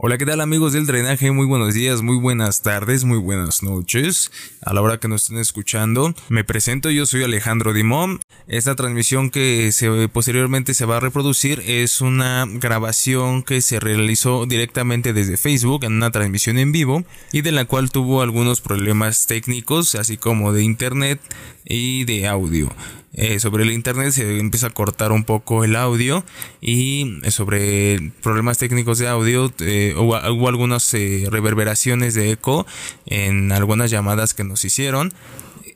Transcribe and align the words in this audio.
Hola, 0.00 0.16
¿qué 0.16 0.24
tal 0.24 0.40
amigos 0.40 0.74
del 0.74 0.86
drenaje? 0.86 1.32
Muy 1.32 1.44
buenos 1.44 1.74
días, 1.74 2.02
muy 2.02 2.18
buenas 2.18 2.62
tardes, 2.62 3.02
muy 3.02 3.18
buenas 3.18 3.64
noches. 3.64 4.30
A 4.64 4.72
la 4.72 4.80
hora 4.80 4.98
que 4.98 5.08
nos 5.08 5.24
estén 5.24 5.38
escuchando, 5.38 6.14
me 6.28 6.44
presento, 6.44 6.88
yo 6.88 7.04
soy 7.04 7.24
Alejandro 7.24 7.72
Dimón. 7.72 8.20
Esta 8.46 8.76
transmisión 8.76 9.28
que 9.28 9.72
se, 9.72 10.08
posteriormente 10.08 10.72
se 10.74 10.84
va 10.84 10.98
a 10.98 11.00
reproducir 11.00 11.64
es 11.66 12.00
una 12.00 12.46
grabación 12.48 13.42
que 13.42 13.60
se 13.60 13.80
realizó 13.80 14.46
directamente 14.46 15.12
desde 15.12 15.36
Facebook 15.36 15.82
en 15.82 15.94
una 15.94 16.12
transmisión 16.12 16.58
en 16.58 16.70
vivo 16.70 17.02
y 17.32 17.40
de 17.40 17.50
la 17.50 17.64
cual 17.64 17.90
tuvo 17.90 18.22
algunos 18.22 18.60
problemas 18.60 19.26
técnicos, 19.26 19.96
así 19.96 20.16
como 20.16 20.52
de 20.52 20.62
internet 20.62 21.20
y 21.64 22.04
de 22.04 22.28
audio. 22.28 22.70
Eh, 23.14 23.40
sobre 23.40 23.64
el 23.64 23.72
internet 23.72 24.12
se 24.12 24.38
empieza 24.38 24.66
a 24.66 24.70
cortar 24.70 25.12
un 25.12 25.24
poco 25.24 25.64
el 25.64 25.76
audio 25.76 26.24
y 26.60 27.20
eh, 27.24 27.30
sobre 27.30 28.12
problemas 28.22 28.58
técnicos 28.58 28.98
de 28.98 29.08
audio 29.08 29.50
eh, 29.60 29.94
hubo, 29.96 30.16
algunas 30.46 30.92
reverberaciones 30.92 32.14
de 32.14 32.32
eco 32.32 32.66
en 33.06 33.50
algunas 33.50 33.90
llamadas 33.90 34.34
que 34.34 34.44
nos 34.44 34.64
hicieron. 34.64 35.12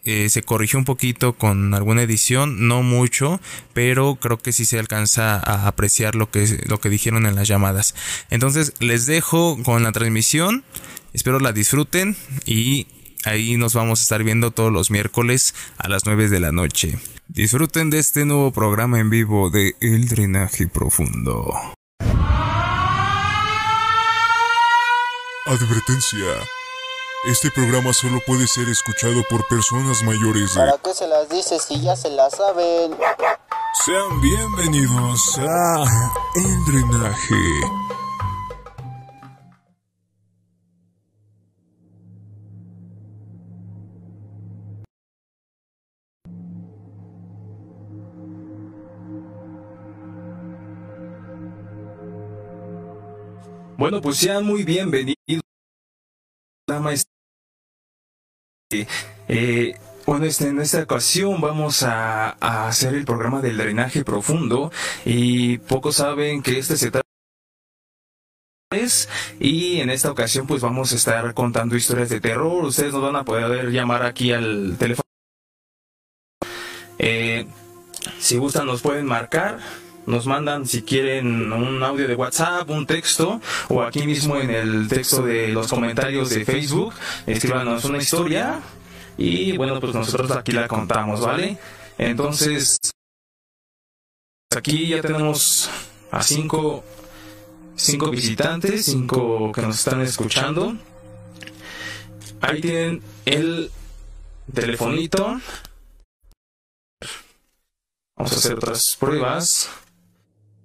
se 0.05 0.43
corrigió 0.43 0.79
un 0.79 0.85
poquito 0.85 1.33
con 1.35 1.75
alguna 1.75 2.03
edición, 2.03 2.67
no 2.67 2.83
mucho, 2.83 3.41
pero 3.73 4.17
creo 4.17 4.39
que 4.39 4.53
sí 4.53 4.65
se 4.65 4.79
alcanza 4.79 5.37
a 5.37 5.69
apreciar 5.69 6.17
lo 6.17 6.31
que, 6.31 6.61
lo 6.67 6.81
que 6.81 6.91
dijeron 6.91 7.27
en 7.27 7.37
las 7.37 7.49
llamadas. 7.49 7.95
Entonces 8.29 8.75
les 8.81 9.07
dejo 9.07 9.62
con 9.62 9.83
la 9.85 9.93
transmisión, 9.93 10.65
espero 11.12 11.39
la 11.39 11.53
disfruten 11.53 12.17
y 12.47 12.87
ahí 13.25 13.57
nos 13.57 13.75
vamos 13.75 14.01
a 14.01 14.03
estar 14.03 14.23
viendo 14.25 14.51
todos 14.51 14.73
los 14.73 14.91
miércoles 14.91 15.55
a 15.79 15.89
las 15.89 16.05
9 16.05 16.29
de 16.29 16.41
la 16.41 16.53
noche. 16.53 16.99
Disfruten 17.29 17.91
de 17.91 17.98
este 17.98 18.25
nuevo 18.25 18.51
programa 18.53 19.01
en 19.01 19.11
vivo 19.11 19.51
de 19.51 19.75
El 19.81 20.09
Drenaje 20.09 20.67
Profundo. 20.69 21.53
Advertencia. 25.47 26.27
Este 27.25 27.51
programa 27.51 27.93
solo 27.93 28.20
puede 28.27 28.47
ser 28.47 28.69
escuchado 28.69 29.23
por 29.31 29.47
personas 29.47 30.03
mayores 30.03 30.55
de... 30.55 30.61
¿Para 30.61 30.78
qué 30.78 30.93
se 30.93 31.06
las 31.06 31.28
dice 31.28 31.59
si 31.59 31.81
ya 31.81 31.97
se 31.97 32.11
las 32.11 32.37
saben? 32.37 32.93
Sean 33.84 34.20
bienvenidos 34.20 35.39
a 35.39 35.84
El 36.34 36.65
Drenaje. 36.67 38.02
Bueno, 53.77 54.01
pues 54.01 54.19
sean 54.19 54.45
muy 54.45 54.65
bienvenidos. 54.65 55.17
Eh, 59.28 59.75
bueno, 60.06 60.25
este, 60.25 60.48
en 60.48 60.61
esta 60.61 60.83
ocasión 60.83 61.41
vamos 61.41 61.83
a, 61.83 62.31
hacer 62.41 62.95
el 62.95 63.05
programa 63.05 63.41
del 63.41 63.56
drenaje 63.56 64.05
profundo 64.05 64.70
y 65.05 65.59
pocos 65.59 65.97
saben 65.97 66.43
que 66.43 66.59
este 66.59 66.77
se 66.77 66.91
trata 66.91 67.03
y 69.39 69.81
en 69.81 69.91
esta 69.91 70.11
ocasión 70.11 70.47
pues 70.47 70.62
vamos 70.62 70.93
a 70.93 70.97
estar 70.97 71.34
contando 71.34 71.77
historias 71.77 72.09
de 72.09 72.20
terror. 72.20 72.65
Ustedes 72.65 72.93
nos 72.93 73.03
van 73.03 73.17
a 73.17 73.25
poder 73.25 73.70
llamar 73.70 74.03
aquí 74.05 74.33
al 74.33 74.77
teléfono. 74.78 75.03
Eh, 76.98 77.47
si 78.19 78.39
gustan 78.39 78.67
nos 78.67 78.81
pueden 78.81 79.05
marcar 79.05 79.59
nos 80.06 80.27
mandan 80.27 80.67
si 80.67 80.83
quieren 80.83 81.53
un 81.53 81.83
audio 81.83 82.08
de 82.08 82.14
WhatsApp, 82.14 82.69
un 82.70 82.86
texto 82.86 83.41
o 83.69 83.83
aquí 83.83 84.05
mismo 84.06 84.36
en 84.36 84.50
el 84.50 84.89
texto 84.89 85.22
de 85.22 85.48
los 85.48 85.69
comentarios 85.69 86.31
de 86.31 86.44
Facebook, 86.44 86.94
escríbanos 87.27 87.84
una 87.84 87.98
historia 87.98 88.61
y 89.17 89.56
bueno, 89.56 89.78
pues 89.81 89.94
nosotros 89.94 90.31
aquí 90.33 90.53
la 90.53 90.67
contamos, 90.67 91.20
¿vale? 91.20 91.59
Entonces, 91.99 92.78
aquí 94.56 94.88
ya 94.88 95.00
tenemos 95.00 95.71
a 96.10 96.22
cinco, 96.22 96.84
cinco 97.77 98.10
visitantes, 98.10 98.87
cinco 98.87 99.53
que 99.53 99.62
nos 99.62 99.78
están 99.78 100.00
escuchando. 100.00 100.77
Ahí 102.41 102.60
tienen 102.60 103.03
el 103.25 103.71
telefonito. 104.53 105.41
Vamos 108.16 108.32
a 108.32 108.37
hacer 108.37 108.54
otras 108.54 108.97
pruebas. 108.98 109.71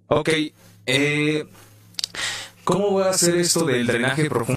Ok, 0.09 0.29
eh, 0.85 1.45
¿cómo 2.63 2.91
voy 2.91 3.03
a 3.03 3.09
hacer 3.09 3.35
esto 3.35 3.65
del 3.65 3.85
drenaje 3.85 4.29
profundo? 4.29 4.55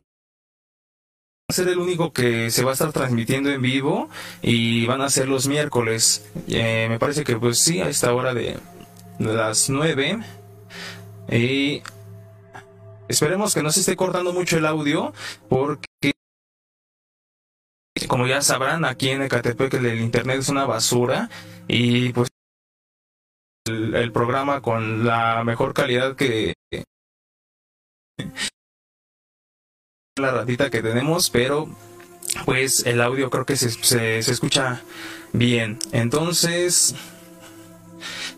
A 1.49 1.53
ser 1.53 1.66
el 1.66 1.78
único 1.78 2.12
que 2.12 2.53
se 2.53 2.62
va 2.62 2.71
a 2.71 2.75
estar 2.75 2.93
transmitiendo 2.93 3.50
en 3.50 3.61
vivo 3.61 4.09
y 4.43 4.87
van 4.87 5.00
a 5.00 5.11
ser 5.11 5.28
los 5.28 5.49
miércoles. 5.49 6.25
Eh, 6.47 6.87
me 6.88 7.00
parece 7.00 7.25
que 7.25 7.37
pues 7.37 7.59
sí, 7.59 7.81
a 7.81 7.88
esta 7.88 8.15
hora 8.15 8.33
de, 8.33 8.61
las 9.19 9.69
9. 9.69 10.21
Y 11.33 11.82
esperemos 13.09 13.53
que 13.53 13.65
no 13.65 13.72
se 13.72 13.81
esté 13.81 13.97
cortando 13.97 14.32
mucho 14.32 14.56
el 14.56 14.67
audio 14.67 15.12
porque 15.49 15.88
como 18.06 18.28
ya 18.28 18.41
sabrán, 18.41 18.84
aquí 18.84 19.11
en 19.11 19.22
Ecatepec 19.22 19.75
el 19.75 20.00
internet 20.00 20.38
es 20.38 20.49
una 20.49 20.65
basura 20.65 21.28
y 21.67 22.12
pues 22.12 22.28
el, 23.66 24.12
programa 24.12 24.60
con 24.60 25.04
la 25.04 25.44
mejor 25.44 25.75
calidad 25.75 26.16
que 26.16 26.54
la 30.16 30.31
ratita 30.32 30.71
que 30.71 30.82
tenemos, 30.82 31.31
pero 31.31 31.69
pues 32.44 32.87
el 32.87 33.00
audio 33.00 33.31
creo 33.31 33.47
que 33.47 33.56
se, 33.56 33.70
se, 33.70 34.19
escucha 34.19 34.82
bien. 35.32 35.78
Entonces, 35.93 36.94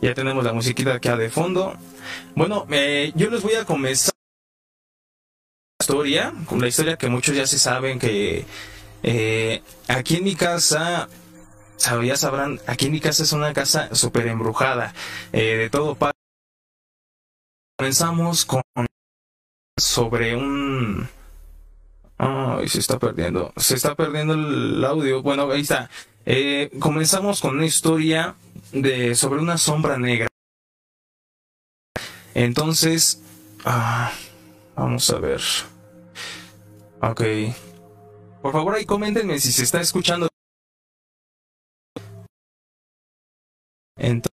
ya 0.01 0.15
tenemos 0.15 0.45
la 0.45 0.53
musiquita 0.53 0.95
aquí 0.95 1.09
de 1.09 1.31
fondo. 1.31 1.77
Bueno, 2.35 2.67
eh, 2.71 3.13
yo 3.15 3.31
les 3.31 3.43
voy 3.43 3.55
a 3.55 3.65
comenzar 3.65 4.13
la 5.79 5.85
historia, 5.85 6.33
con 6.47 6.61
la 6.61 6.69
historia 6.69 6.97
que 6.97 7.09
muchos 7.09 7.35
ya 7.35 7.47
se 7.47 7.59
saben 7.59 7.99
que 7.99 8.45
eh, 9.03 9.63
aquí 9.89 10.17
en 10.17 10.25
mi 10.25 10.37
casa 10.37 11.09
ya 12.05 12.17
sabrán, 12.17 12.61
aquí 12.67 12.87
en 12.87 12.93
mi 12.93 13.01
casa 13.01 13.23
es 13.23 13.33
una 13.33 13.53
casa 13.53 13.95
súper 13.95 14.27
embrujada, 14.29 14.95
eh, 15.33 15.57
de 15.57 15.71
todo 15.71 15.97
Comenzamos 17.79 18.45
con 18.45 18.63
sobre 19.77 20.37
un... 20.37 21.09
Ay, 22.19 22.69
se 22.69 22.79
está 22.79 22.99
perdiendo. 22.99 23.53
Se 23.57 23.75
está 23.75 23.97
perdiendo 23.97 24.35
el 24.35 24.85
audio. 24.85 25.23
Bueno, 25.23 25.51
ahí 25.51 25.63
está. 25.63 25.91
Eh, 26.25 26.71
comenzamos 26.79 27.41
con 27.41 27.57
una 27.57 27.67
historia 27.67 28.37
de 28.71 29.17
sobre 29.17 29.41
una 29.41 29.59
sombra 29.59 29.99
negra. 29.99 30.29
Entonces, 32.35 33.21
ah, 33.65 34.13
vamos 34.77 35.11
a 35.11 35.19
ver. 35.19 35.41
Ok. 37.01 37.23
Por 38.41 38.53
favor, 38.53 38.77
ahí 38.77 38.85
coméntenme 38.85 39.41
si 39.41 39.51
se 39.51 39.65
está 39.65 39.81
escuchando 39.81 40.29
Entonces, 44.03 44.33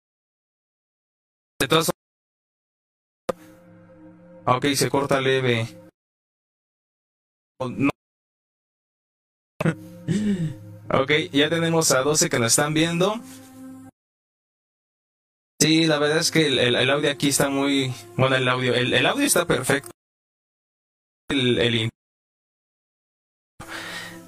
Ok, 4.48 4.66
se 4.76 4.90
corta 4.92 5.20
leve. 5.20 5.68
ok, 10.92 11.12
ya 11.32 11.50
tenemos 11.50 11.92
a 11.92 12.02
12 12.02 12.30
que 12.30 12.38
nos 12.38 12.52
están 12.52 12.76
viendo. 12.76 13.20
Sí, 15.60 15.88
la 15.88 15.98
verdad 15.98 16.20
es 16.20 16.30
que 16.30 16.46
el, 16.46 16.90
audio 16.92 17.10
aquí 17.10 17.30
está 17.30 17.50
muy... 17.50 17.92
Bueno, 18.18 18.36
el 18.36 18.48
audio, 18.48 18.76
el, 18.76 19.04
audio 19.08 19.26
está 19.26 19.48
perfecto. 19.48 19.90
El, 21.30 21.90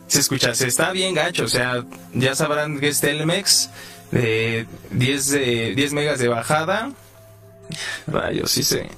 se 0.08 0.20
escucha, 0.20 0.56
se 0.56 0.68
está 0.68 0.92
bien 0.94 1.14
gacho, 1.14 1.44
o 1.44 1.48
sea, 1.48 1.86
ya 2.14 2.34
sabrán 2.34 2.80
que 2.80 2.88
es 2.88 3.02
Telmex 3.02 3.70
de 4.12 4.68
10, 4.92 5.30
de 5.30 5.76
10 5.76 5.94
megas 5.94 6.20
de 6.20 6.28
bajada. 6.28 6.92
Rayos, 8.08 8.52
sí 8.52 8.64
se, 8.64 8.90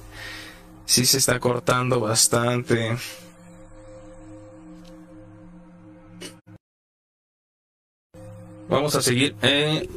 sí 0.86 1.04
se 1.04 1.18
está 1.18 1.38
cortando 1.40 2.00
bastante. 2.00 2.96
Vamos 8.68 8.94
a 8.94 9.02
seguir. 9.02 9.34
Eh, 9.42 9.88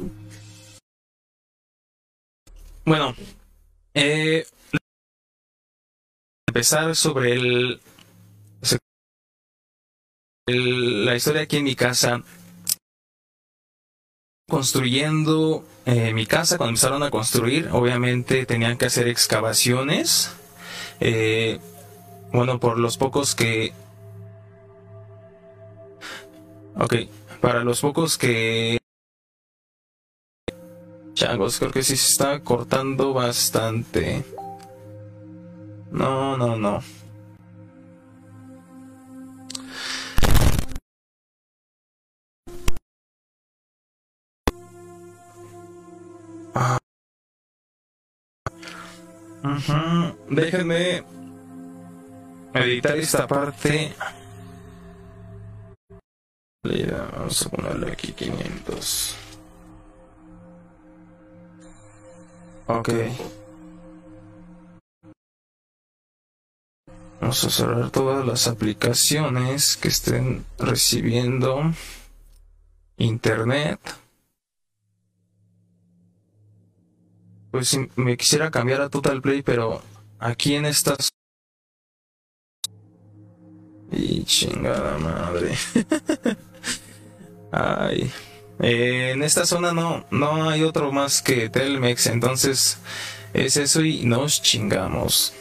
bueno, 2.84 3.14
eh, 3.94 4.44
empezar 6.48 6.94
sobre 6.96 7.34
el, 7.34 7.80
el, 10.46 11.04
la 11.04 11.14
historia 11.14 11.42
aquí 11.42 11.58
en 11.58 11.64
mi 11.64 11.76
casa 11.76 12.22
construyendo 14.48 15.64
eh, 15.86 16.12
mi 16.12 16.26
casa, 16.26 16.58
cuando 16.58 16.70
empezaron 16.70 17.02
a 17.02 17.10
construir, 17.10 17.68
obviamente 17.72 18.46
tenían 18.46 18.76
que 18.76 18.86
hacer 18.86 19.08
excavaciones. 19.08 20.30
Eh, 21.00 21.58
bueno, 22.32 22.60
por 22.60 22.78
los 22.78 22.96
pocos 22.96 23.34
que... 23.34 23.72
Ok, 26.76 26.94
para 27.40 27.64
los 27.64 27.80
pocos 27.80 28.18
que... 28.18 28.78
Changos, 31.14 31.58
creo 31.58 31.70
que 31.70 31.84
sí 31.84 31.96
se 31.96 32.10
está 32.10 32.40
cortando 32.40 33.12
bastante. 33.12 34.24
No, 35.92 36.36
no, 36.36 36.56
no. 36.56 36.82
Déjenme 50.28 51.04
editar 52.54 52.96
esta 52.96 53.26
parte. 53.26 53.92
Vamos 56.64 57.46
a 57.46 57.48
ponerle 57.48 57.92
aquí 57.92 58.12
500. 58.12 59.16
Ok. 62.66 62.90
Vamos 67.20 67.44
a 67.44 67.50
cerrar 67.50 67.90
todas 67.90 68.26
las 68.26 68.46
aplicaciones 68.46 69.76
que 69.76 69.88
estén 69.88 70.44
recibiendo 70.58 71.72
internet. 72.98 73.80
Pues 77.54 77.78
me 77.94 78.16
quisiera 78.16 78.50
cambiar 78.50 78.80
a 78.80 78.88
Total 78.88 79.22
Play, 79.22 79.42
pero 79.42 79.80
aquí 80.18 80.56
en 80.56 80.66
estas... 80.66 81.10
Y 83.92 84.24
chingada 84.24 84.98
madre. 84.98 85.54
Ay. 87.52 88.10
Eh, 88.58 89.12
en 89.12 89.22
esta 89.22 89.46
zona 89.46 89.72
no, 89.72 90.04
no 90.10 90.50
hay 90.50 90.64
otro 90.64 90.90
más 90.90 91.22
que 91.22 91.48
Telmex, 91.48 92.08
entonces 92.08 92.78
es 93.32 93.56
eso 93.56 93.82
y 93.82 94.04
nos 94.04 94.42
chingamos. 94.42 95.32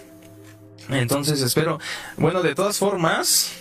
Entonces 0.90 1.42
espero, 1.42 1.80
bueno, 2.18 2.44
de 2.44 2.54
todas 2.54 2.78
formas, 2.78 3.54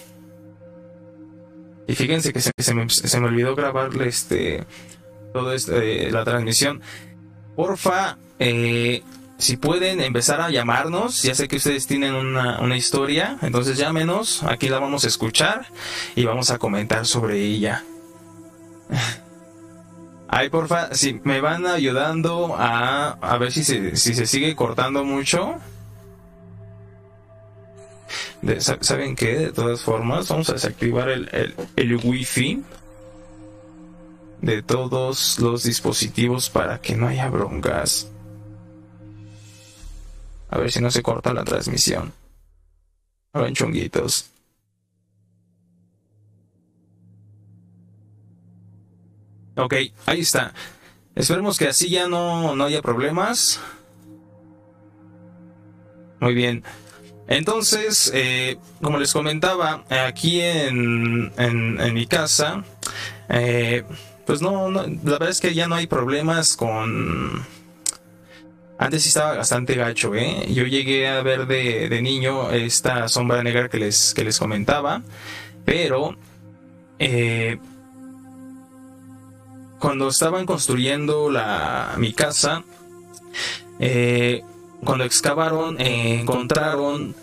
y 1.86 1.94
fíjense 1.94 2.34
que 2.34 2.40
se, 2.42 2.74
me, 2.74 2.90
se 2.90 3.18
me, 3.18 3.28
olvidó 3.28 3.56
grabarle 3.56 4.08
este, 4.08 4.66
todo 5.32 5.54
esto, 5.54 5.74
eh, 5.80 6.10
la 6.12 6.22
transmisión. 6.24 6.82
Porfa, 7.56 8.18
eh, 8.44 9.04
si 9.38 9.56
pueden 9.56 10.00
empezar 10.00 10.40
a 10.40 10.50
llamarnos, 10.50 11.22
ya 11.22 11.32
sé 11.36 11.46
que 11.46 11.56
ustedes 11.56 11.86
tienen 11.86 12.12
una, 12.12 12.60
una, 12.60 12.76
historia, 12.76 13.38
entonces 13.42 13.78
llámenos, 13.78 14.42
aquí 14.42 14.68
la 14.68 14.80
vamos 14.80 15.04
a 15.04 15.06
escuchar 15.06 15.66
y 16.16 16.24
vamos 16.24 16.50
a 16.50 16.58
comentar 16.58 17.06
sobre 17.06 17.38
ella. 17.40 17.84
Ay, 20.28 20.48
porfa, 20.48 20.92
si 20.92 21.20
me 21.22 21.40
van 21.40 21.66
ayudando 21.66 22.56
a, 22.58 23.10
a 23.10 23.38
ver 23.38 23.52
si 23.52 23.62
se, 23.62 23.94
si 23.94 24.12
se 24.14 24.26
sigue 24.26 24.56
cortando 24.56 25.04
mucho. 25.04 25.54
¿Saben 28.58 29.14
qué? 29.14 29.36
De 29.36 29.52
todas 29.52 29.82
formas, 29.82 30.26
vamos 30.26 30.50
a 30.50 30.54
desactivar 30.54 31.08
el, 31.10 31.28
el, 31.32 31.54
el 31.76 31.96
wifi 31.96 32.64
de 34.40 34.62
todos 34.62 35.38
los 35.38 35.62
dispositivos 35.62 36.50
para 36.50 36.80
que 36.80 36.96
no 36.96 37.06
haya 37.06 37.30
broncas. 37.30 38.08
A 40.52 40.58
ver 40.58 40.70
si 40.70 40.82
no 40.82 40.90
se 40.90 41.02
corta 41.02 41.32
la 41.32 41.44
transmisión. 41.44 42.12
Hagan 43.32 43.54
chunguitos. 43.54 44.30
Ok, 49.56 49.74
ahí 50.04 50.20
está. 50.20 50.52
Esperemos 51.14 51.56
que 51.56 51.68
así 51.68 51.88
ya 51.88 52.06
no, 52.06 52.54
no 52.54 52.64
haya 52.64 52.82
problemas. 52.82 53.60
Muy 56.20 56.34
bien. 56.34 56.62
Entonces, 57.28 58.10
eh, 58.14 58.58
como 58.82 58.98
les 58.98 59.14
comentaba, 59.14 59.84
aquí 59.88 60.42
en, 60.42 61.32
en, 61.38 61.94
mi 61.94 62.06
casa, 62.06 62.62
eh, 63.30 63.84
pues 64.26 64.42
no, 64.42 64.68
no, 64.68 64.82
la 64.82 65.12
verdad 65.12 65.30
es 65.30 65.40
que 65.40 65.54
ya 65.54 65.66
no 65.66 65.76
hay 65.76 65.86
problemas 65.86 66.56
con 66.56 67.42
antes 68.78 69.06
estaba 69.06 69.36
bastante 69.36 69.74
gacho, 69.74 70.14
¿eh? 70.14 70.46
Yo 70.52 70.64
llegué 70.64 71.08
a 71.08 71.22
ver 71.22 71.46
de, 71.46 72.02
niño 72.02 72.50
esta 72.50 73.08
sombra 73.08 73.42
negra 73.42 73.68
que 73.68 73.78
les, 73.78 74.14
que 74.14 74.24
les 74.24 74.38
comentaba, 74.38 75.02
pero 75.64 76.16
eh, 76.98 77.58
cuando 79.78 80.08
estaban 80.08 80.46
construyendo 80.46 81.30
la, 81.30 81.94
mi 81.98 82.12
casa, 82.12 82.64
eh, 83.78 84.42
cuando 84.84 85.04
excavaron, 85.04 85.80
eh, 85.80 86.20
encontraron 86.20 87.14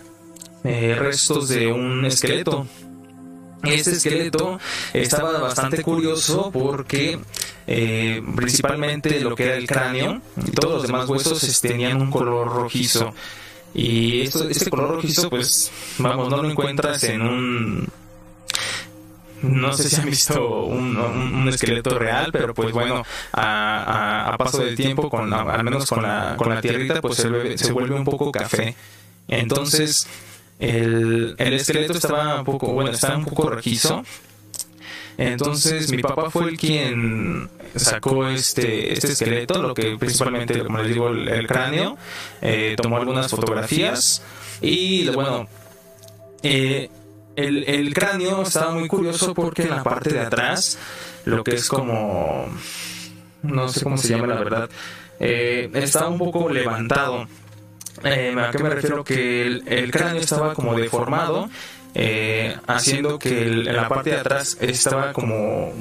restos 0.62 1.48
de 1.48 1.72
un 1.72 2.04
esqueleto. 2.04 2.66
Este 3.62 3.92
esqueleto 3.92 4.58
estaba 4.92 5.38
bastante 5.38 5.82
curioso 5.82 6.50
porque 6.50 7.18
eh, 7.66 8.22
principalmente 8.34 9.20
lo 9.20 9.34
que 9.34 9.44
era 9.44 9.56
el 9.56 9.66
cráneo 9.66 10.20
y 10.46 10.50
todos 10.50 10.74
los 10.74 10.82
demás 10.82 11.08
huesos 11.08 11.60
tenían 11.60 12.00
un 12.00 12.10
color 12.10 12.48
rojizo. 12.48 13.12
Y 13.74 14.22
esto, 14.22 14.48
este 14.48 14.68
color 14.68 14.96
rojizo, 14.96 15.30
pues, 15.30 15.70
vamos, 15.98 16.28
no 16.28 16.42
lo 16.42 16.50
encuentras 16.50 17.04
en 17.04 17.22
un... 17.22 17.88
No 19.42 19.72
sé 19.72 19.88
si 19.88 19.96
han 19.96 20.04
visto 20.04 20.64
un, 20.64 21.48
esqueleto 21.48 21.98
real, 21.98 22.30
pero 22.30 22.52
pues 22.52 22.72
bueno, 22.72 23.04
a, 23.32 24.34
paso 24.38 24.58
del 24.58 24.76
tiempo, 24.76 25.08
con 25.08 25.32
al 25.32 25.64
menos 25.64 25.88
con 25.88 26.02
la, 26.02 26.34
con 26.36 26.54
la 26.54 26.60
tierrita, 26.60 27.00
pues 27.00 27.16
se, 27.16 27.56
se 27.56 27.72
vuelve 27.72 27.94
un 27.94 28.04
poco 28.04 28.30
café. 28.30 28.74
Entonces, 29.28 30.06
el, 30.60 31.34
el 31.38 31.52
esqueleto 31.54 31.94
estaba 31.94 32.38
un 32.38 32.44
poco, 32.44 32.72
bueno, 32.72 32.90
estaba 32.90 33.16
un 33.16 33.24
poco 33.24 33.48
rojizo. 33.50 34.04
Entonces 35.16 35.90
mi 35.90 36.00
papá 36.02 36.30
fue 36.30 36.48
el 36.48 36.56
quien 36.56 37.50
sacó 37.74 38.28
este, 38.28 38.92
este 38.92 39.08
esqueleto, 39.08 39.60
lo 39.60 39.74
que 39.74 39.96
principalmente, 39.98 40.62
como 40.62 40.78
les 40.78 40.88
digo, 40.88 41.08
el, 41.08 41.46
cráneo, 41.46 41.98
eh, 42.40 42.74
tomó 42.80 42.96
algunas 42.96 43.30
fotografías 43.30 44.22
y 44.60 45.08
bueno, 45.08 45.46
eh, 46.42 46.88
el, 47.36 47.64
el, 47.64 47.92
cráneo 47.92 48.42
estaba 48.42 48.72
muy 48.72 48.88
curioso 48.88 49.34
porque 49.34 49.62
en 49.62 49.70
la 49.70 49.82
parte 49.82 50.10
de 50.10 50.20
atrás, 50.20 50.78
lo 51.24 51.44
que 51.44 51.54
es 51.54 51.68
como, 51.68 52.46
no 53.42 53.68
sé 53.68 53.82
cómo 53.82 53.98
se 53.98 54.08
llama 54.08 54.26
la 54.26 54.38
verdad, 54.38 54.70
eh, 55.18 55.70
estaba 55.74 56.08
un 56.08 56.18
poco 56.18 56.48
levantado. 56.48 57.26
Eh, 58.04 58.34
¿A 58.38 58.50
qué 58.50 58.62
me 58.62 58.70
refiero? 58.70 59.04
Que 59.04 59.46
el, 59.46 59.90
cráneo 59.90 60.20
estaba 60.20 60.54
como 60.54 60.74
deformado, 60.74 61.48
eh, 61.94 62.56
haciendo 62.66 63.18
que 63.18 63.46
la 63.46 63.88
parte 63.88 64.10
de 64.10 64.16
atrás 64.16 64.56
estaba 64.60 65.12
como, 65.12 65.72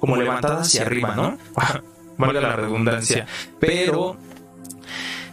como 0.00 0.16
levantada 0.16 0.62
hacia 0.62 0.82
arriba, 0.82 1.14
¿no? 1.14 1.38
Valga 2.16 2.40
la 2.40 2.56
redundancia. 2.56 3.26
Pero 3.58 4.16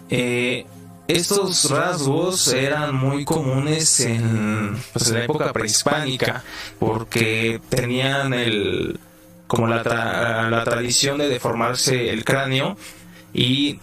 eh, 0.10 0.66
estos 1.08 1.70
rasgos 1.70 2.52
eran 2.54 2.96
muy 2.96 3.24
comunes 3.24 4.00
en, 4.00 4.82
pues, 4.94 5.10
en 5.10 5.14
la 5.14 5.24
época 5.26 5.54
prehispánica, 5.54 6.44
porque 6.80 7.62
tenían 7.70 8.34
el 8.34 9.00
como 9.48 9.68
la, 9.68 9.84
la 10.50 10.64
tradición 10.64 11.18
de 11.18 11.28
deformarse 11.28 12.10
el 12.10 12.24
cráneo 12.24 12.78
y 13.34 13.80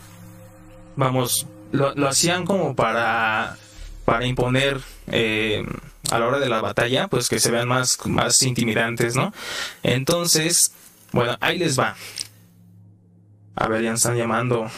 vamos 0.96 1.46
lo, 1.72 2.08
hacían 2.08 2.44
como 2.44 2.74
para, 2.74 3.56
para 4.04 4.26
imponer 4.26 4.80
eh, 5.08 5.64
a 6.10 6.18
la 6.18 6.26
hora 6.26 6.38
de 6.38 6.48
la 6.48 6.60
batalla, 6.60 7.08
pues 7.08 7.28
que 7.28 7.38
se 7.38 7.50
vean 7.50 7.68
más, 7.68 7.98
más 8.06 8.42
intimidantes, 8.42 9.16
¿no? 9.16 9.32
Entonces, 9.82 10.72
bueno, 11.12 11.36
ahí 11.40 11.58
les 11.58 11.78
va. 11.78 11.96
A 13.56 13.68
ver, 13.68 13.82
ya 13.82 13.92
están 13.92 14.16
llamando. 14.16 14.70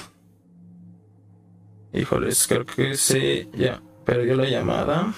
Híjoles, 1.92 2.46
creo 2.46 2.64
que 2.64 2.96
se 2.96 3.48
ya 3.52 3.80
perdió 4.04 4.36
la 4.36 4.48
llamada. 4.48 5.12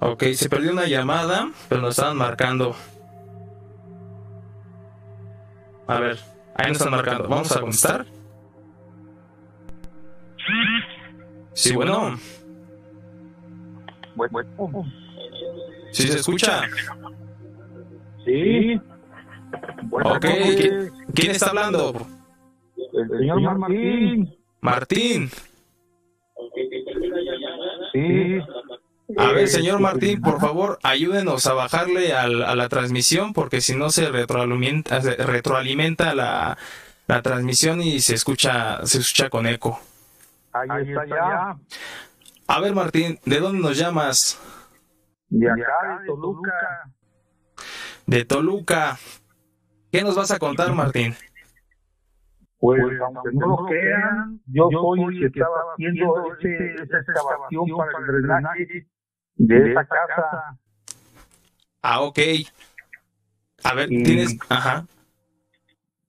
Ok, 0.00 0.24
se 0.34 0.48
perdió 0.48 0.72
una 0.72 0.86
llamada, 0.86 1.50
pero 1.68 1.80
nos 1.80 1.90
estaban 1.90 2.16
marcando. 2.16 2.74
A 5.86 6.00
ver, 6.00 6.18
ahí 6.56 6.68
nos 6.68 6.78
están 6.78 6.90
marcando. 6.90 7.28
Vamos 7.28 7.52
a 7.52 7.60
contestar. 7.60 8.06
Sí, 11.54 11.74
bueno. 11.74 12.18
Bueno. 14.14 14.48
¿Sí 15.92 16.08
se 16.08 16.18
escucha? 16.18 16.62
Sí. 18.24 18.80
ok, 19.90 20.26
¿quién 21.14 21.30
está 21.30 21.50
hablando? 21.50 22.06
El 22.92 23.08
señor 23.18 23.58
Martín. 23.58 24.34
Martín. 24.60 25.30
Sí. 27.92 28.38
A 29.18 29.32
ver, 29.32 29.48
señor 29.48 29.80
Martín, 29.80 30.22
por 30.22 30.40
favor, 30.40 30.78
ayúdenos 30.82 31.46
a 31.46 31.52
bajarle 31.52 32.14
al- 32.14 32.42
a 32.42 32.54
la 32.54 32.68
transmisión 32.70 33.34
porque 33.34 33.60
si 33.60 33.74
no 33.76 33.90
se 33.90 34.08
retroalimenta, 34.10 35.02
se 35.02 35.16
retroalimenta 35.16 36.14
la, 36.14 36.56
la 37.06 37.20
transmisión 37.22 37.82
y 37.82 38.00
se 38.00 38.14
escucha, 38.14 38.84
se 38.86 38.98
escucha 39.00 39.28
con 39.28 39.46
eco. 39.46 39.78
Ahí 40.52 40.88
está 40.90 41.06
ya. 41.06 41.56
A 42.46 42.60
ver, 42.60 42.74
Martín, 42.74 43.18
¿de 43.24 43.40
dónde 43.40 43.60
nos 43.60 43.76
llamas? 43.78 44.38
De 45.28 45.50
acá, 45.50 46.00
de 46.00 46.06
Toluca. 46.06 46.52
De 48.06 48.24
Toluca. 48.24 48.98
¿Qué 49.90 50.02
nos 50.02 50.16
vas 50.16 50.30
a 50.30 50.38
contar, 50.38 50.72
Martín? 50.74 51.14
Pues, 52.58 52.80
aunque 53.00 53.30
no 53.32 53.46
lo 53.46 53.66
crean, 53.66 54.40
yo 54.46 54.68
soy 54.70 55.04
el 55.24 55.32
que 55.32 55.38
estaba 55.40 55.72
haciendo 55.72 56.34
ese, 56.38 56.74
esa 56.82 56.98
excavación 56.98 57.64
para 57.76 57.98
el 57.98 58.22
drenaje 58.22 58.86
de 59.36 59.70
esa 59.72 59.84
casa. 59.86 60.58
Ah, 61.82 62.00
ok. 62.02 62.18
A 63.64 63.74
ver, 63.74 63.92
Y- 63.92 64.02
tienes... 64.02 64.36
Ajá. 64.48 64.86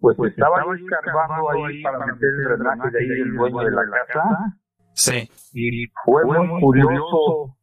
Pues 0.03 0.17
estaba 0.31 0.62
yo 0.65 0.74
escarbando 0.74 1.50
ahí 1.51 1.81
para 1.81 2.05
meter 2.05 2.29
el 2.29 2.57
drenaje 2.57 2.91
de 2.91 3.00
ahí 3.00 3.07
del 3.07 3.36
dueño 3.36 3.60
de 3.60 3.72
la 3.72 4.05
casa. 4.05 4.57
Sí. 4.91 5.29
Y 5.53 5.88
fue 6.03 6.25
muy 6.25 6.60
curioso 6.60 7.55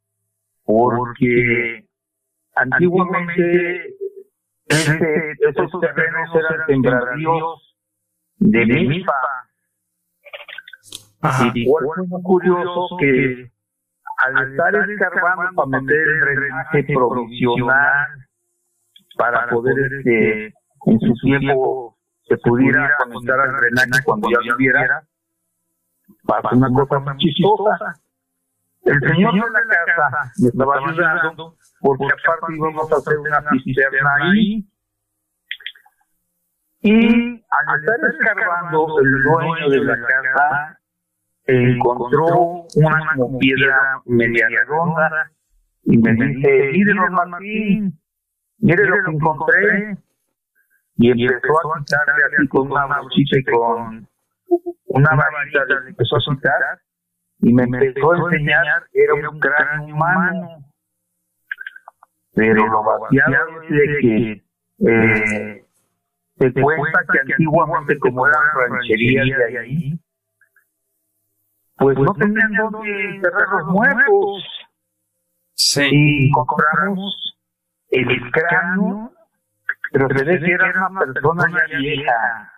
porque 0.65 1.87
antiguamente 2.57 3.95
este, 4.65 5.33
esos 5.51 5.81
terrenos 5.83 6.31
eran 6.35 6.67
sembradíos 6.67 7.77
de 8.39 8.65
milpa. 8.65 9.13
Ajá. 11.21 11.53
Y 11.55 11.67
fue 11.67 12.07
muy 12.07 12.23
curioso 12.23 12.97
que 13.01 13.53
al 14.17 14.51
estar 14.51 14.75
escarbando 14.77 15.57
para 15.57 15.83
meter 15.83 16.09
el 16.09 16.37
drenaje 16.37 16.85
provisional 16.85 18.09
para 19.19 19.47
poder 19.51 19.93
este 19.93 20.55
en 20.87 21.01
su 21.01 21.13
tiempo 21.23 22.00
se 22.31 22.39
pudiera 22.39 22.97
conectar 22.99 23.41
al 23.41 23.57
drenaje 23.57 24.05
cuando 24.05 24.29
ya 24.31 24.55
viviera 24.57 25.03
pasó 26.25 26.57
una 26.57 26.69
cosa 26.69 27.01
muy 27.01 27.17
chistosa. 27.19 28.01
el 28.85 29.01
señor 29.01 29.35
de 29.35 29.41
la 29.41 29.95
casa 29.97 30.33
me 30.39 30.49
estaba 30.49 30.77
ayudando 30.77 31.57
porque 31.81 32.05
aparte 32.05 32.55
íbamos 32.55 32.93
a 32.93 32.97
hacer 32.97 33.19
una 33.19 33.43
cisterna 33.51 34.15
ahí 34.21 34.65
y 36.83 37.45
al 37.51 37.81
estar 37.81 38.15
escarbando 38.15 39.01
el 39.01 39.23
dueño 39.23 39.69
de 39.71 39.85
la 39.85 39.99
casa 39.99 40.79
encontró 41.47 42.67
una 42.77 43.13
como 43.17 43.39
piedra 43.41 44.01
media 44.07 44.47
redonda 44.49 45.33
y 45.83 45.99
me 45.99 46.13
dice, 46.13 46.71
mire 46.73 46.95
Martín, 46.95 47.99
mire 48.59 48.87
lo 48.87 48.97
que 49.05 49.11
encontré. 49.11 49.97
Y 51.03 51.11
empezó 51.11 51.55
a 51.55 51.79
quitarle 51.79 52.25
así 52.27 52.49
con 52.49 52.71
una 52.71 52.85
brochita 52.87 53.39
y 53.39 53.45
con 53.45 54.07
una 54.87 55.15
varita, 55.15 55.65
le 55.65 55.89
empezó 55.89 56.17
a 56.17 56.19
quitar 56.19 56.81
y 57.41 57.55
me 57.55 57.63
empezó 57.63 58.13
a 58.13 58.17
enseñar, 58.19 58.87
era 58.93 59.31
un 59.31 59.41
cráneo 59.41 59.95
humano. 59.95 60.65
Pero 62.35 62.67
lo 62.67 62.85
vaciado 62.85 63.63
es 63.63 63.71
de 63.71 63.99
que 64.03 64.45
eh, 64.87 65.65
se 66.39 66.53
cuenta 66.53 67.01
que 67.11 67.33
antiguamente 67.33 67.99
como 67.99 68.27
eran 68.27 68.43
rancherías 68.71 69.27
de 69.27 69.59
ahí, 69.59 69.99
pues 71.77 71.97
no 71.97 72.13
tenían 72.13 72.53
dónde 72.53 73.15
enterrar 73.15 73.49
los 73.59 73.69
muertos. 73.69 74.45
Sí. 75.55 75.89
Y 75.91 76.29
encontramos 76.29 77.39
el 77.91 78.31
cráneo, 78.33 79.13
pero 79.91 80.09
se 80.09 80.25
ve 80.25 80.39
que 80.39 80.53
era 80.53 80.89
una 80.89 81.01
persona 81.01 81.45
ya 81.71 81.79
vieja. 81.79 82.53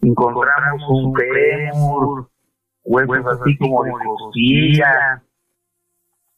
Encontramos 0.00 0.82
un 0.88 1.14
fémur, 1.14 2.30
huesos 2.84 3.40
así 3.40 3.56
como 3.58 3.84
de 3.84 3.92
costilla. 3.92 5.22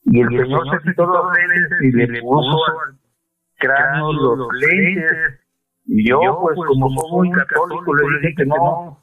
Y 0.05 0.21
el 0.21 0.29
señor 0.29 0.71
se 0.71 0.89
quitó 0.89 1.07
los 1.07 1.27
lentes 1.37 1.83
y 1.83 1.93
le 1.93 2.23
puso 2.23 2.57
al 2.67 2.99
cráneo 3.59 4.13
los 4.13 4.49
lentes. 4.55 5.41
Y 5.87 6.09
yo, 6.09 6.39
pues 6.41 6.57
como 6.69 6.89
soy 6.89 7.11
muy 7.11 7.31
católico, 7.33 7.95
le 7.95 8.21
dije 8.21 8.35
que 8.37 8.47
no, 8.47 9.03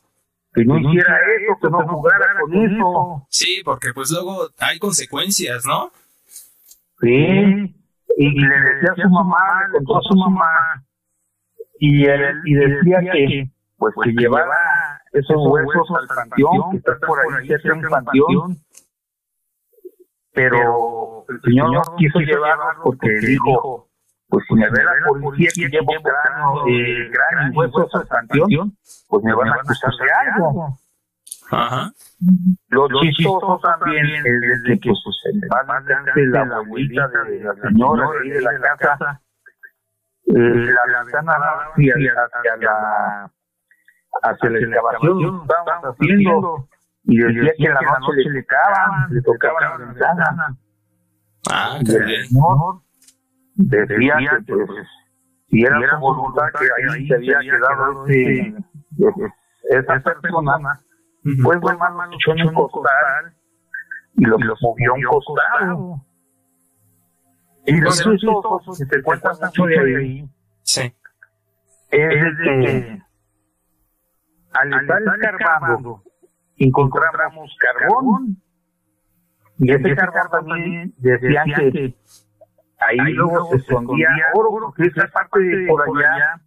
que 0.54 0.64
no 0.64 0.80
hiciera 0.80 1.18
eso, 1.38 1.58
que 1.62 1.70
no 1.70 1.88
jugara 1.88 2.26
con 2.40 2.54
eso. 2.54 3.28
Sí, 3.30 3.62
porque 3.66 3.90
pues 3.94 4.10
luego 4.12 4.48
hay 4.60 4.80
consecuencias, 4.80 5.66
¿no? 5.66 5.92
Sí. 7.02 7.76
Y 8.20 8.32
le 8.32 8.60
decía 8.60 8.94
a 8.94 8.96
su 8.96 9.10
mamá, 9.10 9.38
le 9.68 9.78
contó 9.78 10.00
a 10.00 10.02
su 10.02 10.18
mamá, 10.18 10.84
y 11.80 12.06
él 12.06 12.42
y 12.46 12.54
decía 12.56 13.00
que, 13.12 13.50
pues, 13.78 13.94
que 14.04 14.12
llevara 14.12 15.02
esos 15.14 15.38
huesos 15.38 15.88
al 16.00 16.08
panteón, 16.08 16.72
que 16.72 16.78
está 16.78 16.98
por 17.06 17.20
ahí 17.20 17.48
cerca 17.48 17.76
un 17.76 17.82
panteón. 17.84 18.58
Pero 20.34 21.26
el 21.30 21.42
señor 21.42 21.72
no 21.72 21.82
quiso 21.98 22.20
llevarlos 22.20 22.76
porque 22.84 23.10
dijo, 23.20 23.88
pues 24.30 24.46
si 24.48 24.56
me 24.56 24.70
ve 24.70 24.84
la 24.84 24.92
policía 25.08 25.50
que 25.54 25.70
llevo 25.70 25.94
cráneo, 26.02 26.68
eh, 26.68 27.12
y 27.52 27.56
huesos 27.56 27.94
al 27.94 28.08
panteón, 28.08 28.76
pues 29.10 29.24
me 29.24 29.34
van 29.36 29.50
a 29.50 29.56
acusar 29.56 29.92
de 29.92 30.32
algo. 30.32 30.78
Ajá. 31.50 31.92
Lo 32.70 32.88
chistoso 33.02 33.60
también 33.64 34.06
es 34.06 34.64
de 34.64 34.80
que 34.80 34.90
pues, 34.90 35.16
en 35.34 35.40
paz 35.48 35.86
descanse 35.86 36.26
la 36.28 36.42
abuelita 36.58 37.08
de 37.08 37.40
la 37.44 37.54
señora 37.56 38.08
de 38.10 38.20
ahí 38.20 38.30
de 38.30 38.42
la 38.42 38.76
casa, 38.78 39.22
eh, 40.26 40.34
la 40.36 41.04
ventana 41.04 41.34
hacia, 41.74 41.94
hacia 41.94 42.58
la 42.58 43.32
hacia 44.24 44.50
la 44.50 44.60
excavación 44.60 45.42
estábamos 45.42 45.96
haciendo 45.96 46.68
y 47.04 47.18
decía 47.20 47.54
que 47.58 47.66
en 47.66 47.74
la 47.74 47.82
noche 48.00 48.30
le 48.30 48.44
tocaban, 48.44 49.14
le 49.14 49.22
tocaban 49.22 49.80
la 49.80 49.86
ventana. 49.86 50.58
Ah, 51.50 51.78
Y 51.80 51.86
qué 51.86 51.92
el 51.96 52.06
bien. 52.06 52.26
señor 52.26 52.82
decía 53.56 54.18
que 54.46 54.66
pues 54.66 54.88
si 55.50 55.64
era 55.64 55.80
su 55.92 55.98
voluntad 56.00 56.44
que 56.60 56.94
ahí 56.94 57.08
se 57.08 57.16
había 57.16 57.40
quedado 57.40 58.06
ese, 58.08 58.56
esa 59.70 60.00
persona 60.02 60.80
Ujú. 61.28 61.44
pues 61.44 61.60
fue 61.62 61.78
más 61.78 62.10
echó 62.14 62.32
en 62.32 62.48
un 62.48 62.54
costal 62.54 63.34
y 64.16 64.26
lo 64.26 64.38
movió 64.62 64.92
a 64.92 64.96
un 64.96 65.04
costado. 65.04 66.06
Y 67.66 67.82
lo 67.82 67.90
O 67.90 67.92
sea, 67.92 68.12
chistoso, 68.14 68.74
si 68.74 68.88
te 68.88 69.02
cuentas 69.04 69.42
mucho 69.42 69.66
de 69.66 69.80
ahí, 69.98 70.30
Sí. 70.62 70.94
es 71.92 72.38
de 72.38 72.44
que 72.44 73.02
al 74.54 74.74
estar 74.74 75.02
escarbando 75.02 76.04
encontramos 76.58 77.56
carbón. 77.60 78.38
Y 79.60 79.72
ese 79.72 79.96
carbón 79.96 80.30
también 80.32 80.94
decían 80.98 81.46
que 81.56 81.96
ahí 82.80 82.98
luego 83.14 83.50
se 83.50 83.58
escondía 83.58 84.08
oro, 84.34 84.50
porque 84.52 84.84
esa 84.84 85.08
parte 85.08 85.40
de 85.40 85.68
por 85.68 85.84
allá, 85.84 86.42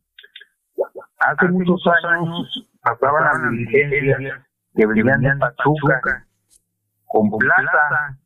hace 1.18 1.48
muchos 1.48 1.82
años 2.12 2.68
pasaban 2.82 3.24
las 3.24 3.50
diligencias 3.50 4.46
que 4.74 4.86
venían 4.86 5.20
de 5.20 5.36
Pachuca 5.36 6.26
con 7.06 7.30
plata. 7.30 8.18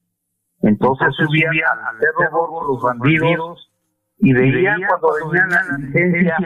Entonces 0.62 1.14
subían 1.16 1.52
al 1.86 1.98
cerro 1.98 2.68
los 2.68 2.82
bandidos 2.82 3.70
y 4.18 4.32
veían 4.32 4.80
cuando 4.88 5.30
venían 5.30 5.48
la 5.50 5.76
diligencia 5.76 6.36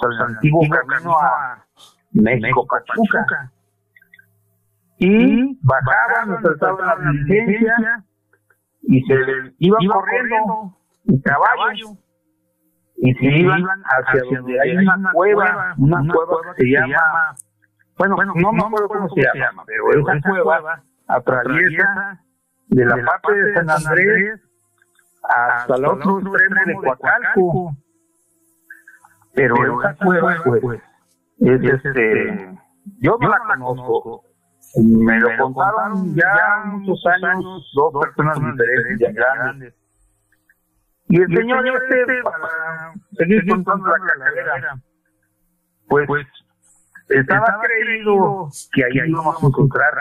pues, 0.00 0.20
al 0.20 0.26
antiguo 0.34 0.62
camino 0.68 1.18
a 1.18 1.64
México 2.12 2.66
Pachuca. 2.66 3.52
Y 4.98 5.58
bajaban, 5.62 6.42
saltaban 6.42 7.04
la 7.04 7.10
diligencia 7.12 8.04
y 8.82 9.02
se 9.02 9.14
iban 9.58 9.86
corriendo 9.86 10.78
en 11.06 11.20
caballo 11.20 11.96
y 12.96 13.14
se 13.14 13.26
iban 13.26 13.62
hacia 13.84 14.22
donde 14.22 14.60
hay 14.60 14.76
una 14.76 15.12
cueva, 15.12 15.74
una 15.76 16.12
cueva 16.12 16.54
que 16.56 16.62
se 16.62 16.70
llama, 16.70 17.34
bueno, 17.98 18.16
no 18.34 18.52
me 18.52 18.62
acuerdo 18.62 18.88
cómo 18.88 19.08
se 19.10 19.22
llama, 19.34 19.64
pero 19.66 19.90
esa 19.92 20.28
cueva 20.28 20.82
atraviesa 21.08 22.20
de 22.68 22.84
la 22.84 22.96
parte 23.04 23.34
de 23.34 23.54
San 23.54 23.70
Andrés 23.70 24.40
hasta 25.22 25.76
el 25.76 25.84
otro 25.86 26.18
extremo 26.18 26.80
de 26.80 26.86
Coacalco. 26.86 27.76
Pero 29.34 29.80
esa 29.80 29.94
cueva, 29.96 30.36
pues, 30.44 30.80
es 31.40 31.62
este, 31.62 32.58
yo 33.00 33.16
no 33.20 33.28
la 33.28 33.38
conozco. 33.46 34.24
Me 34.82 35.18
lo 35.20 35.28
contaron 35.38 36.14
ya 36.14 36.64
muchos 36.66 37.02
años, 37.06 37.72
dos 37.74 37.92
personas 38.04 38.38
diferentes, 38.40 38.98
ya 38.98 39.12
grandes. 39.12 39.74
Y 41.08 41.20
el 41.20 41.28
señor 41.28 41.66
este, 41.66 42.22
para 42.22 42.92
seguir 43.16 43.46
contando 43.48 43.86
la 43.86 43.98
carrera, 43.98 44.76
pues, 45.88 46.26
estaba 47.08 47.60
creído 47.62 48.48
que 48.72 48.84
ahí 48.84 49.08
íbamos 49.08 49.42
a 49.42 49.46
encontrar 49.46 49.92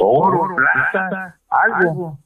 oro, 0.00 0.56
plata, 0.56 1.38
algo. 1.48 2.18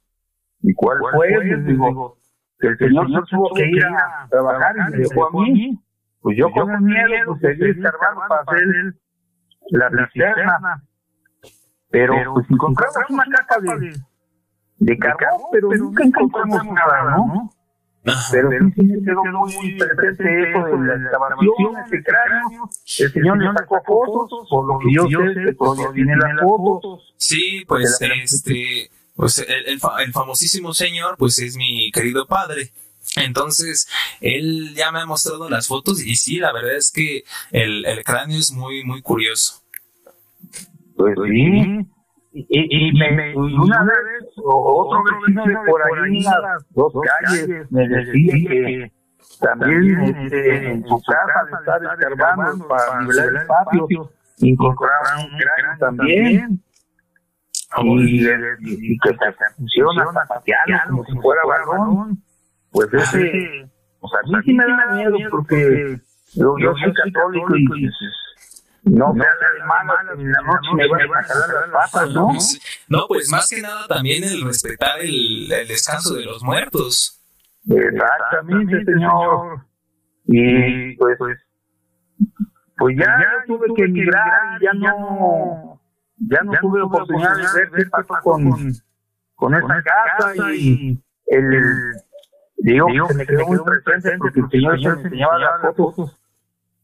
¿Y 0.63 0.75
cuál 0.75 0.99
fue? 1.15 1.45
Les 1.45 1.65
digo, 1.67 2.17
el 2.61 2.79
señor 2.79 3.07
se 3.07 3.31
tuvo 3.31 3.51
que 3.55 3.67
ir 3.67 3.85
a 3.87 4.27
trabajar 4.29 4.77
y 4.77 4.91
me 4.91 4.99
dejó 4.99 5.27
a 5.27 5.31
mí. 5.33 5.79
Pues 6.21 6.37
yo 6.37 6.51
con 6.51 6.71
el 6.71 6.81
miedo, 6.81 7.27
pues 7.27 7.41
seguí 7.41 7.71
escarbando 7.71 8.23
para 8.29 8.43
hacer 8.43 8.95
la 9.71 9.91
cisterna. 10.13 10.83
Pero 11.91 12.35
pues 12.35 12.51
encontramos 12.51 13.11
una 13.11 13.25
caja 13.25 13.61
de, 13.61 13.97
de 14.79 14.99
carbón, 14.99 15.41
pero 15.53 15.69
nunca 15.73 16.05
encontramos 16.05 16.65
nada, 16.67 17.17
¿no? 17.17 17.51
Pero 18.31 18.51
sí, 18.51 18.83
me 18.83 19.05
quedó 19.05 19.23
muy 19.25 19.77
presente 19.77 20.51
eso 20.51 20.65
de 20.67 20.87
la 20.87 20.95
excavación, 20.95 21.77
ese 21.87 22.03
cráneo. 22.03 22.71
El 22.99 23.13
señor 23.13 23.39
le 23.39 23.53
sacó 23.53 23.83
fotos, 23.85 24.49
por 24.49 24.67
lo 24.67 24.79
que 24.79 24.93
yo 24.93 25.03
sé, 25.05 25.45
que 25.45 25.55
todavía 25.55 25.93
tiene 25.93 26.17
las 26.17 26.41
fotos. 26.41 27.15
Sí, 27.17 27.65
pues 27.67 28.01
este, 28.01 28.91
pues 29.15 29.39
el, 29.39 29.67
el, 29.67 29.81
el 30.01 30.13
famosísimo 30.13 30.73
señor, 30.73 31.17
pues 31.19 31.39
es 31.39 31.57
mi 31.57 31.91
querido 31.91 32.27
padre. 32.27 32.71
Entonces, 33.17 33.89
él 34.21 34.75
ya 34.75 34.93
me 34.93 35.01
ha 35.01 35.07
mostrado 35.07 35.49
las 35.49 35.67
fotos 35.67 36.03
y 36.05 36.17
sí, 36.17 36.39
la 36.39 36.53
verdad 36.53 36.77
es 36.77 36.93
que 36.93 37.25
el, 37.51 37.85
el 37.85 38.05
cráneo 38.05 38.39
es 38.39 38.53
muy, 38.53 38.85
muy 38.85 39.03
curioso. 39.03 39.63
Pues 40.97 41.17
sí. 41.27 41.87
Y, 42.39 42.47
y, 42.51 42.93
me, 42.93 43.35
una 43.37 43.83
vez, 43.83 44.31
otro 44.37 45.03
vecino 45.03 45.45
de 45.45 45.57
por 45.67 45.83
ahí, 45.83 46.25
unas 46.25 46.67
dos 46.71 46.93
calles, 47.03 47.71
me 47.73 47.89
decía 47.89 48.33
que 48.49 48.93
también 49.41 50.01
este, 50.03 50.71
en 50.71 50.87
su 50.87 51.03
casa 51.03 51.43
le 51.51 51.57
estaba 51.59 51.95
escarbando 51.95 52.69
para 52.69 53.01
nivelar 53.01 53.29
el 53.29 53.47
patio, 53.47 54.11
encontraron 54.41 55.25
un 55.25 55.39
cráneo 55.39 55.79
también. 55.81 56.63
Y, 57.83 58.27
y, 58.61 58.99
que 59.01 59.11
se 59.11 59.55
funciona 59.57 60.07
zapateando 60.13 60.91
como 60.91 61.05
si 61.05 61.13
fuera 61.19 61.43
varón. 61.45 62.23
Pues 62.71 62.89
ese, 62.95 63.69
o 64.01 64.09
sea, 64.09 64.21
a 64.21 64.39
mí 64.39 64.45
sí 64.45 64.55
me 64.55 64.65
da 64.65 64.95
miedo 64.95 65.17
porque 65.31 65.99
yo, 66.35 66.57
yo 66.59 66.73
soy 66.75 66.95
católico 66.95 67.57
y 67.57 67.89
no 68.91 69.13
me 69.15 69.25
hace 69.25 69.65
mal 69.67 70.19
en 70.19 70.33
la 70.33 70.41
noche 70.43 70.69
me 70.75 70.89
van 70.89 71.11
a 71.13 71.23
jalar 71.23 71.69
las 71.69 71.91
patas, 71.91 72.11
¿no? 72.11 72.33
No, 72.89 73.07
pues 73.09 73.31
más 73.31 73.49
que 73.49 73.61
nada 73.61 73.87
también 73.87 74.25
el 74.25 74.43
respetar 74.43 75.01
el, 75.01 75.51
el 75.51 75.69
descanso 75.69 76.15
de 76.15 76.25
los 76.25 76.43
muertos. 76.43 77.21
Exactamente, 77.69 78.85
señor. 78.85 79.65
Y 80.27 80.97
pues, 80.97 81.17
pues, 81.19 81.39
pues 82.77 82.97
ya, 82.99 83.07
ya 83.07 83.45
tuve 83.47 83.67
que 83.75 83.85
emigrar 83.85 84.61
y 84.61 84.65
ya 84.65 84.73
no, 84.75 85.81
ya 86.19 86.43
no 86.43 86.53
tuve 86.61 86.83
oportunidad 86.83 87.37
de 87.37 87.61
ver 87.61 87.71
qué 87.77 87.87
pasó 87.87 88.15
con, 88.23 88.73
con 89.35 89.55
esa 89.55 89.83
casa 89.83 90.55
y 90.55 91.03
el, 91.27 91.95
digo, 92.59 92.89
se 93.09 93.15
me 93.15 93.27
quedó 93.27 93.47
muy 93.47 93.59
presente 93.85 94.19
porque 94.19 94.41
el 94.41 94.51
señor 94.51 94.81
se 94.81 95.07
enseñaba 95.07 95.39
las 95.39 95.77
fotos 95.77 96.18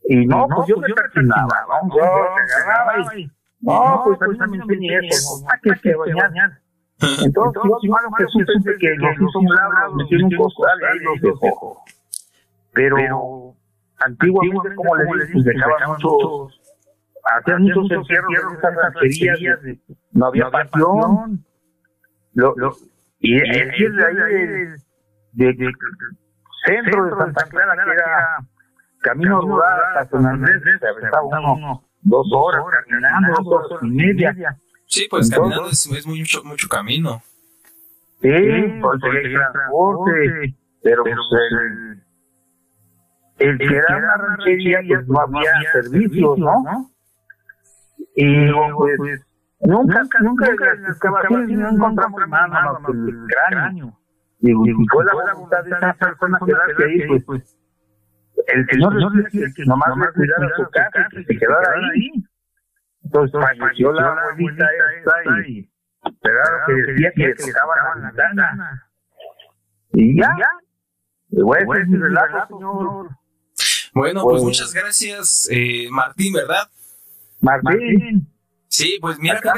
y 0.07 0.27
no, 0.27 0.47
pues 0.55 0.69
yo 0.69 0.77
me 0.77 0.89
persinaba, 0.89 1.67
¿no? 1.69 1.97
Yo 1.97 2.03
te 2.03 2.63
agarraba 2.63 3.17
y, 3.17 3.31
no, 3.61 4.03
pues 4.05 4.21
a 4.21 4.47
mí 4.47 4.59
no 4.59 4.67
me 4.67 4.75
enseñé 4.75 4.99
eso, 5.09 5.41
¿no? 5.41 5.49
que 5.63 5.81
se 5.81 5.97
bañar. 5.97 6.61
Entonces, 7.25 7.63
yo 7.83 7.91
malo 7.91 8.09
que 8.17 8.25
supe 8.29 8.77
que 8.79 8.95
los 8.97 9.15
hizo 9.15 9.39
un 9.39 9.47
lado, 9.47 9.95
metieron 9.95 10.27
un 10.27 10.37
costal 10.37 10.79
y 11.01 11.05
los 11.05 11.21
dejó. 11.21 11.83
Pero, 12.73 13.55
antiguamente, 13.99 14.75
como 14.75 14.97
le 14.97 15.05
dije, 15.05 15.33
pues 15.33 15.45
dejaban 15.45 15.91
muchos, 15.91 16.61
hacían 17.25 17.63
muchos 17.63 17.91
encierros 17.91 18.33
en 18.33 18.59
esas 18.59 18.75
rancherías, 18.77 19.61
no 20.13 20.27
había 20.27 20.51
pasión. 20.51 21.45
Y 23.21 23.39
cielo 23.39 23.97
de 23.97 24.07
ahí, 24.07 24.67
de, 25.33 25.73
centro 26.67 27.05
de 27.05 27.11
Santa 27.17 27.45
Clara, 27.47 27.75
que 27.75 27.91
era 27.91 28.39
camino 29.05 29.41
rural 29.41 29.81
hasta 29.97 30.19
San 30.19 30.27
Andrés, 30.27 30.63
se 30.81 30.89
aventaba 30.89 31.23
uno 31.23 31.85
dos 32.05 32.27
horas 32.33 32.65
caminando, 32.89 33.43
dos 33.43 33.71
horas 33.71 33.83
y 33.83 33.91
media. 33.91 34.59
Sí, 34.87 35.07
pues 35.11 35.31
caminando 35.31 35.69
es, 35.69 35.87
es 35.87 36.07
mucho, 36.07 36.43
mucho 36.45 36.69
camino. 36.69 37.23
Sí, 38.21 38.31
porque 38.81 39.09
hay 39.09 39.33
transporte, 39.33 40.57
pero 40.83 41.03
pues 41.03 41.17
el, 43.39 43.49
el 43.51 43.59
que 43.59 43.77
era 43.77 43.97
una 43.99 44.17
ranchería, 44.17 44.79
pues 44.87 45.09
no 45.09 45.21
había 45.21 45.53
servicios, 45.73 46.39
¿no? 46.39 46.91
Y 48.17 48.51
pues 48.97 49.27
nunca, 49.61 50.03
nunca 50.21 50.49
en 50.49 50.57
las 50.57 50.91
excavaciones 50.91 51.59
no 51.59 51.71
encontramos 51.71 52.21
nada 52.29 52.49
más 52.49 52.77
que 52.87 52.93
el 52.93 53.27
cráneo. 53.27 53.99
Y 54.41 54.53
fue 54.53 55.05
la 55.05 55.15
voluntad 55.15 55.65
de 55.65 55.71
esa 55.71 55.95
persona 55.95 56.39
que 56.47 56.85
ahí, 56.85 57.21
pues 57.21 57.57
el 58.47 58.67
señor, 58.67 58.93
señor 58.95 59.25
decía 59.25 59.47
que 59.55 59.65
nomás 59.65 59.97
le 59.97 60.13
cuidara 60.13 60.51
su 60.57 60.71
casa 60.71 61.09
y 61.11 61.17
que 61.17 61.25
se 61.25 61.39
quedara 61.39 61.71
ahí. 61.93 62.11
Entonces 63.05 63.41
falleció 63.41 63.93
la 63.93 64.13
abuelita 64.13 64.67
esta 64.99 65.49
y 65.49 65.69
pero 66.21 66.39
que 66.67 66.73
decía 66.93 67.13
que 67.15 67.27
le 67.29 67.35
tocaba 67.35 67.75
la 67.97 68.07
ventana. 68.07 68.91
Y 69.93 70.21
ya. 70.21 70.37
Y 71.31 71.43
bueno, 71.43 71.75
ese 71.75 71.83
es 71.83 71.89
mi 71.89 71.99
relato, 71.99 72.47
señor. 72.49 73.09
Bueno, 73.95 74.23
pues, 74.23 74.35
pues 74.35 74.43
muchas 74.43 74.75
gracias, 74.75 75.49
eh, 75.51 75.87
Martín, 75.91 76.33
¿verdad? 76.33 76.69
Martín. 77.41 78.29
Sí, 78.69 78.99
pues 79.01 79.19
mira, 79.19 79.41
que 79.41 79.51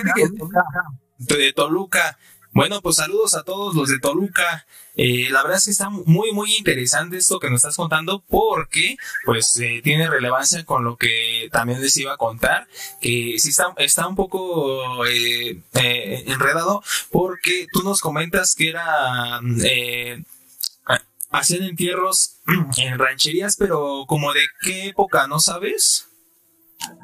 de 1.34 1.52
Toluca. 1.52 2.18
Bueno, 2.56 2.80
pues 2.80 2.96
saludos 2.96 3.34
a 3.34 3.42
todos 3.42 3.74
los 3.74 3.90
de 3.90 3.98
Toluca. 3.98 4.64
Eh, 4.94 5.28
la 5.30 5.42
verdad 5.42 5.58
es 5.58 5.66
que 5.66 5.72
está 5.72 5.90
muy, 5.90 6.32
muy 6.32 6.56
interesante 6.56 7.18
esto 7.18 7.38
que 7.38 7.50
nos 7.50 7.56
estás 7.56 7.76
contando 7.76 8.24
porque, 8.30 8.96
pues, 9.26 9.60
eh, 9.60 9.82
tiene 9.84 10.08
relevancia 10.08 10.64
con 10.64 10.82
lo 10.82 10.96
que 10.96 11.50
también 11.52 11.82
les 11.82 11.94
iba 11.98 12.14
a 12.14 12.16
contar, 12.16 12.66
que 12.98 13.34
sí 13.36 13.50
está, 13.50 13.74
está 13.76 14.08
un 14.08 14.16
poco 14.16 15.04
eh, 15.04 15.60
eh 15.74 16.24
enredado 16.28 16.82
porque 17.12 17.66
tú 17.74 17.82
nos 17.82 18.00
comentas 18.00 18.54
que 18.54 18.70
era, 18.70 19.38
eh, 19.62 20.24
hacían 21.30 21.62
entierros 21.62 22.40
en 22.78 22.98
rancherías, 22.98 23.56
pero 23.58 24.06
como 24.06 24.32
de 24.32 24.46
qué 24.62 24.88
época, 24.88 25.26
¿no 25.26 25.40
sabes? 25.40 26.08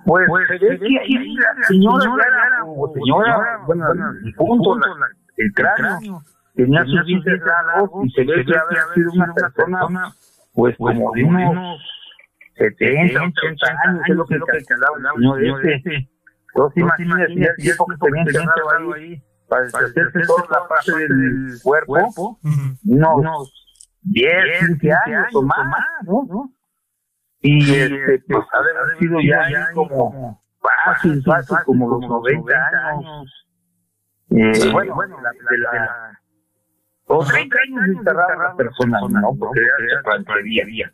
Pues, 0.06 0.24
pues 0.28 0.48
ve 0.48 0.58
que 0.58 0.98
ahí 0.98 1.34
la 1.34 1.66
señora, 1.68 2.04
señora, 2.04 2.64
o 2.64 2.90
señora, 2.94 3.60
bueno, 3.66 3.84
punto, 4.38 4.78
la, 4.78 4.86
el 5.42 5.52
cráneo, 5.54 6.22
tenía 6.54 6.84
sus 6.84 7.06
dientes 7.06 7.40
raros 7.40 7.90
y 8.04 8.10
se 8.10 8.24
ve 8.24 8.44
que 8.44 8.56
había 8.56 8.94
sido 8.94 9.12
una 9.12 9.34
persona, 9.34 10.14
pues, 10.54 10.76
pues 10.76 10.96
como 10.96 11.12
de 11.12 11.24
unos 11.24 11.80
70, 12.56 13.22
80 13.22 13.66
años, 13.86 14.02
es 14.08 14.16
lo 14.16 14.26
que, 14.26 14.34
hablaba 14.34 14.96
el 15.16 15.40
señor 15.40 15.66
este. 15.66 16.08
Entonces 16.54 16.82
imagínate 16.82 17.32
el 17.32 17.56
tiempo 17.56 17.86
que 17.86 17.96
tenían 17.96 18.28
encerrado 18.28 18.94
ahí 18.94 19.22
para 19.48 19.62
deshacerse 19.62 20.20
toda 20.26 20.44
la 20.50 20.68
parte 20.68 20.92
del 20.96 21.58
cuerpo, 21.62 22.38
unos 22.84 23.52
10, 24.02 24.68
15 24.68 24.92
años 24.92 25.34
o 25.34 25.42
más, 25.42 25.66
¿no? 26.04 26.52
Y 27.40 27.74
este, 27.74 28.22
pues 28.28 28.44
haber 28.52 28.98
sido 29.00 29.20
ya 29.20 29.72
como 29.74 30.40
fácil, 30.60 31.22
fácil, 31.24 31.56
como 31.64 31.88
los 31.88 32.00
90 32.00 32.52
años 32.88 33.42
eh, 34.34 34.70
bueno, 34.72 34.94
bueno, 34.94 35.20
la, 35.20 35.30
la, 35.32 35.72
la, 35.72 36.20
o 37.06 37.24
30 37.24 37.56
años 37.66 37.98
encerrada 37.98 38.36
la 38.36 38.56
persona, 38.56 38.98
¿no? 39.08 39.36
Porque 39.38 39.60
era 39.60 40.02
ranchería. 40.02 40.92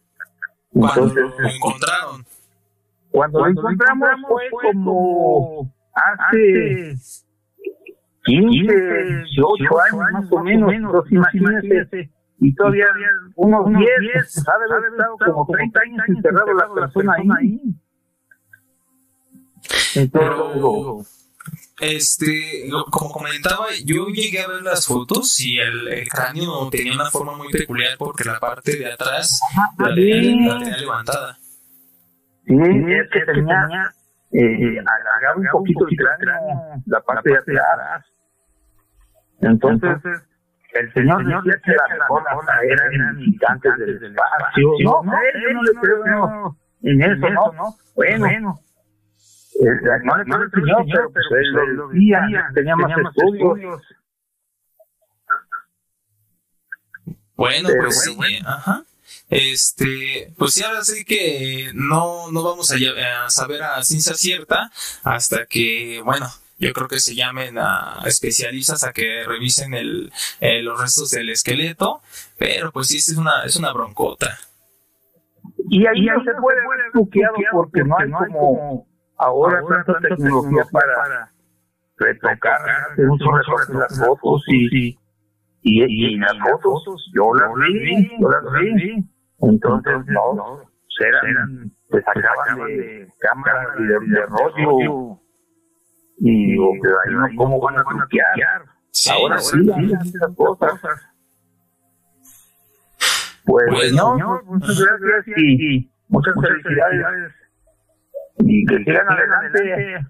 Entonces, 0.74 1.24
lo 1.38 1.48
encontraron. 1.48 2.24
Cuando, 3.11 3.40
lo 3.40 3.48
encontramos 3.48 4.09
fue 4.29 4.42
como 4.62 5.72
hace 5.94 6.94
15, 8.24 8.74
18 8.74 9.81
años 9.81 10.03
más 10.12 10.33
o 10.33 10.42
menos, 10.42 10.72
entonces 10.72 11.12
imagínate. 11.12 12.11
Y 12.40 12.55
todavía 12.55 12.87
unos 13.35 13.66
10, 13.66 14.33
sabe 14.33 14.64
haber 14.70 14.92
estado 14.92 15.16
como 15.18 15.46
30 15.46 15.81
años 15.81 16.09
encerrado 16.09 16.55
la 16.55 16.74
persona 16.74 17.14
ahí. 17.38 17.61
Entonces, 19.96 21.28
este, 21.81 22.69
como 22.91 23.11
comentaba, 23.11 23.67
yo 23.85 24.07
llegué 24.09 24.41
a 24.41 24.49
ver 24.49 24.63
las 24.63 24.87
fotos 24.87 25.39
y 25.41 25.59
el, 25.59 26.09
cráneo 26.09 26.69
tenía 26.71 26.95
una 26.95 27.11
forma 27.11 27.37
muy 27.37 27.51
peculiar 27.51 27.97
porque 27.99 28.25
la 28.25 28.41
parte 28.41 28.77
de 28.77 28.93
atrás 28.93 29.41
la 29.79 29.95
tenía, 29.95 30.59
levantada. 30.77 31.39
Sí, 32.47 32.55
es 32.55 33.11
que 33.13 33.21
tenía 33.33 33.93
eh, 34.33 34.79
alargado 34.79 35.41
un 35.41 35.47
poquito 35.53 35.87
el 35.89 35.97
cráneo, 35.97 36.83
la 36.87 37.01
parte 37.01 37.31
de 37.31 37.61
atrás. 37.61 38.05
Entonces, 39.41 39.99
el 40.75 40.93
señor 40.93 41.25
decía 41.25 41.61
que 41.65 41.97
las 41.97 42.09
cosas 42.09 42.35
eran 42.65 43.19
gigantes 43.19 43.73
del 43.79 44.05
espacio. 44.05 44.69
No, 44.83 45.03
no, 45.03 45.13
yo 45.13 45.53
no 45.53 45.63
le 45.63 45.73
creo 45.81 46.57
en 46.83 47.03
eso, 47.03 47.53
¿no? 47.53 47.77
Bueno 47.95 48.59
no 49.59 50.16
le 50.16 50.25
no 50.25 50.44
enseñó, 50.44 50.77
pero 50.92 51.11
pues 51.12 51.25
él 51.31 51.53
lo 51.75 51.88
decía, 51.88 52.51
tenía 52.55 52.77
más 52.77 52.92
estudios. 52.99 53.83
Bueno, 57.35 57.68
pues 57.81 58.03
sí, 58.03 58.16
ajá. 58.44 58.85
Este, 59.31 60.33
pues 60.38 60.55
sí, 60.55 60.62
ahora 60.62 60.83
sí 60.83 61.05
que 61.05 61.71
no, 61.75 62.31
no 62.33 62.42
vamos 62.42 62.73
a, 62.73 63.31
saber 63.31 63.62
a 63.62 63.83
ciencia 63.83 64.14
cierta 64.14 64.71
hasta 65.05 65.47
que, 65.47 66.01
bueno, 66.05 66.27
yo 66.59 66.73
creo 66.73 66.88
que 66.88 66.99
se 66.99 67.14
llamen 67.14 67.59
a 67.59 68.01
especialistas 68.07 68.85
a 68.85 68.92
que 68.92 69.25
revisen 69.27 69.75
el, 69.75 70.11
los 70.62 70.81
restos 70.81 71.11
del 71.11 71.31
esqueleto, 71.31 72.01
pero 72.38 72.73
pues 72.73 72.88
sí, 72.88 72.97
es 72.97 73.16
una, 73.16 73.44
es 73.44 73.57
una 73.57 73.73
broncota. 73.73 74.38
Y 75.71 75.87
ahí 75.87 76.07
no 76.07 76.25
se 76.25 76.33
puede 76.40 76.61
ver 76.61 76.90
buqueado 76.94 77.37
porque 77.53 77.85
no 77.85 77.97
hay 77.99 78.11
como 78.11 78.87
ahora 79.19 79.63
tanta 79.85 80.01
tecnología 80.01 80.65
para 80.73 81.31
retocar, 81.97 82.61
hacer 82.93 83.09
un 83.09 83.19
las 83.79 83.99
fotos 83.99 84.45
y, 84.49 84.99
y, 85.63 85.85
y, 85.85 86.17
las 86.17 86.39
fotos 86.39 87.11
yo 87.15 87.35
las 87.35 87.51
vi, 87.55 88.11
yo 88.21 88.29
las 88.31 88.45
vi. 88.63 89.05
Entonces, 89.41 89.95
no, 90.07 90.63
eran, 91.01 91.71
pues 91.91 92.05
sacaban 92.05 92.67
de 92.67 93.09
cámaras 93.21 93.67
y 93.79 93.83
de, 93.85 94.27
rollo. 94.27 95.21
Y 96.21 96.47
digo, 96.47 96.73
pero 96.83 96.97
ahí 97.01 97.15
no, 97.15 97.37
¿cómo 97.37 97.61
van 97.61 97.79
a 97.79 97.85
truquear? 97.85 98.63
Ahora 99.13 99.39
sí, 99.39 99.59
esas 99.61 100.35
cosas. 100.37 100.81
Pues, 103.45 103.93
no, 103.95 104.43
muchas 104.45 104.79
gracias 105.01 105.39
y 105.39 105.91
muchas 106.09 106.35
felicidades. 106.35 107.38
Y 108.40 108.64
que 108.66 108.79
sigan 108.79 109.09
adelante. 109.09 110.07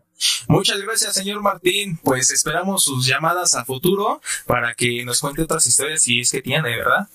Muchas 0.49 0.81
gracias, 0.83 1.15
señor 1.15 1.43
Martín. 1.43 1.99
Pues 2.03 2.31
esperamos 2.31 2.85
sus 2.85 3.07
llamadas 3.07 3.55
a 3.55 3.65
futuro 3.65 4.21
para 4.47 4.75
que 4.75 5.05
nos 5.05 5.21
cuente 5.21 5.43
otras 5.43 5.67
historias 5.67 6.03
si 6.03 6.21
es 6.21 6.33
que 6.33 6.43
tiene, 6.43 6.77
¿verdad? 6.77 7.07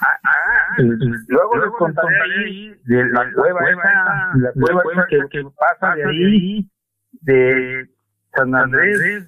Ah, 0.00 0.20
ah, 0.24 0.76
luego 0.78 1.56
les 1.56 1.70
contaré 1.78 2.78
de 2.84 3.04
la 3.10 3.32
cueva 3.32 3.70
esa, 3.70 4.30
la 4.36 4.52
cueva 4.52 4.82
esa 4.92 5.06
que, 5.08 5.18
que 5.30 5.42
pasa 5.58 5.94
de 5.94 6.04
ahí, 6.04 6.70
de 7.22 7.88
San 8.34 8.54
Andrés, 8.54 9.26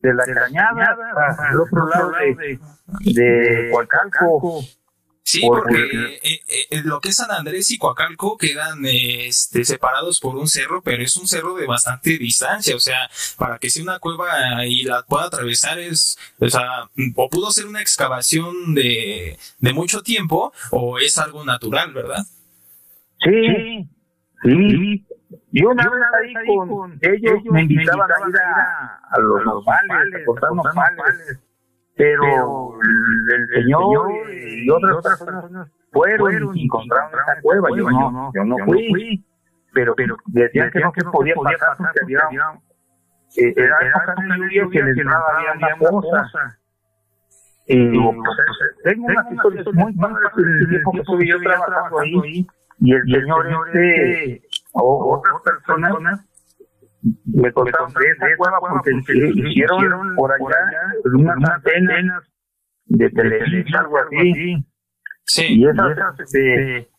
de 0.00 0.14
la 0.14 0.24
Cañada, 0.26 0.96
al 1.38 1.60
otro 1.60 1.88
lado 1.88 2.10
de, 2.10 2.58
de 3.12 3.70
Huacalco. 3.72 4.60
Sí, 5.28 5.42
porque 5.46 6.20
eh, 6.22 6.40
eh, 6.70 6.80
lo 6.84 7.02
que 7.02 7.10
es 7.10 7.16
San 7.16 7.30
Andrés 7.30 7.70
y 7.70 7.76
Coacalco 7.76 8.38
quedan 8.38 8.78
este, 8.86 9.62
separados 9.62 10.20
por 10.20 10.36
un 10.36 10.48
cerro, 10.48 10.80
pero 10.80 11.02
es 11.02 11.18
un 11.18 11.28
cerro 11.28 11.54
de 11.54 11.66
bastante 11.66 12.16
distancia, 12.16 12.74
o 12.74 12.80
sea, 12.80 13.10
para 13.36 13.58
que 13.58 13.68
sea 13.68 13.82
una 13.82 13.98
cueva 13.98 14.64
y 14.64 14.84
la 14.84 15.02
pueda 15.02 15.26
atravesar 15.26 15.78
es, 15.80 16.18
o 16.40 16.48
sea, 16.48 16.88
o 17.14 17.28
pudo 17.28 17.50
ser 17.50 17.66
una 17.66 17.82
excavación 17.82 18.74
de, 18.74 19.38
de 19.58 19.72
mucho 19.74 20.02
tiempo 20.02 20.50
o 20.70 20.98
es 20.98 21.18
algo 21.18 21.44
natural, 21.44 21.92
¿verdad? 21.92 22.24
Sí, 23.22 23.86
sí. 24.44 25.06
Y 25.52 25.62
una 25.62 25.90
vez 25.90 26.02
ahí 26.22 26.46
con, 26.46 26.98
ellos, 27.02 27.34
me 27.50 27.64
invitaban 27.64 28.10
a 28.10 28.28
ir 28.30 28.36
a, 29.10 29.20
los 29.20 29.44
nopales, 29.44 30.14
a 30.14 30.24
cortar 30.24 30.54
nopales 30.54 31.38
pero 31.98 32.78
el, 32.80 33.48
señor 33.48 34.10
y 34.30 34.70
otras 34.70 35.18
personas 35.18 35.68
fueron 35.92 36.56
y 36.56 36.64
encontraron 36.64 37.10
esa 37.10 37.40
cueva. 37.42 37.68
Yo 37.76 37.90
no, 37.90 38.32
yo 38.32 38.44
no 38.44 38.56
fui, 38.64 39.24
pero, 39.74 39.94
pero 39.96 40.16
decían 40.26 40.70
que 40.70 40.80
no 40.80 40.92
se 40.94 41.04
podía 41.04 41.34
pasar 41.34 41.76
porque 41.76 42.16
había, 42.22 42.40
eh, 43.36 43.52
era 43.56 43.76
época 43.82 44.14
de 44.22 44.28
lluvia 44.38 44.68
que 44.70 44.82
les 44.82 44.96
entraba 44.96 45.24
había 45.36 45.52
una 45.54 45.90
cosa. 45.90 46.58
Y 47.66 47.98
pues, 47.98 48.16
tengo 48.84 49.06
unas 49.06 49.32
historias 49.32 49.66
muy 49.74 49.92
padres 49.94 50.30
en 50.38 50.48
el 50.48 50.68
tiempo 50.68 50.92
que 50.92 50.98
estuve 51.00 51.26
yo 51.26 51.40
trabajando 51.40 51.98
ahí. 51.98 52.46
y 52.80 52.94
el 52.94 53.04
señor 53.04 53.48
este 53.48 54.42
o 54.72 55.18
otras 55.18 55.42
personas 55.42 56.24
me 57.24 57.52
contaron 57.52 57.92
de 57.92 58.10
esa 58.10 58.26
cueva 58.36 58.58
porque 58.60 58.90
hicieron 59.34 60.14
por 60.16 60.32
allá 60.32 60.46
unas 61.04 61.50
antenas 61.50 62.24
de 62.86 63.10
televisión, 63.10 63.80
algo 63.80 63.98
así. 63.98 64.64
Sí. 65.24 65.60
Y 65.60 65.66
esas, 65.66 66.20
este, 66.20 66.90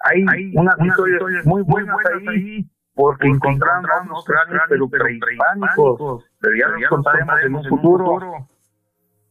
hay, 0.00 0.22
unas, 0.54 0.76
historias 0.80 1.44
muy 1.44 1.62
buenas 1.62 1.96
ahí 2.12 2.68
porque 2.94 3.26
encontraron 3.26 4.06
unos 4.06 4.24
cráneos 4.24 4.62
pero 4.68 4.88
prehispánicos, 4.88 6.24
pero 6.40 6.56
ya 6.56 6.68
los 6.68 6.88
contaremos 6.88 7.34
en 7.42 7.54
un 7.56 7.64
futuro. 7.64 8.48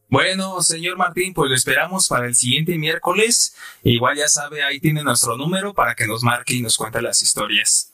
Bueno, 0.10 0.62
señor 0.62 0.98
Martín, 0.98 1.34
pues 1.34 1.50
lo 1.50 1.56
esperamos 1.56 2.08
para 2.08 2.28
el 2.28 2.36
siguiente 2.36 2.78
miércoles. 2.78 3.56
Igual 3.82 4.18
ya 4.18 4.28
sabe, 4.28 4.62
ahí 4.62 4.80
tiene 4.80 5.04
nuestro 5.04 5.38
número 5.38 5.74
para 5.74 5.96
que 5.96 6.06
nos 6.06 6.24
marque 6.24 6.54
y 6.54 6.62
nos 6.62 6.78
cuente 6.78 7.02
las 7.02 7.24
historias. 7.24 7.92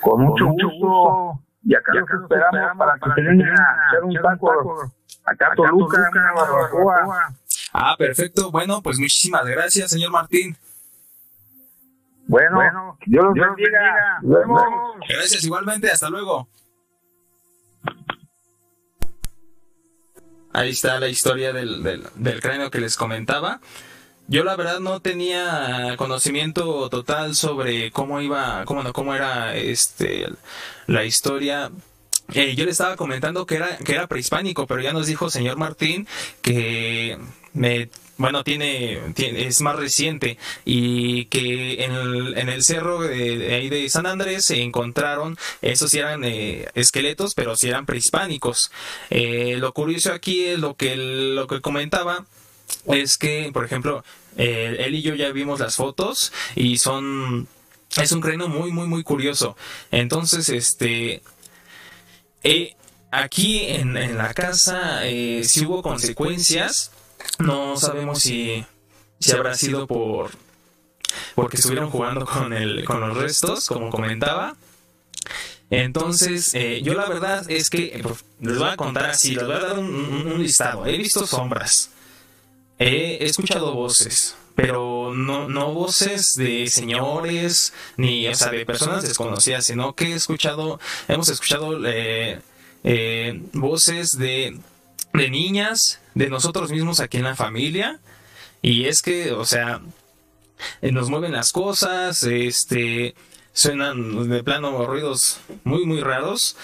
Con 0.00 0.22
mucho 0.22 0.46
gusto. 0.46 1.45
Y 1.68 1.74
acá 1.74 1.92
los 1.94 2.08
esperamos, 2.08 2.78
para 2.78 2.94
que 2.94 3.10
se 3.16 3.20
vengan 3.22 3.60
a 3.60 3.88
hacer 3.88 4.04
un 4.04 4.14
taco 4.14 4.92
acá 5.24 5.52
Toluca, 5.56 6.08
una 6.12 6.32
barbacoa. 6.32 7.34
Ah, 7.72 7.96
perfecto. 7.98 8.52
Bueno, 8.52 8.80
pues 8.82 9.00
muchísimas 9.00 9.44
gracias, 9.44 9.90
señor 9.90 10.12
Martín. 10.12 10.56
Bueno, 12.28 12.56
bueno 12.56 12.98
Dios 13.04 13.24
los 13.24 13.34
bendiga. 13.34 14.20
Gracias 15.08 15.42
igualmente. 15.44 15.90
Hasta 15.90 16.08
luego. 16.08 16.48
Ahí 20.52 20.70
está 20.70 21.00
la 21.00 21.08
historia 21.08 21.52
del, 21.52 21.82
del, 21.82 22.06
del 22.14 22.40
cráneo 22.40 22.70
que 22.70 22.78
les 22.78 22.96
comentaba. 22.96 23.60
Yo 24.28 24.42
la 24.42 24.56
verdad 24.56 24.80
no 24.80 25.00
tenía 25.00 25.94
conocimiento 25.96 26.88
total 26.88 27.36
sobre 27.36 27.92
cómo 27.92 28.20
iba, 28.20 28.64
cómo 28.64 28.82
no, 28.82 28.92
cómo 28.92 29.14
era 29.14 29.56
este 29.56 30.26
la 30.86 31.04
historia. 31.04 31.70
Eh, 32.34 32.56
yo 32.56 32.64
le 32.64 32.72
estaba 32.72 32.96
comentando 32.96 33.46
que 33.46 33.56
era 33.56 33.78
que 33.78 33.92
era 33.92 34.08
prehispánico, 34.08 34.66
pero 34.66 34.82
ya 34.82 34.92
nos 34.92 35.06
dijo 35.06 35.30
señor 35.30 35.56
Martín 35.58 36.08
que 36.42 37.18
me 37.52 37.88
bueno, 38.18 38.44
tiene, 38.44 38.98
tiene, 39.14 39.46
es 39.46 39.60
más 39.60 39.76
reciente 39.76 40.38
y 40.64 41.26
que 41.26 41.84
en 41.84 41.92
el, 41.92 42.38
en 42.38 42.48
el 42.48 42.64
cerro 42.64 43.02
de, 43.02 43.54
ahí 43.54 43.68
de 43.68 43.88
San 43.90 44.06
Andrés 44.06 44.46
se 44.46 44.62
encontraron, 44.62 45.36
esos 45.60 45.90
sí 45.90 45.98
eran 45.98 46.24
eh, 46.24 46.66
esqueletos, 46.74 47.34
pero 47.34 47.56
sí 47.56 47.68
eran 47.68 47.84
prehispánicos. 47.84 48.70
Eh, 49.10 49.56
lo 49.58 49.72
curioso 49.74 50.12
aquí 50.12 50.44
es 50.44 50.58
lo 50.58 50.76
que, 50.76 50.96
lo 50.96 51.46
que 51.46 51.60
comentaba, 51.60 52.24
es 52.86 53.18
que, 53.18 53.50
por 53.52 53.64
ejemplo, 53.64 54.04
eh, 54.36 54.76
él 54.80 54.94
y 54.94 55.02
yo 55.02 55.14
ya 55.14 55.30
vimos 55.32 55.60
las 55.60 55.76
fotos 55.76 56.32
y 56.54 56.78
son 56.78 57.48
es 57.96 58.12
un 58.12 58.20
cráneo 58.20 58.48
muy 58.48 58.70
muy 58.70 58.86
muy 58.86 59.02
curioso. 59.02 59.56
Entonces 59.90 60.48
este 60.48 61.22
eh, 62.42 62.76
aquí 63.10 63.66
en, 63.66 63.94
la 64.16 64.34
casa 64.34 65.06
eh, 65.06 65.42
si 65.44 65.64
hubo 65.64 65.82
consecuencias 65.82 66.92
no 67.38 67.76
sabemos 67.76 68.20
si 68.20 68.64
si 69.20 69.32
habrá 69.32 69.54
sido 69.54 69.86
por 69.86 70.30
porque 71.34 71.56
estuvieron 71.56 71.90
jugando 71.90 72.26
con 72.26 72.52
el 72.52 72.84
con 72.84 73.00
los 73.00 73.16
restos 73.16 73.66
como 73.66 73.90
comentaba. 73.90 74.56
Entonces 75.70 76.54
eh, 76.54 76.82
yo 76.82 76.94
la 76.94 77.06
verdad 77.06 77.50
es 77.50 77.70
que 77.70 78.02
les 78.40 78.58
voy 78.58 78.68
a 78.68 78.76
contar 78.76 79.06
así 79.06 79.34
les 79.34 79.46
voy 79.46 79.56
a 79.56 79.60
dar 79.60 79.78
un 79.78 80.42
listado. 80.42 80.84
He 80.84 80.98
visto 80.98 81.26
sombras 81.26 81.90
he 82.78 83.24
escuchado 83.24 83.74
voces, 83.74 84.36
pero 84.54 85.12
no, 85.14 85.48
no 85.48 85.72
voces 85.72 86.34
de 86.34 86.66
señores 86.68 87.72
ni 87.96 88.26
o 88.26 88.34
sea, 88.34 88.50
de 88.50 88.66
personas 88.66 89.02
desconocidas, 89.02 89.66
sino 89.66 89.94
que 89.94 90.12
he 90.12 90.14
escuchado, 90.14 90.80
hemos 91.08 91.28
escuchado 91.28 91.78
eh, 91.86 92.40
eh, 92.84 93.42
voces 93.52 94.18
de, 94.18 94.58
de 95.12 95.30
niñas, 95.30 96.00
de 96.14 96.28
nosotros 96.28 96.70
mismos 96.70 97.00
aquí 97.00 97.18
en 97.18 97.24
la 97.24 97.36
familia, 97.36 98.00
y 98.62 98.86
es 98.86 99.02
que, 99.02 99.32
o 99.32 99.44
sea, 99.44 99.80
eh, 100.82 100.92
nos 100.92 101.10
mueven 101.10 101.32
las 101.32 101.52
cosas, 101.52 102.22
este, 102.24 103.14
suenan 103.52 104.28
de 104.28 104.42
plano 104.42 104.86
ruidos 104.86 105.38
muy, 105.64 105.84
muy 105.84 106.00
raros, 106.00 106.56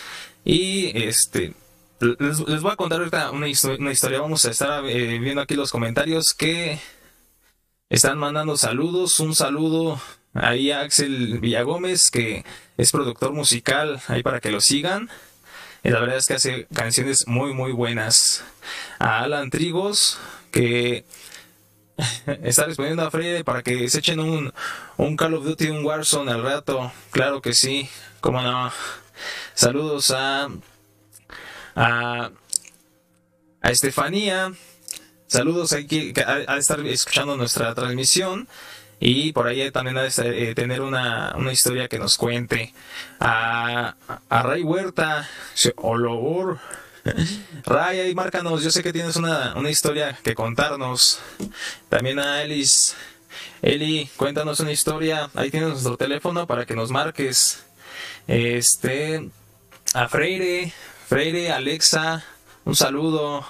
y 0.44 0.96
este, 1.04 1.54
les, 2.02 2.62
voy 2.62 2.72
a 2.72 2.76
contar 2.76 2.98
ahorita 2.98 3.30
una, 3.30 3.48
historia. 3.48 4.20
Vamos 4.20 4.44
a 4.44 4.50
estar 4.50 4.84
eh, 4.86 5.18
viendo 5.20 5.40
aquí 5.40 5.54
los 5.54 5.70
comentarios 5.70 6.34
que 6.34 6.80
están 7.88 8.18
mandando 8.18 8.56
saludos. 8.56 9.20
Un 9.20 9.34
saludo 9.34 10.00
ahí 10.34 10.72
a 10.72 10.80
Axel 10.80 11.38
Villagómez, 11.38 12.10
que 12.10 12.44
es 12.76 12.90
productor 12.90 13.32
musical, 13.32 14.00
ahí 14.08 14.22
para 14.22 14.40
que 14.40 14.50
lo 14.50 14.60
sigan. 14.60 15.10
Y 15.84 15.90
la 15.90 16.00
verdad 16.00 16.16
es 16.16 16.26
que 16.26 16.34
hace 16.34 16.66
canciones 16.74 17.28
muy, 17.28 17.54
muy 17.54 17.70
buenas. 17.70 18.44
A 18.98 19.20
Alan 19.20 19.50
Trigos, 19.50 20.18
que 20.50 21.04
está 22.42 22.64
respondiendo 22.64 23.04
a 23.04 23.10
Freddy 23.12 23.44
para 23.44 23.62
que 23.62 23.88
se 23.88 24.00
echen 24.00 24.18
un, 24.18 24.52
un 24.96 25.16
Call 25.16 25.34
of 25.34 25.44
Duty, 25.44 25.68
un 25.68 25.84
Warzone 25.84 26.32
al 26.32 26.42
rato. 26.42 26.92
Claro 27.12 27.40
que 27.40 27.54
sí, 27.54 27.88
cómo 28.20 28.42
no. 28.42 28.72
Saludos 29.54 30.10
a 30.10 30.48
a, 31.74 32.30
Estefanía. 33.62 34.52
Saludos 35.26 35.72
aquí 35.72 36.12
que 36.12 36.24
estar 36.58 36.80
escuchando 36.80 37.36
nuestra 37.36 37.74
transmisión. 37.74 38.48
Y 39.00 39.32
por 39.32 39.48
ahí 39.48 39.68
también 39.72 39.98
ha 39.98 40.02
de 40.02 40.12
eh, 40.50 40.54
tener 40.54 40.80
una, 40.80 41.34
una, 41.36 41.52
historia 41.52 41.88
que 41.88 41.98
nos 41.98 42.16
cuente. 42.16 42.72
A, 43.18 43.96
a 44.28 44.42
Ray 44.42 44.62
Huerta, 44.62 45.28
Olor. 45.76 46.60
Ray, 47.64 48.00
ahí 48.00 48.14
márcanos. 48.14 48.62
Yo 48.62 48.70
sé 48.70 48.82
que 48.82 48.92
tienes 48.92 49.16
una, 49.16 49.54
una 49.56 49.70
historia 49.70 50.16
que 50.22 50.34
contarnos. 50.34 51.20
También 51.88 52.18
a 52.18 52.42
Elis. 52.42 52.94
Eli, 53.60 54.08
cuéntanos 54.16 54.60
una 54.60 54.72
historia. 54.72 55.30
Ahí 55.34 55.50
tienes 55.50 55.70
nuestro 55.70 55.96
teléfono 55.96 56.46
para 56.46 56.64
que 56.64 56.74
nos 56.74 56.90
marques. 56.90 57.64
Este. 58.26 59.30
A 59.94 60.08
Freire. 60.08 60.72
Freire, 61.12 61.52
Alexa. 61.52 62.24
Un 62.64 62.74
saludo. 62.74 63.44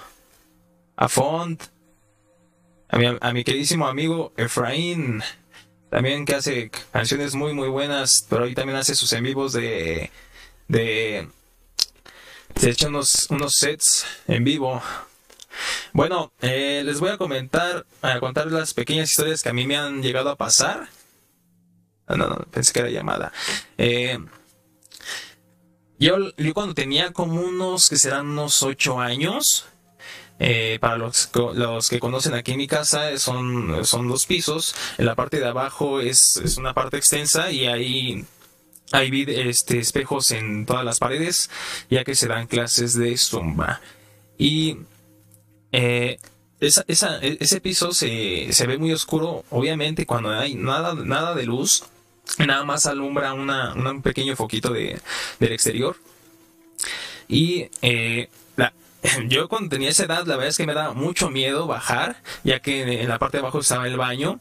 A 0.97 1.09
Font. 1.09 1.63
A 2.89 2.99
mi, 2.99 3.07
a 3.21 3.33
mi 3.33 3.45
queridísimo 3.45 3.87
amigo 3.87 4.33
Efraín 4.37 5.23
también 5.89 6.25
que 6.25 6.35
hace 6.35 6.73
canciones 6.91 7.37
muy 7.37 7.55
muy 7.55 7.69
buenas, 7.69 8.27
pero 8.29 8.43
ahí 8.43 8.55
también 8.57 8.79
hace 8.79 8.97
sus 8.97 9.13
en 9.13 9.23
vivos 9.23 9.53
de 9.53 10.11
de 10.67 11.29
se 12.57 12.71
echa 12.71 12.89
unos, 12.89 13.29
unos 13.31 13.55
sets 13.55 14.07
en 14.27 14.43
vivo. 14.43 14.83
Bueno, 15.93 16.33
eh, 16.41 16.83
les 16.85 16.99
voy 16.99 17.11
a 17.11 17.17
comentar, 17.17 17.87
a 18.01 18.19
contar 18.19 18.51
las 18.51 18.75
pequeñas 18.75 19.11
historias 19.11 19.41
que 19.41 19.51
a 19.51 19.53
mí 19.53 19.69
me 19.69 19.77
han 19.77 20.03
llegado 20.03 20.31
a 20.31 20.37
pasar. 20.37 20.89
No, 22.09 22.17
no, 22.17 22.39
pensé 22.51 22.73
que 22.73 22.81
era 22.81 22.91
llamada. 22.91 23.33
Eh, 23.79 24.19
yo, 26.03 26.17
cuando 26.53 26.75
tenía 26.75 27.13
como 27.13 27.41
unos, 27.41 27.89
que 27.89 27.97
serán 27.97 28.27
unos 28.29 28.63
ocho 28.63 29.01
años, 29.01 29.67
eh, 30.39 30.79
para 30.81 30.99
los, 30.99 31.29
que 31.89 32.01
conocen 32.01 32.35
aquí 32.35 32.53
en 32.53 32.59
mi 32.59 32.67
casa, 32.67 33.17
son, 33.19 33.85
son 33.85 34.09
dos 34.09 34.27
pisos. 34.27 34.75
En 34.99 35.07
la 35.07 35.15
parte 35.15 35.39
de 35.39 35.47
abajo 35.47 36.01
es, 36.01 36.37
es 36.39 36.57
una 36.57 36.75
parte 36.75 36.97
extensa 36.97 37.53
y 37.53 37.67
ahí 37.67 38.25
hay 38.91 39.25
este, 39.29 39.79
espejos 39.79 40.33
en 40.33 40.67
todas 40.67 40.85
las 40.85 40.99
paredes, 40.99 41.49
ya 41.89 42.03
que 42.03 42.17
se 42.17 42.27
dan 42.27 42.49
clases 42.49 42.95
de 42.95 43.17
zumba. 43.17 43.81
Y 44.37 44.79
eh, 45.71 46.19
esa, 46.61 46.85
ese 46.89 47.61
piso 47.61 47.93
se, 47.93 48.53
se, 48.53 48.67
ve 48.67 48.79
muy 48.79 48.93
oscuro, 48.93 49.45
obviamente, 49.51 50.07
cuando 50.07 50.31
hay 50.31 50.57
nada, 50.57 50.95
nada 50.95 51.35
de 51.35 51.45
luz, 51.45 51.85
nada 52.39 52.65
más 52.65 52.87
alumbra 52.87 53.35
una, 53.35 53.75
un 53.75 54.03
pequeño 54.03 54.37
foquito 54.37 54.73
de, 54.73 55.01
del 55.39 55.53
exterior. 55.53 55.97
Y 57.29 57.69
eh, 57.83 58.29
yo 59.29 59.49
cuando 59.49 59.71
tenía 59.71 59.91
esa 59.91 60.05
edad, 60.05 60.27
la 60.27 60.37
verdad 60.37 60.49
es 60.49 60.57
que 60.57 60.67
me 60.67 60.75
daba 60.75 60.95
mucho 60.95 61.31
miedo 61.31 61.67
bajar, 61.67 62.23
ya 62.45 62.61
que 62.61 63.03
en 63.03 63.09
la 63.09 63.19
parte 63.19 63.39
de 63.39 63.43
abajo 63.43 63.61
estaba 63.61 63.87
el 63.87 63.97
baño. 63.97 64.41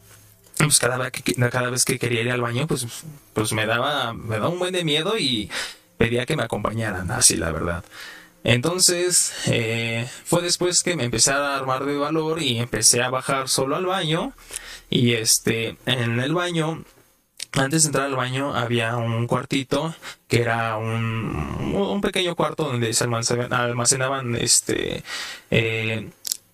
Pues 0.58 0.78
cada 0.78 0.96
vez 0.96 1.10
que, 1.10 1.34
cada 1.50 1.70
vez 1.70 1.84
que 1.84 1.98
quería 1.98 2.20
ir 2.20 2.30
al 2.30 2.40
baño, 2.40 2.66
pues, 2.66 2.86
pues 3.32 3.52
me 3.52 3.66
daba, 3.66 4.12
me 4.12 4.36
daba 4.36 4.48
un 4.48 4.58
buen 4.58 4.72
de 4.72 4.84
miedo 4.84 5.18
y 5.18 5.50
pedía 5.96 6.26
que 6.26 6.36
me 6.36 6.44
acompañaran, 6.44 7.10
así 7.10 7.36
la 7.36 7.50
verdad. 7.50 7.84
Entonces, 8.44 9.32
eh, 9.46 10.08
fue 10.24 10.42
después 10.42 10.82
que 10.82 10.96
me 10.96 11.04
empecé 11.04 11.32
a 11.32 11.56
armar 11.56 11.84
de 11.84 11.96
valor 11.96 12.42
y 12.42 12.58
empecé 12.58 13.02
a 13.02 13.10
bajar 13.10 13.48
solo 13.48 13.76
al 13.76 13.86
baño. 13.86 14.32
Y 14.90 15.14
este, 15.14 15.76
en 15.86 16.20
el 16.20 16.34
baño 16.34 16.84
antes 17.54 17.82
de 17.82 17.88
entrar 17.88 18.06
al 18.06 18.16
baño 18.16 18.54
había 18.54 18.96
un 18.96 19.26
cuartito 19.26 19.94
que 20.28 20.40
era 20.40 20.76
un, 20.76 21.74
un 21.74 22.00
pequeño 22.00 22.34
cuarto 22.34 22.64
donde 22.64 22.92
se 22.94 23.04
almacenaban 23.04 24.36
este 24.36 25.02
eh, 25.50 26.08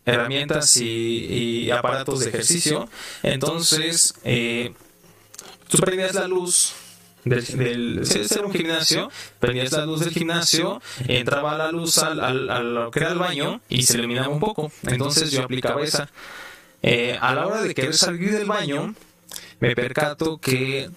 herramientas 0.05 0.77
y, 0.77 1.71
aparatos 1.71 2.21
de 2.21 2.29
ejercicio. 2.31 2.89
Entonces, 3.23 4.15
eh, 4.25 4.73
tú 5.69 5.79
prendías 5.79 6.15
la 6.15 6.27
luz 6.27 6.75
del, 7.25 7.45
del 7.45 8.09
era 8.31 8.47
un 8.47 8.53
gimnasio, 8.53 9.11
prendías 9.39 9.73
la 9.73 9.85
luz 9.85 10.01
del 10.01 10.11
gimnasio, 10.11 10.81
entraba 11.07 11.57
la 11.57 11.71
luz 11.71 11.99
al, 11.99 12.21
al, 12.21 12.75
lo 12.75 12.91
que 12.91 13.01
era 13.01 13.13
el 13.13 13.19
baño 13.19 13.61
y 13.69 13.83
se 13.83 13.99
iluminaba 13.99 14.29
un 14.29 14.41
poco. 14.41 14.73
Entonces 14.87 15.31
yo 15.31 15.43
aplicaba 15.43 15.83
esa. 15.83 16.09
Eh, 16.83 17.19
a 17.21 17.35
la 17.35 17.47
hora 17.47 17.61
de 17.61 17.75
querer 17.75 17.95
salir 17.95 18.33
del 18.33 18.47
baño, 18.47 18.95
me 19.61 19.75
percato 19.75 20.38
que 20.38 20.90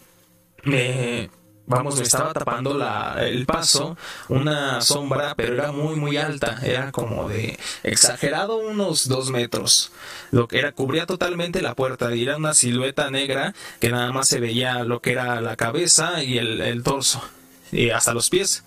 me, 0.64 1.30
vamos, 1.66 1.98
me 1.98 2.04
estaba 2.04 2.34
tapando 2.34 2.78
la, 2.78 3.18
el 3.22 3.46
paso 3.46 3.98
una 4.30 4.82
sombra, 4.82 5.36
pero 5.36 5.54
era 5.54 5.72
muy, 5.72 5.96
muy 5.96 6.18
alta, 6.18 6.60
era 6.64 6.92
como 6.92 7.30
de 7.30 7.58
exagerado 7.84 8.58
unos 8.58 9.08
dos 9.08 9.30
metros. 9.32 9.92
Lo 10.32 10.48
que 10.48 10.60
era, 10.60 10.72
cubría 10.72 11.06
totalmente 11.06 11.62
la 11.62 11.76
puerta, 11.76 12.14
y 12.16 12.24
era 12.24 12.38
una 12.38 12.54
silueta 12.54 13.10
negra 13.10 13.54
que 13.80 13.90
nada 13.90 14.12
más 14.12 14.28
se 14.28 14.40
veía 14.40 14.84
lo 14.84 15.02
que 15.02 15.14
era 15.14 15.42
la 15.42 15.56
cabeza 15.56 16.24
y 16.24 16.38
el, 16.38 16.62
el 16.62 16.84
torso, 16.84 17.24
y 17.72 17.90
hasta 17.90 18.14
los 18.14 18.30
pies. 18.30 18.64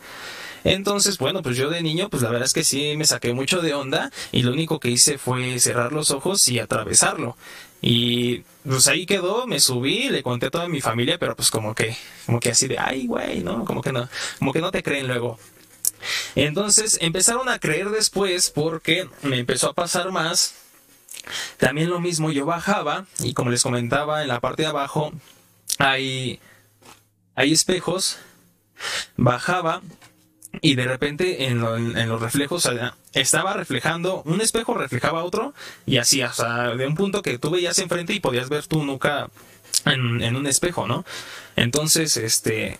Entonces, 0.64 1.18
bueno, 1.18 1.42
pues 1.42 1.58
yo 1.58 1.68
de 1.68 1.82
niño, 1.82 2.08
pues 2.08 2.22
la 2.22 2.30
verdad 2.30 2.46
es 2.46 2.54
que 2.54 2.64
sí 2.64 2.94
me 2.96 3.04
saqué 3.04 3.34
mucho 3.34 3.60
de 3.60 3.74
onda 3.74 4.10
y 4.32 4.42
lo 4.42 4.52
único 4.52 4.80
que 4.80 4.88
hice 4.88 5.18
fue 5.18 5.58
cerrar 5.58 5.92
los 5.92 6.10
ojos 6.10 6.48
y 6.48 6.58
atravesarlo. 6.58 7.36
Y 7.82 8.44
pues 8.64 8.88
ahí 8.88 9.06
quedó, 9.06 9.46
me 9.46 9.60
subí, 9.60 10.08
le 10.08 10.22
conté 10.22 10.46
a 10.46 10.50
toda 10.50 10.68
mi 10.68 10.80
familia, 10.80 11.18
pero 11.18 11.36
pues 11.36 11.50
como 11.50 11.74
que, 11.74 11.96
como 12.26 12.40
que 12.40 12.50
así 12.50 12.66
de, 12.66 12.78
ay, 12.78 13.06
güey, 13.06 13.40
¿no? 13.40 13.64
Como 13.64 13.82
que 13.82 13.92
no, 13.92 14.08
como 14.38 14.52
que 14.52 14.60
no 14.60 14.70
te 14.70 14.82
creen 14.82 15.06
luego. 15.06 15.38
Entonces 16.34 16.98
empezaron 17.00 17.48
a 17.48 17.58
creer 17.58 17.90
después 17.90 18.50
porque 18.50 19.08
me 19.22 19.38
empezó 19.38 19.70
a 19.70 19.74
pasar 19.74 20.10
más. 20.12 20.54
También 21.56 21.90
lo 21.90 22.00
mismo, 22.00 22.30
yo 22.30 22.44
bajaba 22.46 23.06
y 23.20 23.34
como 23.34 23.50
les 23.50 23.62
comentaba, 23.62 24.22
en 24.22 24.28
la 24.28 24.40
parte 24.40 24.62
de 24.62 24.68
abajo 24.68 25.12
hay, 25.78 26.40
hay 27.34 27.52
espejos. 27.52 28.18
Bajaba 29.16 29.82
y 30.64 30.76
de 30.76 30.86
repente 30.86 31.44
en, 31.44 31.60
los 31.60 32.22
reflejos 32.22 32.66
estaba 33.12 33.52
reflejando, 33.52 34.22
un 34.24 34.40
espejo 34.40 34.72
reflejaba 34.72 35.22
otro 35.22 35.52
y 35.84 35.98
así, 35.98 36.22
hasta 36.22 36.74
de 36.74 36.86
un 36.86 36.94
punto 36.94 37.20
que 37.20 37.38
tú 37.38 37.50
veías 37.50 37.78
enfrente 37.80 38.14
y 38.14 38.20
podías 38.20 38.48
ver 38.48 38.66
tu 38.66 38.82
nuca 38.82 39.28
en, 39.84 40.34
un 40.34 40.46
espejo, 40.46 40.86
¿no? 40.86 41.04
Entonces, 41.54 42.16
este, 42.16 42.78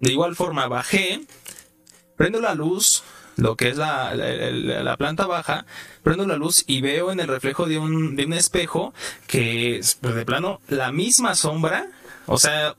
de 0.00 0.12
igual 0.12 0.36
forma 0.36 0.68
bajé, 0.68 1.22
prendo 2.14 2.42
la 2.42 2.54
luz, 2.54 3.04
lo 3.36 3.56
que 3.56 3.70
es 3.70 3.78
la, 3.78 4.14
la, 4.14 4.96
planta 4.98 5.26
baja, 5.26 5.64
prendo 6.02 6.26
la 6.26 6.36
luz 6.36 6.62
y 6.66 6.82
veo 6.82 7.10
en 7.10 7.20
el 7.20 7.28
reflejo 7.28 7.64
de 7.64 7.78
un, 7.78 8.16
de 8.16 8.26
un 8.26 8.34
espejo 8.34 8.92
que 9.26 9.80
pues 10.02 10.14
de 10.14 10.26
plano 10.26 10.60
la 10.68 10.92
misma 10.92 11.34
sombra, 11.34 11.86
o 12.26 12.36
sea, 12.36 12.74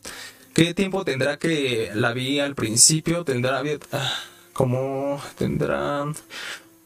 ¿Qué 0.54 0.74
tiempo 0.74 1.06
tendrá 1.06 1.38
que 1.38 1.92
la 1.94 2.14
vi 2.14 2.40
al 2.40 2.56
principio? 2.56 3.24
Tendrá 3.24 3.62
ah, 3.92 4.14
como 4.54 5.22
tendrá 5.38 6.06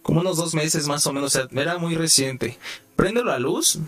como 0.02 0.20
unos 0.20 0.38
dos 0.38 0.54
meses 0.54 0.88
más 0.88 1.08
o 1.08 1.14
menos. 1.14 1.36
O 1.36 1.40
sea, 1.40 1.62
era 1.62 1.78
muy 1.78 1.96
reciente. 1.96 2.58
Prendo 2.96 3.24
la 3.24 3.40
luz 3.40 3.80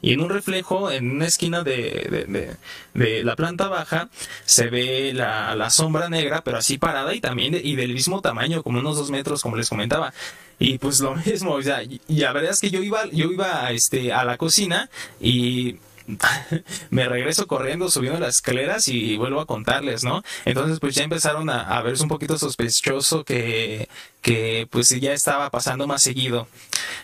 y 0.00 0.12
en 0.12 0.20
un 0.20 0.30
reflejo, 0.30 0.90
en 0.90 1.10
una 1.10 1.26
esquina 1.26 1.64
de, 1.64 2.56
de, 2.94 3.24
la 3.24 3.34
planta 3.34 3.68
baja, 3.68 4.08
se 4.44 4.68
ve 4.68 5.12
la, 5.12 5.56
la, 5.56 5.70
sombra 5.70 6.08
negra, 6.08 6.42
pero 6.44 6.58
así 6.58 6.78
parada 6.78 7.14
y 7.14 7.20
también 7.20 7.58
y 7.60 7.74
del 7.74 7.94
mismo 7.94 8.20
tamaño, 8.20 8.62
como 8.62 8.78
unos 8.78 8.96
dos 8.96 9.10
metros, 9.10 9.42
como 9.42 9.56
les 9.56 9.68
comentaba. 9.68 10.14
Y 10.58 10.78
pues 10.78 11.00
lo 11.00 11.14
mismo, 11.26 11.52
o 11.52 11.62
sea, 11.62 11.82
y, 11.82 12.00
la 12.08 12.32
verdad 12.32 12.52
es 12.52 12.60
que 12.60 12.70
yo 12.70 12.82
iba, 12.82 13.06
yo 13.06 13.30
iba 13.32 13.70
este, 13.72 14.12
a 14.12 14.24
la 14.24 14.36
cocina 14.36 14.88
y 15.20 15.76
me 16.90 17.08
regreso 17.08 17.46
corriendo, 17.46 17.90
subiendo 17.90 18.18
las 18.18 18.36
escaleras 18.36 18.88
y 18.88 19.16
vuelvo 19.16 19.40
a 19.40 19.46
contarles, 19.46 20.04
¿no? 20.04 20.22
Entonces 20.44 20.80
pues 20.80 20.94
ya 20.94 21.04
empezaron 21.04 21.50
a, 21.50 21.80
verse 21.82 22.02
un 22.02 22.08
poquito 22.08 22.38
sospechoso 22.38 23.24
que, 23.24 23.88
que 24.22 24.66
pues 24.70 24.88
ya 25.00 25.12
estaba 25.12 25.50
pasando 25.50 25.86
más 25.86 26.02
seguido. 26.02 26.48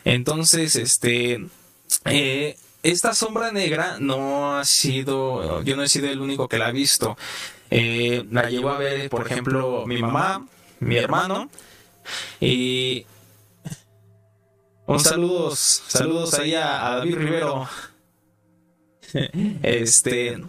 Entonces, 0.04 0.76
este, 0.76 1.46
eh, 2.06 2.56
esta 2.82 3.14
sombra 3.14 3.52
negra 3.52 3.96
no 4.00 4.56
ha 4.56 4.64
sido, 4.64 5.62
yo 5.62 5.76
no 5.76 5.82
he 5.82 5.88
sido 5.88 6.08
el 6.08 6.20
único 6.20 6.48
que 6.48 6.58
la 6.58 6.68
ha 6.68 6.72
visto. 6.72 7.16
Eh, 7.70 8.24
la 8.30 8.50
llevo 8.50 8.70
a 8.70 8.78
ver, 8.78 9.08
por 9.10 9.26
ejemplo, 9.26 9.84
mi 9.86 10.00
mamá, 10.00 10.46
mi 10.80 10.96
hermano 10.96 11.50
y 12.40 13.06
un 14.86 15.00
saludos, 15.00 15.82
saludos 15.88 16.34
ahí 16.34 16.54
a, 16.54 16.86
a 16.86 16.96
David 16.96 17.16
Rivero. 17.16 17.68
este. 19.62 20.42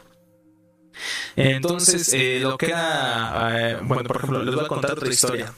Entonces, 1.35 2.13
eh, 2.13 2.39
lo 2.41 2.57
que 2.57 2.67
era. 2.67 3.49
Eh, 3.51 3.79
bueno, 3.83 4.03
por 4.03 4.17
ejemplo, 4.17 4.43
les 4.43 4.55
voy 4.55 4.65
a 4.65 4.67
contar 4.67 4.91
otra 4.93 5.09
historia. 5.09 5.53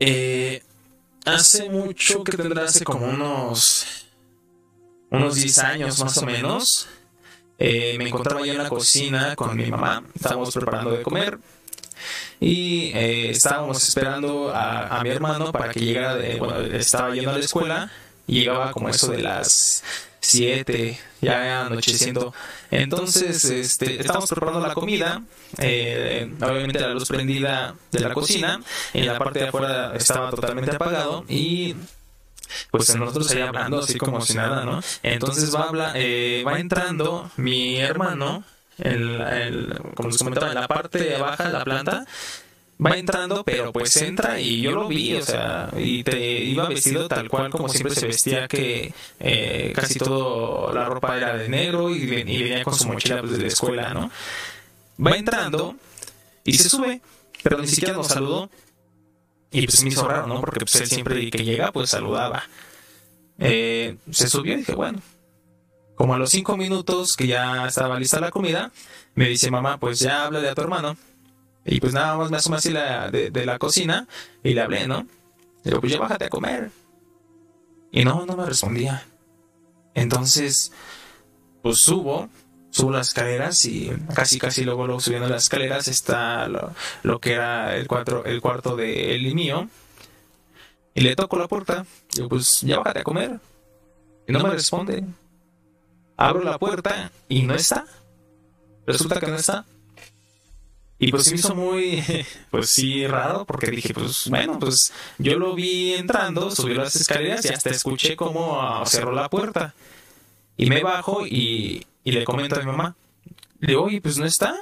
Eh, 0.00 0.62
hace 1.24 1.68
mucho 1.68 2.24
que 2.24 2.36
tendrá 2.36 2.64
hace 2.64 2.84
como 2.84 3.06
unos. 3.06 4.06
Unos 5.10 5.36
10 5.36 5.58
años 5.60 6.04
más 6.04 6.18
o 6.18 6.26
menos. 6.26 6.88
me 7.58 8.08
encontraba 8.08 8.44
yo 8.44 8.52
en 8.52 8.58
la 8.58 8.68
cocina 8.68 9.34
con 9.36 9.56
mi 9.56 9.70
mamá. 9.70 10.04
Estábamos 10.14 10.54
preparando 10.54 10.90
de 10.90 11.02
comer. 11.02 11.38
Y 12.40 12.92
estábamos 12.94 13.82
esperando 13.86 14.52
a, 14.54 15.00
mi 15.02 15.10
hermano 15.10 15.50
para 15.50 15.72
que 15.72 15.80
llegara. 15.80 16.16
De, 16.16 16.36
bueno, 16.36 16.60
estaba 16.60 17.12
yendo 17.14 17.30
a 17.30 17.34
la 17.34 17.40
escuela 17.40 17.90
y 18.26 18.40
llegaba 18.40 18.70
como 18.70 18.90
eso 18.90 19.10
de 19.10 19.22
las 19.22 19.82
7, 20.20 20.98
ya 21.20 21.66
anocheciendo. 21.66 22.34
Entonces, 22.70 23.44
este, 23.44 24.00
estábamos 24.00 24.28
preparando 24.28 24.66
la 24.66 24.74
comida, 24.74 25.22
eh, 25.58 26.32
obviamente 26.40 26.80
la 26.80 26.88
luz 26.88 27.08
prendida 27.08 27.74
de 27.92 28.00
la 28.00 28.12
cocina, 28.12 28.60
en 28.92 29.06
la 29.06 29.18
parte 29.18 29.40
de 29.40 29.48
afuera 29.48 29.94
estaba 29.94 30.30
totalmente 30.30 30.74
apagado 30.74 31.24
y 31.28 31.76
pues 32.70 32.94
nosotros 32.96 33.30
ahí 33.32 33.42
hablando 33.42 33.80
así 33.80 33.98
como 33.98 34.20
si 34.20 34.34
nada, 34.34 34.64
¿no? 34.64 34.80
Entonces 35.02 35.54
va, 35.54 35.64
habla, 35.64 35.92
eh, 35.94 36.42
va 36.46 36.58
entrando 36.58 37.30
mi 37.36 37.78
hermano, 37.78 38.44
el, 38.78 39.78
como 39.94 40.08
les 40.08 40.18
comentaba, 40.18 40.48
en 40.48 40.54
la 40.54 40.68
parte 40.68 41.18
baja 41.18 41.44
de 41.44 41.52
la 41.52 41.64
planta, 41.64 42.04
va 42.84 42.96
entrando, 42.96 43.44
pero 43.44 43.72
pues 43.72 43.96
entra 43.96 44.40
y 44.40 44.60
yo 44.60 44.70
lo 44.70 44.88
vi, 44.88 45.14
o 45.14 45.22
sea, 45.22 45.70
y 45.76 46.04
te 46.04 46.44
iba 46.44 46.68
vestido 46.68 47.08
tal 47.08 47.28
cual 47.28 47.50
como 47.50 47.68
siempre 47.68 47.94
se 47.94 48.06
vestía, 48.06 48.46
que 48.46 48.92
eh, 49.18 49.72
casi 49.74 49.98
todo 49.98 50.72
la 50.72 50.84
ropa 50.84 51.16
era 51.16 51.36
de 51.36 51.48
negro 51.48 51.90
y, 51.90 52.06
venía 52.06 52.62
con 52.62 52.74
su 52.74 52.88
mochila 52.88 53.20
pues, 53.20 53.32
de 53.32 53.38
la 53.38 53.48
escuela, 53.48 53.94
¿no? 53.94 54.10
Va 55.04 55.16
entrando 55.16 55.76
y 56.44 56.54
se 56.54 56.68
sube, 56.68 57.00
pero 57.42 57.58
ni 57.58 57.66
siquiera 57.66 57.94
nos 57.94 58.08
saludó. 58.08 58.50
Y 59.50 59.66
pues 59.66 59.82
me 59.82 59.88
hizo 59.88 60.06
raro, 60.06 60.26
¿no? 60.26 60.40
Porque 60.40 60.60
pues 60.60 60.74
él 60.76 60.86
siempre 60.86 61.30
que 61.30 61.42
llega, 61.42 61.72
pues 61.72 61.90
saludaba. 61.90 62.44
Eh, 63.38 63.96
se 64.10 64.28
subió 64.28 64.54
y 64.54 64.56
dije, 64.58 64.74
bueno. 64.74 65.00
Como 65.94 66.14
a 66.14 66.18
los 66.18 66.30
cinco 66.30 66.56
minutos 66.56 67.16
que 67.16 67.26
ya 67.26 67.66
estaba 67.66 67.98
lista 67.98 68.20
la 68.20 68.30
comida, 68.30 68.70
me 69.14 69.28
dice 69.28 69.50
mamá, 69.50 69.78
pues 69.78 69.98
ya 69.98 70.26
habla 70.26 70.40
de 70.40 70.48
a 70.48 70.54
tu 70.54 70.60
hermano. 70.60 70.96
Y 71.70 71.80
pues 71.80 71.92
nada 71.92 72.16
más 72.16 72.30
me 72.30 72.38
asomé 72.38 72.56
así 72.56 72.70
la, 72.70 73.10
de, 73.10 73.30
la 73.44 73.58
cocina 73.58 74.08
y 74.42 74.54
le 74.54 74.62
hablé, 74.62 74.86
¿no? 74.88 75.06
Digo, 75.62 75.80
pues 75.80 75.92
ya 75.92 75.98
bájate 75.98 76.24
a 76.24 76.30
comer. 76.30 76.70
Y 77.92 78.04
no, 78.04 78.24
no 78.24 78.36
me 78.36 78.46
respondía. 78.46 79.04
Entonces, 79.94 80.72
pues 81.62 81.78
subo, 81.78 82.30
subo 82.70 82.90
las 82.92 83.08
escaleras 83.08 83.62
y 83.66 83.92
casi 84.14 84.38
casi 84.38 84.64
luego, 84.64 84.86
luego 84.86 85.00
subiendo 85.00 85.28
las 85.28 85.42
escaleras 85.42 85.88
está 85.88 86.48
lo, 86.48 87.20
que 87.20 87.34
era 87.34 87.76
el, 87.76 87.86
cuatro, 87.86 88.24
el 88.24 88.40
cuarto 88.40 88.74
de 88.74 89.14
él 89.14 89.26
y 89.26 89.34
mío. 89.34 89.68
Y 90.94 91.02
le 91.02 91.16
toco 91.16 91.38
la 91.38 91.48
puerta. 91.48 91.84
Digo, 92.14 92.30
pues 92.30 92.62
ya 92.62 92.78
bájate 92.78 93.00
a 93.00 93.04
comer. 93.04 93.40
Y 94.26 94.32
no 94.32 94.40
me 94.40 94.50
responde. 94.50 95.04
Abro 96.16 96.42
la 96.42 96.58
puerta 96.58 97.12
y 97.28 97.42
no 97.42 97.54
está. 97.54 97.84
Resulta 98.86 99.20
que 99.20 99.26
no 99.26 99.36
está. 99.36 99.66
Y 100.98 101.10
pues 101.12 101.24
se 101.24 101.30
me 101.30 101.36
hizo 101.36 101.54
muy, 101.54 102.02
pues 102.50 102.70
sí, 102.70 103.06
raro, 103.06 103.44
porque 103.44 103.70
dije, 103.70 103.94
pues 103.94 104.28
bueno, 104.28 104.58
pues 104.58 104.92
yo 105.18 105.38
lo 105.38 105.54
vi 105.54 105.94
entrando, 105.94 106.50
subió 106.50 106.74
las 106.74 106.96
escaleras 106.96 107.44
y 107.44 107.48
hasta 107.48 107.70
escuché 107.70 108.16
cómo 108.16 108.60
ah, 108.60 108.84
cerró 108.84 109.12
la 109.12 109.28
puerta. 109.28 109.74
Y 110.56 110.66
me 110.66 110.82
bajo 110.82 111.24
y, 111.24 111.86
y 112.02 112.12
le 112.12 112.24
comento 112.24 112.56
a 112.56 112.60
mi 112.60 112.66
mamá. 112.66 112.96
Le 113.60 113.68
digo, 113.68 113.84
oye, 113.84 114.00
pues 114.00 114.18
no 114.18 114.24
está. 114.24 114.56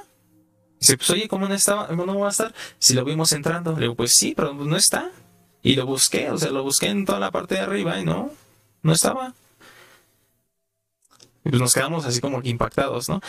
Dice, 0.78 0.98
pues 0.98 1.08
oye, 1.10 1.26
¿cómo 1.26 1.48
no, 1.48 1.54
estaba, 1.54 1.88
no 1.88 2.18
va 2.18 2.26
a 2.26 2.30
estar? 2.30 2.54
Si 2.78 2.92
lo 2.92 3.04
vimos 3.04 3.32
entrando. 3.32 3.72
Le 3.72 3.82
digo, 3.82 3.94
pues 3.94 4.12
sí, 4.14 4.34
pero 4.36 4.52
no 4.52 4.76
está. 4.76 5.10
Y 5.62 5.74
lo 5.74 5.86
busqué, 5.86 6.30
o 6.30 6.38
sea, 6.38 6.50
lo 6.50 6.62
busqué 6.62 6.88
en 6.88 7.04
toda 7.04 7.18
la 7.18 7.30
parte 7.30 7.56
de 7.56 7.62
arriba 7.62 7.98
y 7.98 8.04
no, 8.04 8.30
no 8.82 8.92
estaba. 8.92 9.34
Y 11.44 11.48
pues 11.50 11.60
nos 11.60 11.74
quedamos 11.74 12.04
así 12.04 12.20
como 12.20 12.42
que 12.42 12.50
impactados, 12.50 13.08
¿no? 13.08 13.20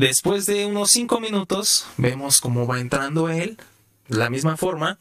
Después 0.00 0.46
de 0.46 0.64
unos 0.64 0.90
5 0.92 1.20
minutos, 1.20 1.84
vemos 1.98 2.40
cómo 2.40 2.66
va 2.66 2.80
entrando 2.80 3.28
él, 3.28 3.58
la 4.08 4.30
misma 4.30 4.56
forma. 4.56 4.98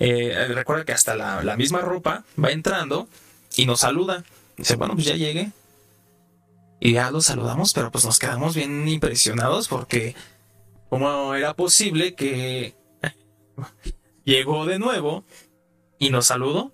Eh, 0.00 0.48
recuerda 0.48 0.84
que 0.84 0.90
hasta 0.90 1.14
la, 1.14 1.56
misma 1.56 1.82
ropa 1.82 2.24
va 2.42 2.50
entrando 2.50 3.06
y 3.54 3.64
nos 3.64 3.78
saluda. 3.78 4.24
Dice, 4.56 4.74
bueno, 4.74 4.94
pues 4.94 5.06
ya 5.06 5.14
llegué. 5.14 5.52
Y 6.80 6.94
ya 6.94 7.12
lo 7.12 7.20
saludamos, 7.20 7.72
pero 7.74 7.92
pues 7.92 8.04
nos 8.04 8.18
quedamos 8.18 8.56
bien 8.56 8.88
impresionados 8.88 9.68
porque 9.68 10.16
cómo 10.88 11.36
era 11.36 11.54
posible 11.54 12.16
que 12.16 12.74
llegó 14.24 14.66
de 14.66 14.80
nuevo 14.80 15.22
y 16.00 16.10
nos 16.10 16.26
saludó. 16.26 16.72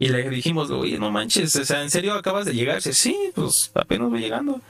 Y 0.00 0.08
le 0.08 0.28
dijimos, 0.30 0.68
oye, 0.72 0.98
no 0.98 1.12
manches, 1.12 1.54
o 1.54 1.64
sea, 1.64 1.80
¿en 1.84 1.90
serio 1.90 2.14
acabas 2.14 2.44
de 2.44 2.54
llegar? 2.54 2.78
Dice, 2.78 2.92
sí, 2.92 3.16
pues 3.36 3.70
apenas 3.76 4.10
voy 4.10 4.18
llegando. 4.18 4.60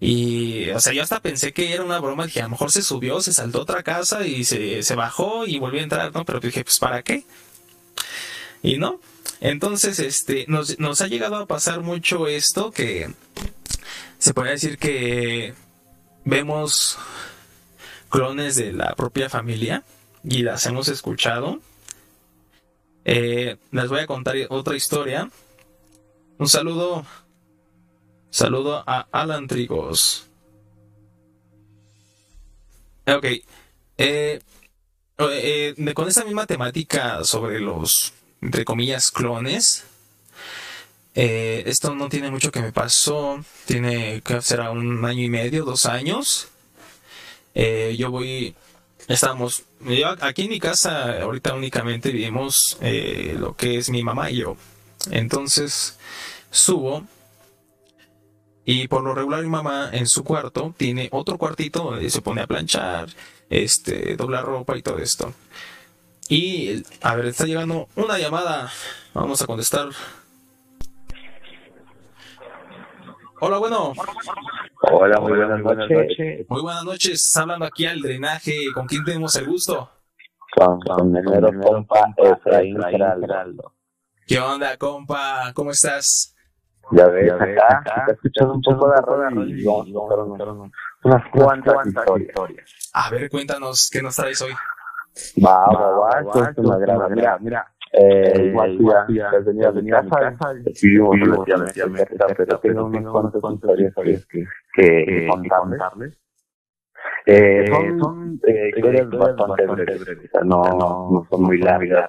Y, 0.00 0.70
o 0.70 0.80
sea, 0.80 0.94
yo 0.94 1.02
hasta 1.02 1.20
pensé 1.20 1.52
que 1.52 1.74
era 1.74 1.84
una 1.84 2.00
broma. 2.00 2.24
Dije, 2.24 2.40
a 2.40 2.44
lo 2.44 2.50
mejor 2.50 2.72
se 2.72 2.82
subió, 2.82 3.20
se 3.20 3.34
saltó 3.34 3.58
a 3.58 3.62
otra 3.62 3.82
casa 3.82 4.26
y 4.26 4.44
se, 4.44 4.82
se 4.82 4.94
bajó 4.94 5.46
y 5.46 5.58
volvió 5.58 5.80
a 5.80 5.84
entrar, 5.84 6.14
¿no? 6.14 6.24
Pero 6.24 6.40
dije, 6.40 6.64
pues, 6.64 6.78
¿para 6.78 7.02
qué? 7.02 7.24
Y 8.62 8.78
no. 8.78 8.98
Entonces, 9.40 9.98
este, 9.98 10.46
nos, 10.48 10.78
nos 10.78 11.02
ha 11.02 11.06
llegado 11.06 11.36
a 11.36 11.46
pasar 11.46 11.80
mucho 11.80 12.28
esto 12.28 12.70
que 12.70 13.12
se 14.18 14.34
puede 14.34 14.52
decir 14.52 14.78
que 14.78 15.54
vemos 16.24 16.98
clones 18.08 18.56
de 18.56 18.72
la 18.72 18.94
propia 18.94 19.28
familia 19.28 19.84
y 20.24 20.42
las 20.42 20.64
hemos 20.66 20.88
escuchado. 20.88 21.60
Eh, 23.04 23.56
les 23.70 23.88
voy 23.88 24.00
a 24.00 24.06
contar 24.06 24.36
otra 24.50 24.76
historia. 24.76 25.30
Un 26.38 26.48
saludo 26.48 27.06
Saludo 28.30 28.84
a 28.86 29.08
Alan 29.10 29.48
Trigos. 29.48 30.26
Ok. 33.06 33.24
Eh, 33.98 34.40
eh, 35.18 35.74
con 35.94 36.08
esa 36.08 36.24
misma 36.24 36.46
temática 36.46 37.24
sobre 37.24 37.58
los, 37.58 38.12
entre 38.40 38.64
comillas, 38.64 39.10
clones. 39.10 39.84
Eh, 41.16 41.64
esto 41.66 41.96
no 41.96 42.08
tiene 42.08 42.30
mucho 42.30 42.52
que 42.52 42.60
me 42.60 42.72
pasó. 42.72 43.44
Tiene 43.66 44.22
que 44.22 44.40
será 44.42 44.70
un 44.70 45.04
año 45.04 45.24
y 45.24 45.28
medio, 45.28 45.64
dos 45.64 45.86
años. 45.86 46.48
yo 47.54 48.10
voy. 48.12 48.54
Estamos. 49.08 49.64
aquí 50.20 50.42
en 50.42 50.50
mi 50.50 50.60
casa, 50.60 51.20
ahorita 51.22 51.54
únicamente 51.54 52.12
vivimos 52.12 52.78
lo 52.80 53.56
que 53.56 53.78
es 53.78 53.90
mi 53.90 54.04
mamá 54.04 54.30
y 54.30 54.36
yo. 54.36 54.56
Entonces, 55.10 55.98
subo 56.52 57.04
y 58.64 58.88
por 58.88 59.02
lo 59.02 59.14
regular 59.14 59.42
mi 59.42 59.48
mamá 59.48 59.90
en 59.92 60.06
su 60.06 60.22
cuarto 60.24 60.74
tiene 60.76 61.08
otro 61.12 61.38
cuartito 61.38 61.84
donde 61.84 62.10
se 62.10 62.22
pone 62.22 62.42
a 62.42 62.46
planchar, 62.46 63.08
este, 63.48 64.16
doblar 64.16 64.44
ropa 64.44 64.76
y 64.76 64.82
todo 64.82 64.98
esto. 64.98 65.32
Y 66.28 66.84
a 67.02 67.16
ver, 67.16 67.26
está 67.26 67.44
llegando 67.44 67.88
una 67.96 68.18
llamada. 68.18 68.70
Vamos 69.14 69.42
a 69.42 69.46
contestar. 69.46 69.88
Hola, 73.40 73.58
bueno. 73.58 73.94
Hola, 74.82 75.20
muy 75.20 75.32
buenas, 75.32 75.60
noches. 75.60 76.46
Muy 76.48 76.62
buenas 76.62 76.84
noches. 76.84 77.26
Está 77.26 77.42
hablando 77.42 77.64
aquí 77.64 77.86
al 77.86 78.00
drenaje. 78.00 78.66
¿Con 78.72 78.86
quién 78.86 79.02
tenemos 79.02 79.34
el 79.36 79.46
gusto? 79.46 79.90
Con, 80.54 80.78
con 80.80 81.16
el 81.16 81.60
compa 81.60 82.14
Efraín 82.16 82.76
¿Qué 84.26 84.38
onda, 84.38 84.76
compa? 84.76 85.52
¿Cómo 85.54 85.72
estás? 85.72 86.36
Ya 86.92 87.06
ves, 87.08 87.26
ya 87.26 87.36
ves 87.36 87.58
acá, 87.58 87.78
acá, 87.78 87.94
está 88.00 88.12
escuchando 88.12 88.54
un 88.54 88.62
poco 88.62 88.88
de 88.88 88.94
arroz 88.96 89.32
y 89.46 89.64
vamos 89.64 89.88
unas 91.02 91.22
cuantas 91.30 91.86
historias. 91.86 92.90
A 92.94 93.10
ver, 93.10 93.30
cuéntanos, 93.30 93.90
¿qué 93.92 94.02
nos 94.02 94.16
traes 94.16 94.42
hoy? 94.42 94.52
Va, 95.44 95.66
va, 95.66 95.98
va, 95.98 96.20
esto 96.20 96.44
es 96.50 96.58
una 96.58 96.78
gran, 96.78 97.12
mira, 97.12 97.38
mira. 97.38 97.66
Eh, 97.92 98.46
igual 98.50 98.78
ya, 98.78 99.04
ya, 99.08 99.38
venía 99.40 99.72
de 99.72 99.82
mi 99.82 99.90
casa, 99.90 100.36
vivimos 100.80 101.18
relativamente 101.18 102.16
pero 102.36 102.58
tengo 102.60 102.84
unas 102.84 103.04
cuantas 103.10 103.42
historias 103.52 104.26
que, 104.26 104.44
que 104.74 105.28
contarles. 105.28 106.16
Eh, 107.26 107.66
son 107.98 108.40
eh, 108.46 108.70
historias 108.76 109.10
bastante 109.10 109.66
breves, 109.66 110.30
no, 110.44 110.62
no 110.62 111.26
son 111.28 111.42
muy 111.42 111.58
largas 111.58 112.08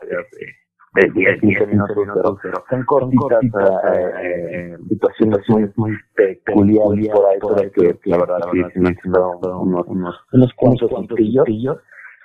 de 0.93 1.09
10, 1.11 1.39
15 1.39 1.67
minutos, 1.67 2.37
pero 2.41 2.63
son 2.69 2.83
cortitas, 2.83 3.39
eh, 3.93 4.11
eh, 4.21 4.77
situaciones 4.89 5.39
muy, 5.47 5.71
muy 5.75 5.97
peculiares 6.15 7.09
por 7.09 7.25
ahí, 7.27 7.39
por 7.39 7.59
ahí 7.59 7.71
que, 7.71 7.97
la 8.05 8.17
verdad 8.17 8.39
sí, 8.51 8.61
unos, 9.05 9.87
unos, 9.87 10.15
unos 10.33 10.53
cuantos. 10.55 10.91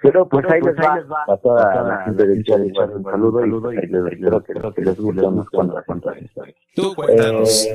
Pero 0.03 0.29
pues 0.29 0.45
ahí 0.51 0.61
les 0.61 0.77
va, 0.77 1.25
a 1.27 1.37
toda 1.39 1.83
la 1.83 2.05
gente 2.05 2.27
del 2.27 2.45
chat, 2.45 2.61
un 2.61 3.03
saludo 3.05 3.73
y 3.73 3.79
espero 3.79 4.43
que 4.75 4.83
les 4.83 5.01
guste 5.01 5.27
unas 5.27 5.49
cuantas 5.49 6.21
historias. 6.21 6.57
Tú 6.75 6.95
cuéntanos. 6.95 7.69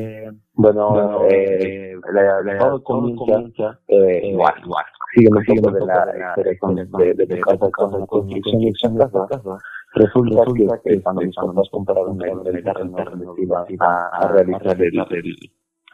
Bueno, 0.54 1.26
eh, 1.30 1.96
todo 2.60 2.84
comienza, 2.84 3.80
igual, 3.88 4.54
igual, 4.64 4.86
sígueme, 5.16 5.42
sígueme 5.46 5.80
de 5.80 5.86
la 5.86 6.52
historia 6.52 6.86
de, 6.86 7.26
de, 7.26 7.42
casa, 7.42 7.70
con 7.72 8.06
construcción 8.06 8.62
y 8.62 8.74
casa. 8.74 9.28
Resulta, 9.94 10.44
Resulta 10.46 10.80
que, 10.84 10.90
que 10.96 11.02
cuando 11.02 11.22
mis 11.22 11.36
papás 11.36 11.68
compraron 11.72 12.22
el 12.22 12.64
terreno 12.64 12.98
a, 13.80 14.10
a 14.14 14.28
realizar 14.28 14.82
el, 14.82 14.94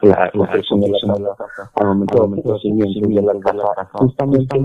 la 0.02 0.30
construcción 0.30 0.80
de 0.80 0.90
la 0.90 1.34
casa, 1.36 1.70
al 1.74 1.86
momento, 1.88 2.22
al 2.22 2.28
momento 2.28 2.58
siguiente 2.58 3.08
de 3.08 3.22
la 3.22 3.40
casa, 3.40 3.90
justamente 3.94 4.60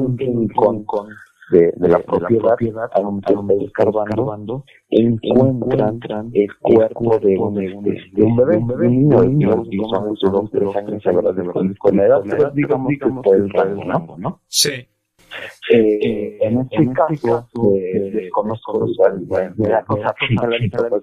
con, 0.56 0.84
con 0.84 1.08
de, 1.54 1.72
de 1.76 1.88
la 1.88 2.00
propiedad, 2.00 2.56
a 2.92 3.00
escarbando, 3.64 4.66
encuentran 4.90 6.32
el 6.34 6.48
cuerpo 6.60 7.20
de 7.20 7.38
un, 7.38 7.56
de 7.56 8.24
un 8.24 8.36
bebé, 8.36 8.58
un 8.58 9.38
niño, 9.38 9.64
digamos, 9.70 10.20
de 10.20 10.30
dos, 10.30 10.52
tres 10.52 10.76
años, 10.76 11.06
la 11.06 11.32
de 11.32 11.76
con 11.78 11.98
la 11.98 12.06
edad, 12.08 12.54
digamos 12.54 12.92
fue 13.24 13.38
el 13.38 13.50
rango, 13.50 14.18
¿no? 14.18 14.42
Sí. 14.48 14.88
Eh, 15.72 16.38
en 16.42 16.62
este 16.62 16.92
caso, 16.94 17.48
eh, 17.76 18.12
desconozco 18.14 18.86
la 19.58 19.84
cosa 19.84 20.16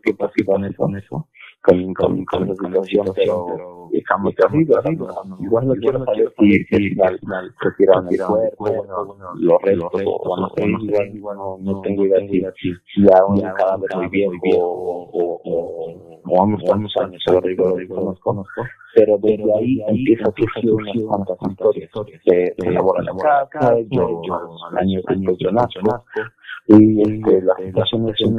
que 0.03 0.15
pasó 0.15 0.33
con 0.47 0.65
eso, 0.65 0.77
con 0.77 0.97
eso, 0.97 1.29
con, 1.63 1.95
con, 1.95 2.25
con 2.25 2.49
la 2.49 2.55
situación, 2.55 3.07
pero 3.15 3.89
igual 5.41 5.69
no 5.69 5.75
quiero 5.75 6.05
saber 6.05 6.33
si 6.39 7.01
al 7.01 7.19
final 7.19 7.55
retiraron 7.61 8.09
el 8.09 8.21
cuerpo, 8.57 9.17
los 9.37 9.63
restos, 9.63 10.03
o 10.05 10.37
no 10.37 10.49
sé, 10.51 11.11
igual 11.15 11.37
no 11.61 11.81
tengo 11.83 12.07
idea 12.07 12.53
si 12.57 12.73
ya 13.03 13.25
un 13.27 13.41
cadáver 13.41 13.91
muy 13.97 14.09
viejo 14.09 14.41
o 14.53 16.10
o 16.33 16.59
cuantos 16.65 16.97
años, 16.99 17.23
digo, 17.45 18.15
conozco, 18.21 18.65
pero 18.95 19.19
desde 19.19 19.59
ahí 19.59 19.83
empieza 19.89 20.25
a 20.29 20.33
surgir 20.33 20.71
unas 20.71 21.27
cuantas 21.39 21.77
historias. 21.77 21.91
Se 22.25 22.55
elabora 22.59 23.03
la 23.03 23.49
casa, 23.49 23.77
yo 23.91 24.21
al 24.71 24.79
año 24.79 25.01
después 25.07 25.39
yo 25.39 25.51
nazco, 25.53 26.05
y 26.67 27.03
este, 27.03 27.43
las 27.43 27.57
situaciones 27.59 28.17
son 28.19 28.37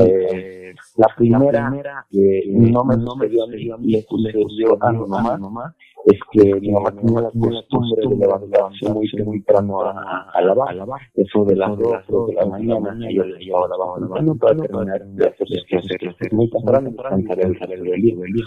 eh, 0.00 0.74
la 0.96 1.06
primera 1.16 2.04
que 2.10 2.42
no 2.48 2.84
me 2.84 2.96
sucedió 2.96 3.44
a 3.74 3.78
mí, 3.78 4.02
sucedió 4.08 4.76
a 4.80 4.92
mi 4.92 4.98
mamá, 5.06 5.74
es 6.06 6.18
que 6.32 6.60
mi 6.60 6.70
mamá 6.70 6.90
tenía 6.90 7.20
la 7.20 7.30
costumbre 7.30 8.08
de 8.08 8.16
levantarse 8.16 8.92
muy 8.92 9.08
temprano 9.42 9.82
a, 9.82 10.30
a 10.34 10.42
lavar, 10.42 11.00
eso 11.14 11.44
de 11.44 11.56
las 11.56 11.76
2 11.78 12.26
de 12.28 12.34
la 12.34 12.46
mañana, 12.46 13.10
y 13.10 13.14
yo 13.14 13.24
le 13.24 13.38
llevaba 13.38 13.66
abajo 13.66 14.00
la 14.00 14.06
mano 14.08 14.36
para 14.36 14.56
terminar 14.56 15.04
de 15.06 15.28
hacer 15.28 15.46
quehaceres 15.68 16.32
muy 16.32 16.50
temprano, 16.50 16.90
para 16.96 17.16
el 17.16 17.82
día. 17.82 18.44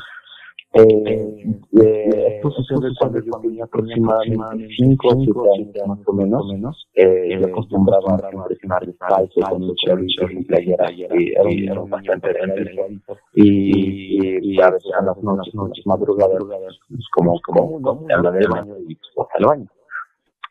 Eh, 0.73 1.45
eh, 1.81 2.41
sucede 2.51 2.91
cuando 2.99 3.19
yo 3.23 3.31
tenía 3.41 3.63
aproximadamente 3.63 4.67
5 4.77 5.07
o 5.07 5.23
7 5.55 5.81
años 5.81 5.87
más 5.87 5.99
o 6.05 6.13
menos. 6.13 6.87
Eh, 6.93 7.39
yo 7.39 7.47
acostumbraba 7.47 8.15
a 8.15 8.85
descalzo 8.85 9.41
con 9.49 9.67
los 9.67 9.77
y 10.31 10.43
playera 10.43 10.91
y 10.91 11.03
era 11.03 11.81
un 11.81 11.89
bastante 11.89 12.29
y, 13.33 14.53
y, 14.53 14.61
a 14.61 14.71
veces 14.71 14.91
a 14.99 15.03
las 15.03 15.17
noches, 15.23 15.53
noches 15.55 15.85
madrugadas, 15.85 16.43
como, 17.13 17.39
como, 17.41 17.81
como, 17.81 18.07
habla 18.13 18.31
del 18.31 18.47
baño 18.49 18.75
y 18.87 18.95
pues, 18.95 19.27
al 19.35 19.45
baño. 19.45 19.67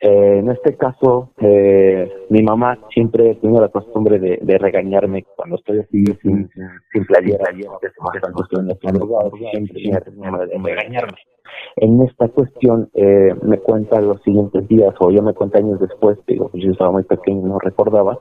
Eh, 0.01 0.38
en 0.38 0.51
este 0.51 0.76
caso, 0.76 1.30
eh, 1.38 2.26
mi 2.28 2.42
mamá 2.42 2.78
siempre 2.92 3.34
tiene 3.36 3.61
la 3.61 3.68
costumbre 3.68 4.18
de, 4.18 4.38
de 4.42 4.59
regañarme 4.59 5.24
cuando 5.36 5.57
estoy 5.57 5.78
así 5.78 6.05
sin, 6.22 6.51
sin 6.92 7.05
playera, 7.07 7.44
que 7.80 7.88
siempre 9.51 9.80
tiene 9.80 9.99
de 9.99 10.59
regañarme. 10.62 11.18
En 11.76 12.03
esta 12.03 12.28
cuestión, 12.28 12.90
eh, 12.94 13.34
me 13.42 13.59
cuenta 13.59 14.01
los 14.01 14.20
siguientes 14.22 14.68
días, 14.68 14.94
o 14.99 15.11
yo 15.11 15.22
me 15.22 15.32
cuenta 15.32 15.59
años 15.59 15.80
después, 15.80 16.18
digo, 16.26 16.49
pues 16.49 16.62
yo 16.62 16.72
estaba 16.72 16.90
muy 16.90 17.05
pequeño, 17.05 17.47
no 17.47 17.59
recordaba, 17.59 18.18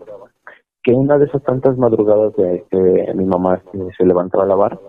que 0.82 0.93
una 0.93 1.17
de 1.17 1.26
esas 1.26 1.43
tantas 1.43 1.78
madrugadas 1.78 2.36
de 2.36 2.63
que 2.69 3.13
mi 3.15 3.26
mamá 3.26 3.61
se 3.97 4.05
levantaba 4.05 4.43
a 4.45 4.47
lavar, 4.47 4.80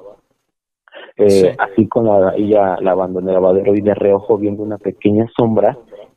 eh, 1.17 1.57
así 1.59 1.89
con 1.89 2.05
la, 2.05 2.35
ella 2.37 2.77
lavando 2.81 3.21
en 3.21 3.29
el 3.29 3.35
lavadero 3.35 3.75
y 3.75 3.81
de 3.81 3.95
reojo 3.95 4.37
viendo 4.37 4.63
una 4.63 4.77
pequeña 4.77 5.27
sombra 5.35 5.77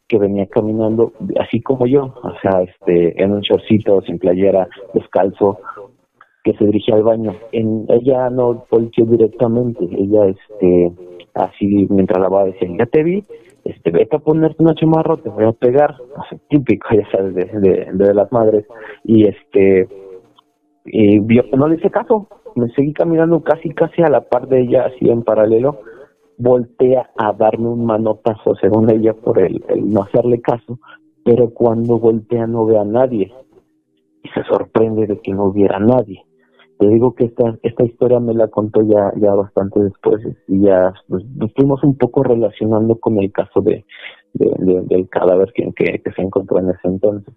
que 0.10 0.18
venía 0.18 0.48
caminando 0.48 1.14
así 1.40 1.62
como 1.62 1.86
yo, 1.86 2.14
o 2.24 2.34
sea, 2.42 2.64
este, 2.64 3.24
en 3.24 3.32
un 3.32 3.42
shortcito, 3.42 4.02
sin 4.02 4.18
playera, 4.18 4.68
descalzo, 4.94 5.60
que 6.44 6.54
se 6.54 6.66
dirigía 6.66 6.96
al 6.96 7.04
baño. 7.04 7.36
En, 7.52 7.86
ella 7.88 8.30
no 8.30 8.66
volteó 8.70 9.06
directamente, 9.06 9.88
ella, 9.92 10.26
este, 10.26 10.92
así 11.36 11.88
mientras 11.90 12.20
lavaba 12.20 12.46
decía, 12.46 12.68
ya 12.78 12.86
te 12.88 13.04
vi, 13.04 13.24
este, 13.64 13.92
vete 13.92 14.16
a 14.16 14.20
ponerte 14.20 14.64
una 14.64 14.74
chamarra, 14.74 15.18
te 15.18 15.30
voy 15.30 15.46
a 15.46 15.52
pegar, 15.52 15.96
o 16.02 16.24
sea, 16.28 16.40
típico, 16.50 16.88
ya 16.92 17.08
sabes, 17.12 17.36
de, 17.36 17.46
de, 17.46 17.88
de 17.94 18.14
las 18.14 18.32
madres, 18.32 18.66
y 19.04 19.28
este, 19.28 19.88
y 20.86 21.20
no 21.20 21.68
le 21.68 21.76
hice 21.76 21.92
caso, 21.92 22.28
me 22.56 22.68
seguí 22.70 22.94
caminando 22.94 23.42
casi, 23.44 23.70
casi 23.70 24.02
a 24.02 24.10
la 24.10 24.22
par 24.22 24.48
de 24.48 24.62
ella, 24.62 24.88
así 24.88 25.08
en 25.08 25.22
paralelo, 25.22 25.82
voltea 26.40 27.12
a 27.18 27.34
darme 27.34 27.68
un 27.68 27.86
manotazo, 27.86 28.56
según 28.56 28.90
ella, 28.90 29.14
por 29.14 29.40
el, 29.40 29.62
no 29.84 30.04
hacerle 30.04 30.42
caso, 30.42 30.80
pero 31.24 31.52
cuando 31.54 32.00
voltea 32.00 32.48
no 32.48 32.66
ve 32.66 32.80
a 32.80 32.86
nadie 32.86 33.32
y 34.24 34.30
se 34.30 34.44
sorprende 34.46 35.06
de 35.06 35.20
que 35.20 35.34
no 35.34 35.46
hubiera 35.46 35.80
nadie. 35.80 36.24
Te 36.80 36.88
digo 36.88 37.14
que 37.14 37.26
esta, 37.26 37.58
esta 37.62 37.84
historia 37.84 38.22
me 38.22 38.34
la 38.34 38.48
contó 38.48 38.82
ya, 38.82 39.12
ya 39.18 39.36
bastante 39.36 39.82
después 39.82 40.26
y 40.48 40.62
ya 40.62 40.94
pues, 41.10 41.26
nos 41.36 41.54
fuimos 41.54 41.84
un 41.84 41.98
poco 41.98 42.24
relacionando 42.24 42.98
con 42.98 43.20
el 43.20 43.34
caso 43.34 43.60
de, 43.60 43.86
del 44.34 45.10
cadáver 45.10 45.52
que, 45.54 45.70
que, 45.76 46.12
se 46.16 46.22
encontró 46.22 46.60
en 46.60 46.70
ese 46.70 46.88
entonces. 46.88 47.34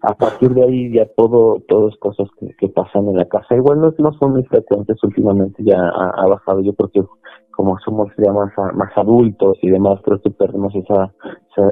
A 0.00 0.14
partir 0.14 0.54
de 0.54 0.64
ahí 0.64 0.92
ya 0.92 1.06
todo, 1.16 1.62
es 1.88 1.96
cosas 1.98 2.28
que, 2.58 2.68
pasan 2.68 3.08
en 3.08 3.18
la 3.18 3.26
casa. 3.26 3.54
Igual 3.54 3.80
no, 3.80 3.94
no 3.98 4.12
son 4.14 4.32
muy 4.32 4.42
frecuentes 4.44 4.96
últimamente, 5.04 5.62
ya 5.62 5.76
ha, 5.78 6.26
bajado. 6.26 6.60
Yo 6.62 6.72
creo 6.72 7.10
como 7.52 7.78
somos 7.78 8.08
ya 8.18 8.32
más, 8.32 8.52
más 8.74 8.96
adultos 8.96 9.58
y 9.62 9.70
demás, 9.70 10.00
creo 10.04 10.20
que 10.20 10.30
perdemos 10.30 10.74
esa, 10.74 11.12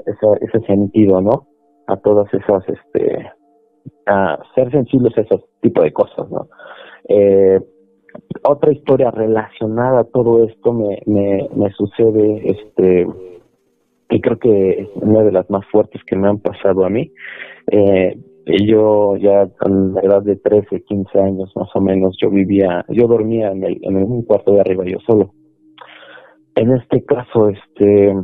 esa, 0.06 0.36
ese 0.40 0.66
sentido, 0.66 1.20
¿no? 1.20 1.46
A 1.86 1.96
todas 1.96 2.32
esas, 2.32 2.62
este, 2.68 3.30
a 4.06 4.38
ser 4.54 4.70
sensibles 4.70 5.16
a 5.18 5.22
esos 5.22 5.44
tipo 5.60 5.82
de 5.82 5.92
cosas, 5.92 6.30
¿no? 6.30 6.48
Eh, 7.08 7.60
otra 8.44 8.72
historia 8.72 9.10
relacionada 9.10 10.00
a 10.00 10.04
todo 10.04 10.44
esto 10.44 10.72
me, 10.72 11.00
me, 11.06 11.48
me 11.54 11.70
sucede, 11.72 12.50
este, 12.50 13.06
y 14.10 14.20
creo 14.20 14.38
que 14.38 14.70
es 14.70 14.88
una 14.96 15.22
de 15.22 15.32
las 15.32 15.48
más 15.50 15.64
fuertes 15.70 16.02
que 16.04 16.16
me 16.16 16.28
han 16.28 16.38
pasado 16.38 16.84
a 16.84 16.90
mí. 16.90 17.12
Eh, 17.70 18.18
yo 18.66 19.16
ya 19.16 19.46
con 19.58 19.94
la 19.94 20.00
edad 20.00 20.22
de 20.22 20.36
13, 20.36 20.82
15 20.82 21.18
años 21.20 21.52
más 21.54 21.68
o 21.74 21.80
menos, 21.80 22.16
yo 22.20 22.30
vivía, 22.30 22.84
yo 22.88 23.06
dormía 23.06 23.52
en, 23.52 23.64
el, 23.64 23.78
en 23.82 23.96
un 23.96 24.22
cuarto 24.22 24.52
de 24.52 24.60
arriba 24.60 24.84
yo 24.86 24.98
solo. 25.06 25.32
En 26.56 26.72
este 26.72 27.04
caso, 27.04 27.48
este, 27.48 28.14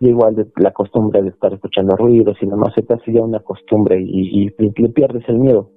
igual 0.00 0.34
de 0.34 0.46
la 0.56 0.72
costumbre 0.72 1.22
de 1.22 1.28
estar 1.28 1.52
escuchando 1.52 1.96
ruidos 1.96 2.36
y 2.40 2.46
demás, 2.46 2.72
se 2.74 2.82
te 2.82 2.94
hace 2.94 3.12
ya 3.12 3.22
una 3.22 3.40
costumbre 3.40 4.00
y, 4.00 4.46
y, 4.46 4.54
le 4.58 4.88
pierdes 4.88 5.28
el 5.28 5.38
miedo. 5.38 5.70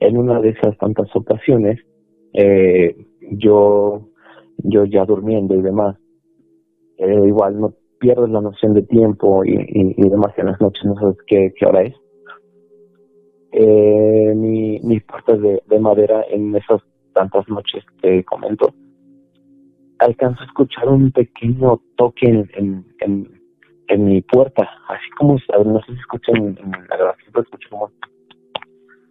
En 0.00 0.16
una 0.18 0.40
de 0.40 0.50
esas 0.50 0.76
tantas 0.78 1.08
ocasiones, 1.14 1.80
eh, 2.34 2.96
yo, 3.32 4.08
yo 4.58 4.84
ya 4.84 5.04
durmiendo 5.04 5.54
y 5.54 5.62
demás, 5.62 5.96
eh, 6.98 7.26
igual 7.26 7.60
no 7.60 7.74
pierdes 7.98 8.30
la 8.30 8.40
noción 8.40 8.74
de 8.74 8.82
tiempo 8.82 9.44
y, 9.44 9.54
y, 9.56 10.08
demás 10.08 10.32
en 10.36 10.46
las 10.46 10.60
noches 10.60 10.84
no 10.84 10.94
sabes 10.94 11.16
qué, 11.26 11.52
qué 11.58 11.66
hora 11.66 11.82
es. 11.82 11.94
Eh, 13.52 14.34
mi, 14.36 14.78
mis 14.80 15.02
puertas 15.04 15.40
de, 15.40 15.62
de 15.66 15.80
madera 15.80 16.24
en 16.30 16.54
esas 16.54 16.82
tantas 17.12 17.48
noches 17.48 17.82
que 18.00 18.22
comento, 18.24 18.72
alcanzo 19.98 20.42
a 20.42 20.46
escuchar 20.46 20.88
un 20.88 21.10
pequeño 21.12 21.80
toque 21.96 22.26
en, 22.26 22.50
en, 23.00 23.40
en, 23.88 24.04
mi 24.04 24.20
puerta, 24.22 24.68
así 24.88 25.10
como, 25.16 25.38
no 25.64 25.80
sé 25.80 25.92
si 25.92 25.98
escuchan 25.98 26.36
en, 26.36 26.70
la 26.88 26.96
grabación, 26.96 27.30
pero 27.32 27.42
escucho 27.42 27.68
como, 27.70 27.90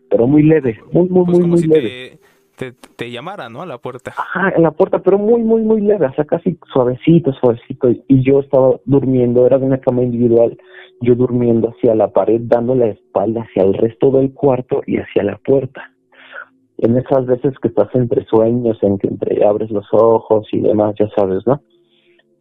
pero 0.10 0.28
muy 0.28 0.44
leve, 0.44 0.80
muy, 0.92 1.10
muy, 1.10 1.26
pues 1.26 1.40
muy, 1.40 1.48
muy 1.48 1.62
leve. 1.64 2.20
Te, 2.56 2.72
te, 2.72 3.12
llamara, 3.12 3.50
¿no? 3.50 3.62
A 3.62 3.68
la 3.68 3.78
puerta. 3.78 4.14
Ajá, 4.18 4.52
en 4.56 4.64
la 4.64 4.72
puerta, 4.72 5.00
pero 5.00 5.20
muy, 5.20 5.44
muy, 5.44 5.62
muy 5.62 5.82
leve, 5.82 6.08
o 6.08 6.14
sea, 6.14 6.26
casi 6.26 6.58
suavecito, 6.74 7.32
suavecito. 7.34 7.90
Y 7.90 8.24
yo 8.24 8.40
estaba 8.40 8.80
durmiendo, 8.86 9.46
era 9.46 9.60
de 9.60 9.66
una 9.66 9.80
cama 9.80 10.02
individual, 10.02 10.58
yo 11.02 11.14
durmiendo 11.14 11.70
hacia 11.70 11.94
la 11.94 12.08
pared, 12.08 12.42
dando 12.44 12.74
la 12.74 12.88
espalda 12.88 13.42
hacia 13.42 13.62
el 13.62 13.76
resto 13.76 14.10
del 14.10 14.34
cuarto 14.34 14.82
y 14.88 14.98
hacia 14.98 15.22
la 15.22 15.38
puerta 15.38 15.92
en 16.78 16.98
esas 16.98 17.26
veces 17.26 17.54
que 17.62 17.70
estás 17.70 17.94
entre 17.96 18.24
sueños, 18.26 18.78
en 18.82 18.98
que 19.00 19.08
entre 19.08 19.44
abres 19.46 19.72
los 19.72 19.88
ojos 19.92 20.48
y 20.52 20.62
demás, 20.62 20.96
ya 21.00 21.08
sabes, 21.16 21.46
¿no? 21.48 21.60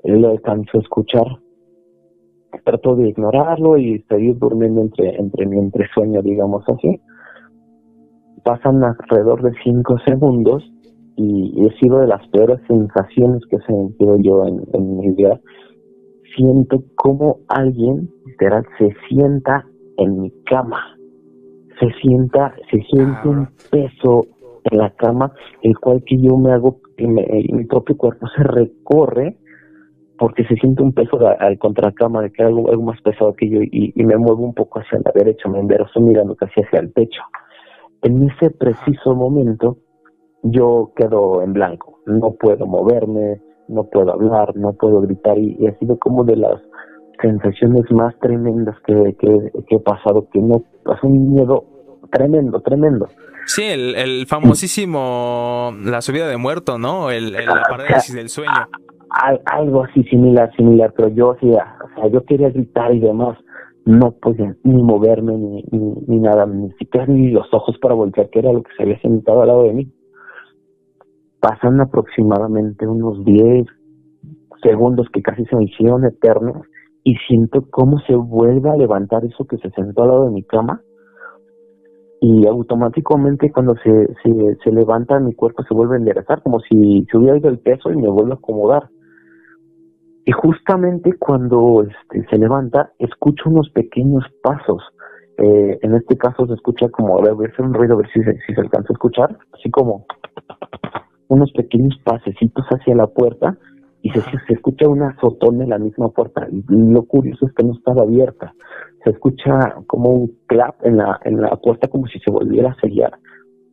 Él 0.04 0.20
lo 0.20 0.30
alcanzó 0.30 0.78
a 0.78 0.82
escuchar. 0.82 1.26
Trato 2.64 2.96
de 2.96 3.08
ignorarlo 3.08 3.76
y 3.76 4.00
seguir 4.08 4.38
durmiendo 4.38 4.82
entre, 4.82 5.16
entre 5.16 5.46
mi 5.46 5.58
entresueño, 5.58 6.22
digamos 6.22 6.64
así. 6.68 7.00
Pasan 8.44 8.84
alrededor 8.84 9.42
de 9.42 9.52
cinco 9.64 9.96
segundos 10.06 10.62
y, 11.16 11.66
he 11.66 11.78
sido 11.78 12.00
de 12.00 12.06
las 12.06 12.26
peores 12.28 12.60
sensaciones 12.68 13.42
que 13.50 13.56
he 13.56 13.62
sentido 13.62 14.16
yo 14.18 14.46
en 14.46 14.96
mi 14.98 15.10
vida. 15.14 15.40
Siento 16.36 16.82
como 16.96 17.38
alguien, 17.48 18.10
literal, 18.26 18.64
se 18.78 18.94
sienta 19.08 19.64
en 19.96 20.20
mi 20.20 20.30
cama 20.44 20.95
se 21.78 21.90
sienta, 22.00 22.54
se 22.70 22.80
siente 22.82 23.28
un 23.28 23.48
peso 23.70 24.26
en 24.64 24.78
la 24.78 24.90
cama, 24.90 25.32
el 25.62 25.78
cual 25.78 26.02
que 26.04 26.16
yo 26.18 26.36
me 26.36 26.52
hago, 26.52 26.80
mi 26.98 27.64
propio 27.64 27.96
cuerpo 27.96 28.26
se 28.36 28.42
recorre 28.42 29.36
porque 30.18 30.44
se 30.44 30.54
siente 30.56 30.82
un 30.82 30.92
peso 30.92 31.18
al 31.38 31.58
contra 31.58 31.88
la 31.88 31.92
cama, 31.92 32.22
de 32.22 32.32
que 32.32 32.42
algo, 32.42 32.70
algo 32.70 32.82
más 32.82 33.00
pesado 33.02 33.34
que 33.34 33.48
yo 33.48 33.60
y, 33.62 33.92
me 33.96 34.16
muevo 34.16 34.44
un 34.44 34.54
poco 34.54 34.80
hacia 34.80 34.98
la 35.04 35.12
derecha, 35.14 35.48
me 35.48 35.60
estoy 35.60 36.02
mirando 36.02 36.34
casi 36.34 36.62
hacia 36.62 36.80
el 36.80 36.92
techo. 36.92 37.22
En 38.02 38.28
ese 38.28 38.50
preciso 38.50 39.14
momento 39.14 39.78
yo 40.42 40.92
quedo 40.96 41.42
en 41.42 41.52
blanco, 41.52 42.00
no 42.06 42.32
puedo 42.32 42.66
moverme, 42.66 43.40
no 43.68 43.84
puedo 43.84 44.12
hablar, 44.12 44.56
no 44.56 44.72
puedo 44.74 45.00
gritar 45.00 45.38
y, 45.38 45.66
ha 45.66 45.78
sido 45.78 45.98
como 45.98 46.24
de 46.24 46.36
las 46.36 46.62
sensaciones 47.20 47.90
más 47.90 48.18
tremendas 48.20 48.76
que, 48.86 49.16
que, 49.18 49.50
he 49.68 49.80
pasado, 49.80 50.28
que 50.32 50.40
no, 50.40 50.64
es 50.94 51.02
un 51.02 51.34
miedo 51.34 51.64
tremendo, 52.10 52.60
tremendo. 52.60 53.08
Sí, 53.46 53.62
el, 53.64 54.26
famosísimo, 54.26 55.72
la 55.84 56.00
subida 56.00 56.26
de 56.28 56.36
muerto, 56.36 56.78
¿no? 56.78 57.10
El, 57.10 57.32
la 57.32 57.62
parálisis 57.68 58.14
del 58.14 58.28
sueño. 58.28 58.50
algo 59.44 59.84
así 59.84 60.02
similar, 60.04 60.50
similar, 60.56 60.92
pero 60.96 61.08
yo 61.08 61.32
hacía, 61.32 61.76
o 61.84 61.94
sea, 61.94 62.10
yo 62.10 62.24
quería 62.24 62.50
gritar 62.50 62.92
y 62.92 63.00
demás, 63.00 63.38
no 63.84 64.10
podía 64.10 64.54
ni 64.64 64.82
moverme 64.82 65.36
ni, 65.36 65.64
ni, 66.08 66.18
nada, 66.18 66.44
ni 66.44 66.72
siquiera 66.72 67.06
ni 67.06 67.30
los 67.30 67.46
ojos 67.52 67.76
para 67.80 67.94
voltear, 67.94 68.28
que 68.30 68.40
era 68.40 68.52
lo 68.52 68.62
que 68.62 68.70
se 68.76 68.82
había 68.82 69.00
sentado 69.00 69.42
al 69.42 69.48
lado 69.48 69.62
de 69.62 69.74
mí. 69.74 69.92
Pasan 71.38 71.80
aproximadamente 71.80 72.86
unos 72.86 73.24
10 73.24 73.66
segundos 74.62 75.06
que 75.12 75.22
casi 75.22 75.44
se 75.44 75.54
me 75.54 75.64
hicieron 75.64 76.04
eternos 76.04 76.66
y 77.06 77.14
siento 77.28 77.64
cómo 77.70 78.00
se 78.00 78.16
vuelve 78.16 78.68
a 78.68 78.74
levantar 78.74 79.24
eso 79.24 79.44
que 79.44 79.58
se 79.58 79.70
sentó 79.70 80.02
al 80.02 80.08
lado 80.08 80.24
de 80.24 80.32
mi 80.32 80.42
cama 80.42 80.82
y 82.20 82.48
automáticamente 82.48 83.52
cuando 83.52 83.76
se, 83.76 84.08
se, 84.24 84.56
se 84.64 84.72
levanta 84.72 85.20
mi 85.20 85.32
cuerpo 85.32 85.62
se 85.62 85.72
vuelve 85.72 85.94
a 85.94 85.98
enderezar, 85.98 86.42
como 86.42 86.58
si 86.58 87.06
se 87.08 87.16
hubiera 87.16 87.38
ido 87.38 87.48
el 87.48 87.60
peso 87.60 87.92
y 87.92 87.96
me 87.96 88.08
vuelve 88.08 88.32
a 88.32 88.34
acomodar. 88.34 88.88
Y 90.24 90.32
justamente 90.32 91.12
cuando 91.16 91.84
este, 91.84 92.26
se 92.28 92.38
levanta, 92.38 92.90
escucho 92.98 93.50
unos 93.50 93.70
pequeños 93.70 94.24
pasos. 94.42 94.82
Eh, 95.38 95.78
en 95.82 95.94
este 95.94 96.18
caso 96.18 96.44
se 96.48 96.54
escucha 96.54 96.88
como, 96.88 97.18
a 97.18 97.22
ver, 97.22 97.52
un 97.60 97.72
ruido 97.72 97.98
ver 97.98 98.08
si 98.12 98.20
si 98.48 98.52
se 98.52 98.60
alcanza 98.60 98.88
a 98.90 98.94
escuchar, 98.94 99.38
así 99.52 99.70
como 99.70 100.06
unos 101.28 101.52
pequeños 101.52 101.96
pasecitos 102.02 102.66
hacia 102.66 102.96
la 102.96 103.06
puerta 103.06 103.56
y 104.06 104.10
se, 104.10 104.20
se 104.20 104.52
escucha 104.52 104.88
una 104.88 105.08
azotón 105.08 105.60
en 105.62 105.70
la 105.70 105.78
misma 105.78 106.10
puerta. 106.10 106.46
Y 106.48 106.62
lo 106.68 107.02
curioso 107.06 107.46
es 107.46 107.52
que 107.54 107.64
no 107.64 107.72
estaba 107.72 108.02
abierta. 108.02 108.54
Se 109.02 109.10
escucha 109.10 109.74
como 109.88 110.10
un 110.10 110.32
clap 110.46 110.76
en 110.84 110.98
la, 110.98 111.18
en 111.24 111.40
la 111.40 111.56
puerta 111.56 111.88
como 111.88 112.06
si 112.06 112.20
se 112.20 112.30
volviera 112.30 112.70
a 112.70 112.80
sellar. 112.80 113.18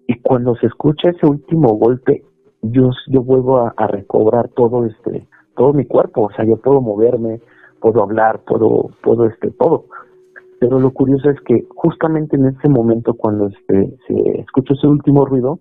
Y 0.07 0.19
cuando 0.21 0.55
se 0.55 0.65
escucha 0.65 1.11
ese 1.11 1.27
último 1.27 1.75
golpe, 1.75 2.23
yo, 2.63 2.89
yo 3.09 3.21
vuelvo 3.21 3.59
a, 3.59 3.87
recobrar 3.87 4.49
todo 4.55 4.85
este, 4.85 5.27
todo 5.55 5.71
mi 5.71 5.85
cuerpo. 5.85 6.23
O 6.23 6.31
sea, 6.31 6.45
yo 6.45 6.57
puedo 6.57 6.81
moverme, 6.81 7.39
puedo 7.79 8.01
hablar, 8.01 8.41
puedo, 8.43 8.89
puedo 9.03 9.27
este, 9.27 9.51
todo. 9.51 9.85
Pero 10.59 10.79
lo 10.79 10.89
curioso 10.93 11.29
es 11.29 11.39
que 11.41 11.67
justamente 11.75 12.37
en 12.37 12.47
ese 12.47 12.69
momento 12.69 13.13
cuando 13.13 13.49
este, 13.49 13.97
se 14.07 14.39
escucha 14.39 14.73
ese 14.73 14.87
último 14.87 15.25
ruido, 15.25 15.59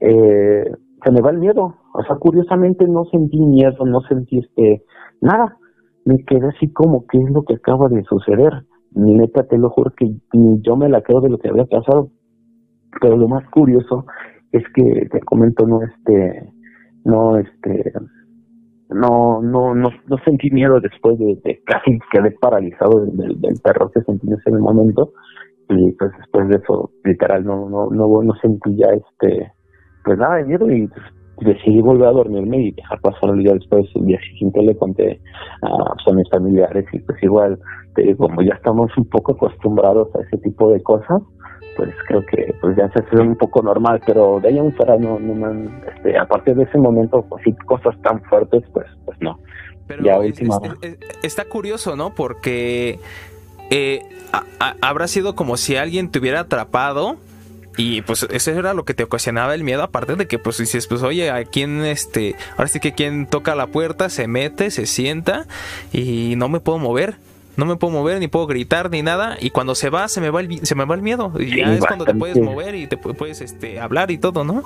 eh, 0.00 0.72
se 1.04 1.10
me 1.10 1.20
va 1.20 1.32
el 1.32 1.38
miedo. 1.38 1.74
O 1.96 2.02
sea, 2.02 2.16
curiosamente 2.16 2.88
no 2.88 3.04
sentí 3.04 3.38
miedo, 3.38 3.86
no 3.86 4.00
sentí 4.02 4.40
este 4.40 4.84
nada. 5.20 5.56
Me 6.04 6.18
quedé 6.24 6.48
así 6.48 6.70
como, 6.72 7.06
¿qué 7.06 7.18
es 7.18 7.30
lo 7.30 7.44
que 7.44 7.54
acaba 7.54 7.88
de 7.88 8.02
suceder? 8.02 8.52
Ni 8.90 9.14
neta, 9.14 9.44
te 9.44 9.56
lo 9.56 9.70
juro 9.70 9.92
que 9.96 10.06
ni 10.32 10.60
yo 10.62 10.76
me 10.76 10.88
la 10.88 11.02
quedo 11.02 11.20
de 11.20 11.30
lo 11.30 11.38
que 11.38 11.48
había 11.48 11.66
pasado. 11.66 12.10
Pero 13.00 13.16
lo 13.16 13.28
más 13.28 13.48
curioso 13.50 14.06
es 14.50 14.64
que, 14.74 15.08
te 15.08 15.20
comento, 15.20 15.68
no 15.68 15.82
este, 15.82 16.52
no 17.04 17.38
este, 17.38 17.92
no, 18.90 19.40
no, 19.40 19.74
no, 19.76 19.90
no 20.08 20.16
sentí 20.24 20.50
miedo 20.50 20.80
después 20.80 21.16
de, 21.18 21.62
casi 21.64 21.98
quedé 22.10 22.32
paralizado 22.32 23.04
del, 23.04 23.40
del, 23.40 23.62
terror 23.62 23.92
que 23.92 24.02
sentí 24.02 24.26
en 24.26 24.34
ese 24.34 24.50
momento 24.50 25.12
y 25.68 25.92
pues 25.92 26.10
después 26.18 26.48
de 26.48 26.56
eso 26.56 26.90
literal 27.04 27.44
no, 27.44 27.68
no, 27.68 27.88
no, 27.90 28.22
no 28.22 28.34
sentí 28.42 28.76
ya 28.76 28.88
este, 28.88 29.52
pues 30.04 30.18
nada 30.18 30.36
de 30.36 30.44
miedo 30.44 30.70
y 30.70 30.86
pues, 30.86 31.02
decidí 31.40 31.80
volver 31.80 32.08
a 32.08 32.12
dormirme 32.12 32.58
y 32.58 32.70
dejar 32.72 33.00
pasar 33.00 33.30
el 33.30 33.42
día 33.42 33.54
después. 33.54 33.86
El 33.94 34.06
día 34.06 34.20
siguiente 34.20 34.62
le 34.62 34.76
conté 34.76 35.20
a, 35.62 35.94
pues, 36.04 36.16
mis 36.16 36.28
familiares 36.30 36.84
y 36.92 36.98
pues 37.00 37.22
igual, 37.22 37.58
como 38.18 38.42
ya 38.42 38.54
estamos 38.54 38.90
un 38.96 39.04
poco 39.06 39.32
acostumbrados 39.32 40.08
a 40.14 40.20
ese 40.22 40.38
tipo 40.38 40.70
de 40.70 40.82
cosas, 40.82 41.22
pues 41.76 41.90
creo 42.06 42.24
que 42.26 42.54
pues 42.60 42.76
ya 42.76 42.88
se 42.90 43.00
hace 43.00 43.16
un 43.16 43.36
poco 43.36 43.62
normal, 43.62 44.00
pero 44.06 44.38
de 44.40 44.48
ahí 44.48 44.58
en 44.58 44.72
fuera 44.74 44.96
no, 44.96 45.18
no 45.18 45.70
este, 45.94 46.16
a 46.16 46.26
partir 46.26 46.54
de 46.54 46.64
ese 46.64 46.78
momento, 46.78 47.24
pues 47.28 47.42
sí, 47.44 47.52
cosas 47.66 48.00
tan 48.02 48.22
fuertes, 48.24 48.62
pues, 48.72 48.86
pues 49.04 49.18
no. 49.20 49.38
Pero 49.86 50.22
está 51.22 51.44
curioso, 51.44 51.94
¿no? 51.94 52.14
Porque 52.14 53.00
eh, 53.70 54.02
habrá 54.80 55.08
sido 55.08 55.34
como 55.34 55.56
si 55.56 55.76
alguien 55.76 56.10
te 56.10 56.18
hubiera 56.18 56.40
atrapado 56.40 57.16
y 57.76 58.02
pues 58.02 58.26
eso 58.30 58.50
era 58.52 58.74
lo 58.74 58.84
que 58.84 58.94
te 58.94 59.04
ocasionaba 59.04 59.54
el 59.54 59.64
miedo, 59.64 59.82
aparte 59.82 60.16
de 60.16 60.26
que 60.26 60.38
pues 60.38 60.58
dices, 60.58 60.86
pues 60.86 61.02
oye, 61.02 61.30
a 61.30 61.44
quién 61.44 61.84
este, 61.84 62.36
ahora 62.52 62.68
sí 62.68 62.80
que 62.80 62.92
quien 62.92 63.26
toca 63.26 63.54
la 63.54 63.66
puerta, 63.66 64.08
se 64.08 64.28
mete, 64.28 64.70
se 64.70 64.86
sienta 64.86 65.46
y 65.92 66.34
no 66.36 66.48
me 66.48 66.60
puedo 66.60 66.78
mover. 66.78 67.16
No 67.56 67.66
me 67.66 67.76
puedo 67.76 67.92
mover, 67.92 68.18
ni 68.18 68.26
puedo 68.26 68.48
gritar, 68.48 68.90
ni 68.90 69.02
nada. 69.02 69.36
Y 69.40 69.50
cuando 69.50 69.76
se 69.76 69.88
va, 69.88 70.08
se 70.08 70.20
me 70.20 70.30
va 70.30 70.40
el, 70.40 70.66
se 70.66 70.74
me 70.74 70.84
va 70.86 70.96
el 70.96 71.02
miedo. 71.02 71.32
Y 71.38 71.56
ya 71.56 71.72
es 71.72 71.86
cuando 71.86 72.04
te 72.04 72.12
puedes 72.12 72.36
mover 72.40 72.74
y 72.74 72.88
te 72.88 72.96
puedes 72.96 73.40
este, 73.40 73.78
hablar 73.78 74.10
y 74.10 74.18
todo, 74.18 74.42
¿no? 74.42 74.64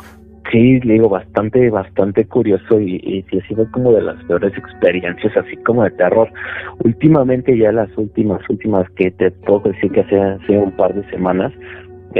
Sí, 0.50 0.80
digo, 0.80 1.10
bastante, 1.10 1.68
bastante 1.68 2.24
curioso 2.24 2.80
y, 2.80 2.96
y 2.96 3.22
sí 3.30 3.38
ha 3.38 3.46
sido 3.46 3.70
como 3.70 3.92
de 3.92 4.00
las 4.00 4.22
peores 4.24 4.56
experiencias, 4.56 5.36
así 5.36 5.56
como 5.58 5.84
de 5.84 5.90
terror. 5.90 6.30
Últimamente, 6.78 7.58
ya 7.58 7.70
las 7.70 7.90
últimas, 7.98 8.40
últimas 8.48 8.88
que 8.92 9.10
te 9.10 9.30
puedo 9.30 9.60
decir 9.70 9.92
que 9.92 10.00
hace, 10.00 10.18
hace 10.18 10.56
un 10.56 10.72
par 10.72 10.94
de 10.94 11.08
semanas, 11.10 11.52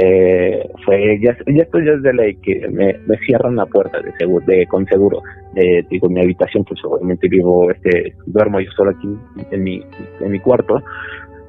eh, 0.01 0.69
fue 0.85 1.19
ya, 1.21 1.35
ya 1.47 1.63
estoy 1.63 1.83
desde 1.83 2.13
ley 2.13 2.35
que 2.37 2.67
me, 2.69 2.95
cierran 3.25 3.55
la 3.55 3.65
puerta 3.65 3.99
de 4.01 4.11
seguro, 4.17 4.45
de 4.45 4.65
con 4.67 4.85
seguro 4.85 5.21
de 5.53 5.85
digo 5.89 6.09
mi 6.09 6.21
habitación 6.21 6.63
pues 6.63 6.79
obviamente 6.83 7.27
vivo 7.27 7.69
este 7.71 8.13
duermo 8.25 8.59
yo 8.59 8.71
solo 8.71 8.91
aquí 8.91 9.09
en 9.51 9.63
mi 9.63 9.83
en 10.21 10.31
mi 10.31 10.39
cuarto 10.39 10.81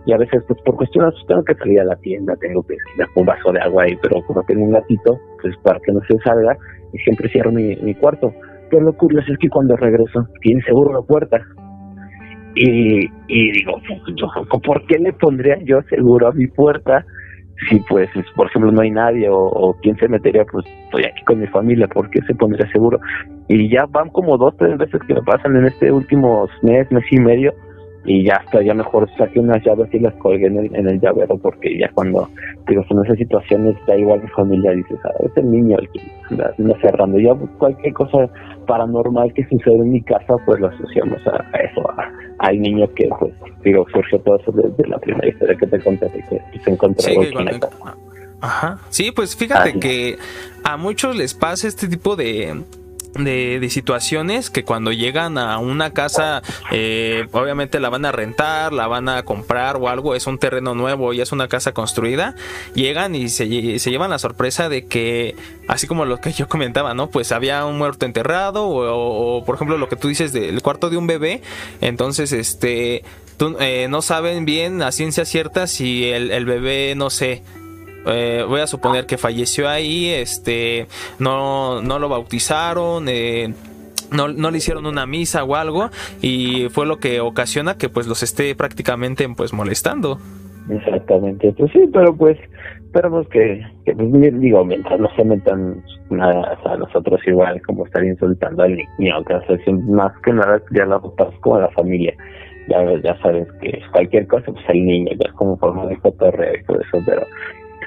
y 0.07 0.13
a 0.13 0.17
veces 0.17 0.43
pues 0.49 0.59
por 0.63 0.77
cuestiones 0.77 1.13
pues, 1.15 1.27
tengo 1.27 1.45
que 1.45 1.55
salir 1.55 1.81
a 1.81 1.85
la 1.85 1.97
tienda 1.97 2.35
tengo 2.41 2.63
que 2.63 2.75
ir 2.75 3.07
un 3.15 3.27
vaso 3.27 3.53
de 3.53 3.61
agua 3.61 3.85
ahí 3.85 3.97
pero 4.03 4.23
como 4.27 4.43
tengo 4.45 4.65
un 4.65 4.73
gatito 4.73 5.19
pues 5.43 5.55
para 5.63 5.79
que 5.81 5.93
no 5.93 6.01
se 6.09 6.19
salga 6.25 6.57
y 6.93 6.99
siempre 6.99 7.29
cierro 7.29 7.53
mi, 7.53 7.95
cuarto. 7.95 8.33
Pero 8.71 8.83
lo 8.83 8.93
curioso 8.93 9.33
es 9.33 9.39
que 9.39 9.49
cuando 9.49 9.77
regreso 9.77 10.27
tiene 10.41 10.63
seguro 10.63 10.93
la 10.93 11.07
puerta. 11.07 11.41
Y, 12.55 13.05
y 13.29 13.53
digo, 13.53 13.81
¿por 14.65 14.87
qué 14.87 14.99
le 14.99 15.13
pondría 15.13 15.59
yo 15.63 15.81
seguro 15.83 16.29
a 16.29 16.33
mi 16.33 16.47
puerta 16.49 17.05
si 17.69 17.81
pues 17.81 18.09
por 18.35 18.47
ejemplo 18.47 18.73
no 18.73 18.81
hay 18.81 18.91
nadie 18.91 19.29
o, 19.31 19.77
quién 19.83 19.97
se 19.97 20.09
metería 20.09 20.45
pues 20.45 20.65
estoy 20.85 21.05
aquí 21.05 21.23
con 21.25 21.41
mi 21.41 21.47
familia 21.47 21.89
porque 21.89 22.21
se 22.23 22.35
pondría 22.35 22.71
seguro 22.71 23.01
y 23.49 23.69
ya 23.69 23.87
van 23.87 24.09
como 24.11 24.39
dos 24.39 24.57
tres 24.57 24.79
veces 24.79 25.01
que 25.07 25.15
me 25.15 25.23
pasan 25.23 25.57
en 25.57 25.67
este 25.67 25.93
último 25.93 26.49
mes 26.63 26.91
mes 26.91 27.05
y 27.11 27.21
medio 27.21 27.53
y 28.05 28.25
ya 28.25 28.37
hasta 28.37 28.63
ya 28.63 28.75
mejor 28.75 29.09
saqué 29.17 29.41
unas 29.41 29.63
llaves 29.65 29.93
y 29.93 29.99
las 29.99 30.15
colgué 30.15 30.47
en 30.47 30.59
el, 30.59 30.75
en 30.75 30.89
el 30.89 31.01
llavero 31.01 31.37
porque 31.37 31.79
ya 31.79 31.91
cuando 31.93 32.29
digo 32.67 32.85
en 32.89 33.05
esas 33.05 33.19
situaciones 33.19 33.77
da 33.87 33.97
igual 33.97 34.23
mi 34.23 34.29
familia 34.29 34.71
dices 34.73 34.99
ah, 35.05 35.13
es 35.21 35.37
el 35.37 35.51
niño 35.51 35.77
el 35.79 35.89
que 35.91 36.01
anda, 36.31 36.55
cerrando 36.81 37.19
ya 37.19 37.35
cualquier 37.59 37.93
cosa 37.93 38.29
paranormal 38.67 39.33
que 39.35 39.45
sucede 39.49 39.77
en 39.77 39.93
mi 39.93 40.03
casa 40.03 40.35
pues 40.47 40.61
lo 40.61 40.69
asociamos 40.69 41.21
a, 41.27 41.59
eso 41.59 41.83
al 42.39 42.61
niño 42.61 42.89
que 42.95 43.09
pues 43.19 43.35
digo 43.63 43.87
surgió 43.93 44.19
todo 44.21 44.37
eso 44.39 44.53
desde 44.53 44.89
la 44.89 44.99
primera 44.99 45.29
historia 45.29 45.57
que 45.57 45.67
te 45.67 45.81
conté 45.81 46.11
que 46.11 46.61
se 46.61 46.71
encontró 46.71 47.03
sí, 47.03 47.15
en 47.15 47.45
la. 47.45 47.61
Ajá. 48.41 48.79
Sí, 48.89 49.13
pues 49.13 49.37
fíjate 49.37 49.79
que 49.79 50.17
a 50.65 50.77
muchos 50.77 51.15
les 51.15 51.35
pasa 51.35 51.69
este 51.69 51.89
tipo 51.89 52.17
de, 52.17 52.63
de, 53.15 53.69
situaciones 53.71 54.51
que 54.51 54.65
cuando 54.65 54.93
llegan 54.93 55.39
a 55.39 55.59
una 55.59 55.93
casa, 55.93 56.43
eh, 56.71 57.27
obviamente 57.33 57.81
la 57.81 57.89
van 57.89 58.05
a 58.05 58.13
rentar, 58.13 58.73
la 58.73 58.87
van 58.87 59.09
a 59.09 59.23
comprar 59.23 59.77
o 59.77 59.89
algo, 59.89 60.15
es 60.15 60.27
un 60.27 60.39
terreno 60.39 60.75
nuevo, 60.75 61.13
y 61.13 61.21
es 61.21 61.33
una 61.33 61.49
casa 61.49 61.73
construida, 61.73 62.35
llegan 62.75 63.15
y 63.15 63.29
se, 63.29 63.49
llevan 63.49 64.11
la 64.11 64.19
sorpresa 64.19 64.69
de 64.69 64.87
que, 64.87 65.37
así 65.69 65.87
como 65.87 66.05
lo 66.05 66.19
que 66.19 66.33
yo 66.33 66.49
comentaba, 66.49 66.95
¿no? 66.95 67.09
Pues 67.09 67.33
había 67.33 67.65
un 67.65 67.79
muerto 67.79 68.07
enterrado 68.07 68.67
o, 68.69 69.45
por 69.45 69.55
ejemplo 69.55 69.79
lo 69.79 69.89
que 69.89 69.97
tú 69.97 70.09
dices 70.09 70.33
del 70.33 70.61
cuarto 70.63 70.91
de 70.91 70.97
un 70.97 71.07
bebé, 71.07 71.43
entonces 71.81 72.33
este... 72.33 73.05
Eh, 73.59 73.87
no 73.89 74.03
saben 74.03 74.45
bien 74.45 74.83
a 74.83 74.93
ciencia 74.93 75.25
cierta 75.25 75.67
si 75.67 76.05
el, 76.05 76.31
el 76.31 76.45
bebé, 76.45 76.93
no 76.95 77.09
sé, 77.09 77.43
eh, 78.07 78.45
voy 78.49 78.61
a 78.61 78.67
suponer 78.67 79.07
que 79.07 79.19
falleció 79.19 79.69
ahí, 79.69 80.09
este, 80.09 80.87
no, 81.19 81.83
no 81.83 81.99
lo 81.99 82.09
bautizaron, 82.09 83.07
eh, 83.09 83.53
no, 84.13 84.29
no, 84.29 84.51
le 84.51 84.59
hicieron 84.59 84.87
una 84.87 85.07
misa 85.07 85.45
o 85.45 85.55
algo 85.55 85.91
y 86.21 86.69
fue 86.71 86.87
lo 86.87 86.99
que 86.99 87.21
ocasiona 87.21 87.77
que 87.77 87.89
pues 87.89 88.07
los 88.07 88.23
esté 88.23 88.55
prácticamente 88.55 89.29
pues 89.37 89.53
molestando. 89.53 90.19
Exactamente, 90.69 91.53
pues 91.53 91.73
sí, 91.73 91.89
pero 91.93 92.15
pues 92.17 92.39
esperamos 92.91 93.27
que, 93.29 93.65
que 93.85 93.95
pues, 93.95 94.41
digo, 94.41 94.65
mientras 94.65 94.99
no 94.99 95.09
se 95.17 95.25
metan 95.25 95.83
nada 96.11 96.59
a 96.65 96.77
nosotros 96.77 97.21
igual 97.27 97.61
como 97.63 97.87
estar 97.87 98.05
insultando 98.05 98.63
al 98.65 98.77
niño, 98.99 99.15
más 99.89 100.13
que 100.25 100.33
nada 100.33 100.61
ya 100.73 100.87
la 100.87 100.99
votamos 100.99 101.35
como 101.41 101.57
a 101.57 101.63
la 101.63 101.71
familia. 101.71 102.15
Ya, 102.69 102.85
ya 103.03 103.17
sabes 103.21 103.49
que 103.61 103.81
cualquier 103.91 104.27
cosa, 104.29 104.53
pues 104.53 104.65
el 104.69 104.85
niño, 104.85 105.13
ya 105.19 105.29
es 105.29 105.35
como 105.35 105.57
forma 105.57 105.87
de 105.87 105.97
cotorreo 105.97 106.55
y 106.55 106.65
todo 106.65 106.81
eso, 106.81 106.99
pero 107.05 107.27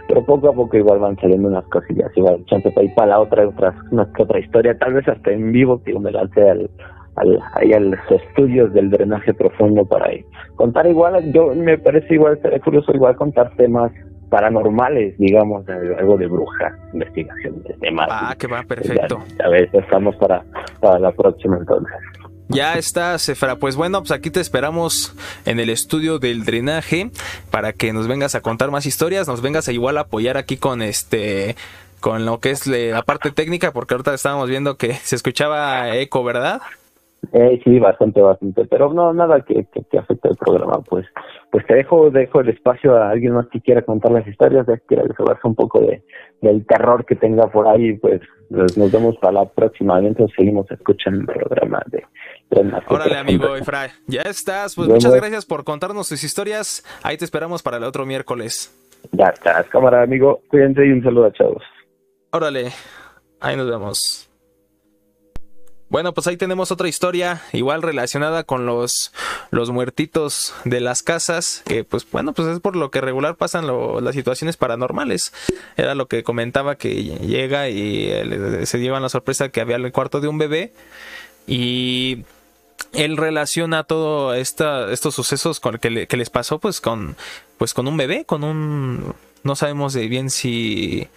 pero 0.08 0.26
poco 0.26 0.50
a 0.50 0.54
poco 0.54 0.78
igual 0.78 1.00
van 1.00 1.16
saliendo 1.18 1.48
unas 1.48 1.66
cosillas, 1.66 2.12
igual 2.16 2.44
chance 2.46 2.70
para 2.72 2.86
ir 2.86 2.94
para 2.96 3.08
la 3.10 3.20
otra, 3.20 3.48
otra, 3.48 3.74
una 3.92 4.12
que 4.14 4.24
otra 4.24 4.40
historia, 4.40 4.78
tal 4.78 4.94
vez 4.94 5.08
hasta 5.08 5.32
en 5.32 5.52
vivo 5.52 5.82
que 5.84 5.98
me 5.98 6.12
lance 6.12 6.50
al, 6.50 6.70
al, 7.16 7.40
ahí 7.56 7.74
a 7.74 7.80
los 7.80 8.00
estudios 8.10 8.74
del 8.74 8.90
drenaje 8.90 9.34
profundo 9.34 9.86
para 9.86 10.08
ahí. 10.08 10.26
contar 10.56 10.88
igual, 10.88 11.32
yo 11.34 11.54
me 11.56 11.78
parece 11.78 12.16
igual, 12.16 12.40
sería 12.42 12.60
curioso 12.60 12.92
igual 12.94 13.16
contar 13.16 13.56
temas 13.56 13.92
paranormales, 14.30 15.16
digamos, 15.20 15.64
algo 15.70 16.18
de 16.18 16.26
bruja, 16.26 16.76
investigación 16.92 17.62
de 17.64 17.74
temas. 17.76 18.08
Ah, 18.10 18.36
que 18.38 18.48
va, 18.48 18.64
perfecto. 18.64 19.20
a 19.44 19.50
ver, 19.50 19.70
estamos 19.72 20.16
para, 20.16 20.44
para 20.82 20.98
la 20.98 21.12
próxima 21.12 21.58
entonces. 21.58 21.96
Ya 22.50 22.76
está, 22.76 23.18
Cefra. 23.18 23.56
Pues 23.56 23.76
bueno, 23.76 24.00
pues 24.00 24.12
aquí 24.12 24.30
te 24.30 24.40
esperamos 24.40 25.16
en 25.46 25.60
el 25.60 25.70
estudio 25.70 26.20
del 26.20 26.44
drenaje 26.46 27.10
para 27.52 27.74
que 27.74 27.94
nos 27.94 28.08
vengas 28.08 28.36
a 28.36 28.42
contar 28.42 28.70
más 28.70 28.86
historias, 28.86 29.28
nos 29.28 29.42
vengas 29.42 29.68
a 29.68 29.72
igual 29.72 29.98
apoyar 29.98 30.38
aquí 30.38 30.58
con 30.58 30.82
este 30.82 31.56
con 32.00 32.26
lo 32.26 32.40
que 32.40 32.52
es 32.52 32.68
la 32.68 33.02
parte 33.04 33.32
técnica, 33.32 33.72
porque 33.72 33.94
ahorita 33.94 34.14
estábamos 34.14 34.50
viendo 34.50 34.76
que 34.76 34.94
se 34.94 35.16
escuchaba 35.16 35.96
eco, 35.96 36.22
¿verdad? 36.24 36.62
Eh, 37.32 37.62
sí, 37.64 37.80
bastante, 37.80 38.22
bastante, 38.22 38.66
pero 38.66 38.92
no, 38.94 39.14
nada 39.14 39.40
que, 39.42 39.66
que, 39.90 39.98
afecte 39.98 40.28
el 40.28 40.36
programa, 40.36 40.82
pues, 40.82 41.06
pues 41.50 41.66
te 41.66 41.76
dejo, 41.76 42.12
dejo 42.12 42.42
el 42.42 42.50
espacio 42.50 42.98
a 42.98 43.12
alguien 43.12 43.34
más 43.34 43.48
que 43.48 43.62
quiera 43.62 43.82
contar 43.82 44.12
las 44.12 44.28
historias, 44.28 44.66
que 44.66 44.80
quiera 44.86 45.04
desahogarse 45.04 45.48
un 45.48 45.56
poco 45.56 45.80
de, 45.80 46.04
del 46.42 46.66
terror 46.66 47.06
que 47.06 47.16
tenga 47.16 47.48
por 47.48 47.68
ahí, 47.68 47.94
pues 47.94 48.22
nos 48.50 48.92
vemos 48.92 49.16
para 49.18 49.34
la 49.34 49.46
próxima, 49.46 50.00
entonces 50.00 50.36
seguimos 50.36 50.70
escuchando 50.70 51.22
el 51.22 51.40
programa 51.40 51.82
de, 51.88 52.04
Órale, 52.88 53.18
amigo 53.18 53.56
Efra, 53.56 53.90
ya 54.08 54.22
estás, 54.22 54.76
pues 54.76 54.88
muchas 54.88 55.14
gracias 55.14 55.46
por 55.46 55.64
contarnos 55.64 56.10
tus 56.10 56.24
historias, 56.24 56.84
ahí 57.04 57.18
te 57.18 57.26
esperamos 57.26 57.64
para 57.64 57.78
el 57.78 57.84
otro 57.84 58.06
miércoles. 58.06 58.72
Ya 59.12 59.28
estás, 59.28 59.68
cámara, 59.68 60.02
amigo, 60.02 60.42
cuídense 60.50 60.86
y 60.86 60.92
un 60.92 61.04
saludo 61.04 61.26
a 61.26 61.34
chavos. 61.34 61.64
Órale, 62.32 62.72
ahí 63.40 63.56
nos 63.56 63.70
vemos. 63.70 64.30
Bueno, 65.94 66.12
pues 66.16 66.26
ahí 66.26 66.38
tenemos 66.38 66.72
otra 66.72 66.88
historia, 66.88 67.42
igual 67.52 67.84
relacionada 67.84 68.44
con 68.44 68.66
los, 68.66 69.14
los 69.52 69.70
muertitos 69.70 70.56
de 70.66 70.80
las 70.80 71.04
casas, 71.04 71.62
que 71.68 71.84
pues 71.84 72.10
bueno, 72.10 72.34
pues 72.34 72.48
es 72.48 72.60
por 72.62 72.76
lo 72.76 72.90
que 72.90 73.00
regular 73.00 73.36
pasan 73.36 73.68
las 73.68 74.16
situaciones 74.16 74.58
paranormales. 74.58 75.32
Era 75.78 75.94
lo 75.94 76.08
que 76.08 76.24
comentaba 76.24 76.78
que 76.78 77.04
llega 77.04 77.70
y 77.70 78.08
eh, 78.10 78.66
se 78.66 78.80
llevan 78.80 79.04
la 79.04 79.10
sorpresa 79.10 79.50
que 79.50 79.62
había 79.62 79.76
el 79.76 79.92
cuarto 79.92 80.20
de 80.20 80.28
un 80.28 80.40
bebé 80.40 80.74
y 81.46 82.26
él 82.94 83.18
relaciona 83.18 83.84
todo 83.84 84.34
esta, 84.34 84.92
estos 84.92 85.16
sucesos 85.16 85.60
con 85.60 85.78
que, 85.78 86.08
que 86.08 86.18
les 86.18 86.30
pasó 86.30 86.60
pues 86.60 86.80
con 86.80 87.16
pues 87.58 87.74
con 87.74 87.88
un 87.88 87.98
bebé, 87.98 88.26
con 88.26 88.44
un 88.44 89.14
no 89.44 89.56
sabemos 89.56 89.94
de 89.94 90.08
bien 90.08 90.30
si 90.30 91.08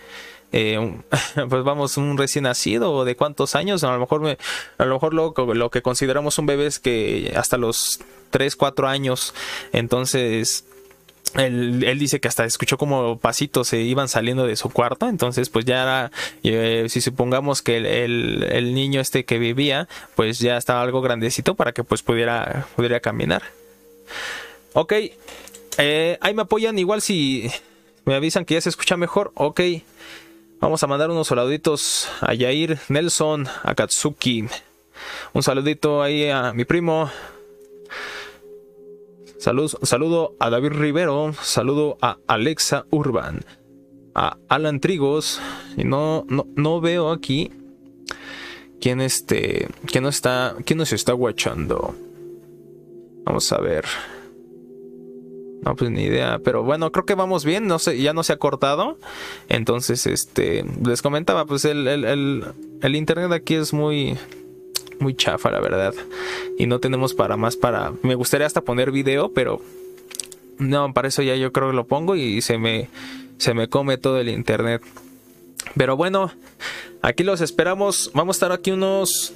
eh, 0.53 0.79
pues 1.49 1.65
vamos, 1.65 1.97
un 1.97 2.17
recién 2.17 2.45
nacido 2.45 2.93
o 2.93 3.05
de 3.05 3.17
cuántos 3.17 3.55
años, 3.55 3.85
a 3.85 3.93
lo 3.93 3.99
mejor, 3.99 4.21
me, 4.21 4.39
a 4.79 4.85
lo, 4.85 4.95
mejor 4.95 5.15
lo, 5.15 5.35
lo, 5.55 5.71
que 5.71 5.83
consideramos 5.83 6.39
un 6.39 6.47
bebé 6.47 6.67
es 6.67 6.79
que 6.79 7.33
hasta 7.37 7.57
los 7.57 8.01
3, 8.31 8.57
4 8.57 8.89
años, 8.89 9.35
entonces... 9.73 10.65
Él, 11.35 11.99
dice 11.99 12.21
que 12.21 12.29
hasta 12.29 12.45
escuchó 12.45 12.79
como 12.79 13.19
pasitos 13.19 13.69
se 13.69 13.81
iban 13.81 14.09
saliendo 14.09 14.47
de 14.47 14.57
su 14.57 14.71
cuarto, 14.71 15.09
entonces 15.09 15.51
pues 15.51 15.65
ya 15.65 15.83
era, 15.83 16.13
eh, 16.43 16.87
si 16.89 17.01
supongamos 17.01 17.61
que 17.61 17.77
el, 17.77 18.43
el, 18.45 18.75
niño 18.75 19.01
este 19.01 19.25
que 19.25 19.39
vivía, 19.39 19.87
pues 20.15 20.39
ya 20.39 20.57
estaba 20.57 20.83
algo 20.83 21.03
grandecito 21.03 21.55
para 21.55 21.73
que 21.73 21.85
pues 21.85 22.03
pudiera, 22.03 22.67
pudiera 22.75 23.01
caminar. 23.01 23.43
Ok, 24.73 24.95
eh, 25.79 26.19
ahí 26.21 26.33
me 26.33 26.43
apoyan 26.43 26.79
igual 26.79 27.03
si 27.03 27.51
me 28.07 28.15
avisan 28.15 28.45
que 28.45 28.55
ya 28.55 28.61
se 28.61 28.69
escucha 28.69 28.97
mejor, 28.97 29.33
ok. 29.35 29.61
Vamos 30.61 30.83
a 30.83 30.87
mandar 30.87 31.11
unos 31.11 31.27
saluditos 31.27 32.09
a 32.21 32.33
Yair 32.33 32.79
Nelson, 32.89 33.47
a 33.63 33.75
Katsuki. 33.75 34.47
Un 35.35 35.43
saludito 35.43 36.03
ahí 36.03 36.31
a 36.31 36.53
mi 36.55 36.65
primo. 36.65 37.11
Salud, 39.39 39.71
saludo 39.83 40.35
a 40.41 40.51
David 40.51 40.73
Rivero. 40.73 41.33
Saludo 41.43 41.99
a 42.01 42.19
Alexa 42.27 42.87
Urban. 42.91 43.45
A 44.15 44.39
Alan 44.49 44.81
Trigos. 44.81 45.41
Y 45.77 45.85
no, 45.85 46.25
no, 46.29 46.47
no 46.57 46.81
veo 46.81 47.11
aquí 47.11 47.51
quién 48.81 49.01
este. 49.01 49.69
quién 49.87 50.05
no 50.05 50.09
está. 50.09 50.57
quién 50.65 50.79
nos 50.79 50.93
está 50.93 51.13
guachando. 51.13 51.95
Vamos 53.25 53.53
a 53.53 53.61
ver. 53.61 53.85
No, 55.63 55.75
pues 55.75 55.91
ni 55.91 56.05
idea. 56.05 56.39
Pero 56.43 56.63
bueno, 56.63 56.93
creo 56.93 57.05
que 57.05 57.15
vamos 57.15 57.45
bien. 57.45 57.67
No 57.67 57.79
sé, 57.79 58.01
ya 58.01 58.13
no 58.13 58.23
se 58.23 58.33
ha 58.33 58.37
cortado. 58.39 58.99
Entonces, 59.49 60.07
este. 60.07 60.65
Les 60.85 61.03
comentaba, 61.03 61.45
pues 61.45 61.65
el, 61.65 61.87
el, 61.89 62.45
el, 62.81 62.97
internet 62.97 63.33
aquí 63.33 63.55
es 63.55 63.73
muy. 63.73 64.17
Muy 64.99 65.15
chafa, 65.15 65.51
la 65.51 65.61
verdad. 65.61 65.95
Y 66.59 66.67
no 66.67 66.81
tenemos 66.81 67.15
para 67.15 67.37
más 67.37 67.57
para. 67.57 67.93
Me 68.03 68.15
gustaría 68.15 68.47
hasta 68.47 68.63
poner 68.63 68.91
video, 68.91 69.33
pero. 69.33 69.61
No, 70.59 70.93
para 70.95 71.09
eso 71.09 71.23
ya 71.23 71.37
yo 71.37 71.53
creo 71.53 71.71
que 71.71 71.77
lo 71.77 71.87
pongo 71.87 72.17
y 72.17 72.41
se 72.41 72.59
me. 72.59 72.89
Se 73.39 73.53
me 73.53 73.69
come 73.69 73.99
todo 73.99 74.19
el 74.19 74.29
internet. 74.29 74.83
Pero 75.77 75.97
bueno, 75.97 76.33
aquí 77.03 77.23
los 77.23 77.41
esperamos. 77.41 78.11
Vamos 78.15 78.37
a 78.37 78.39
estar 78.39 78.53
aquí 78.53 78.71
unos. 78.71 79.35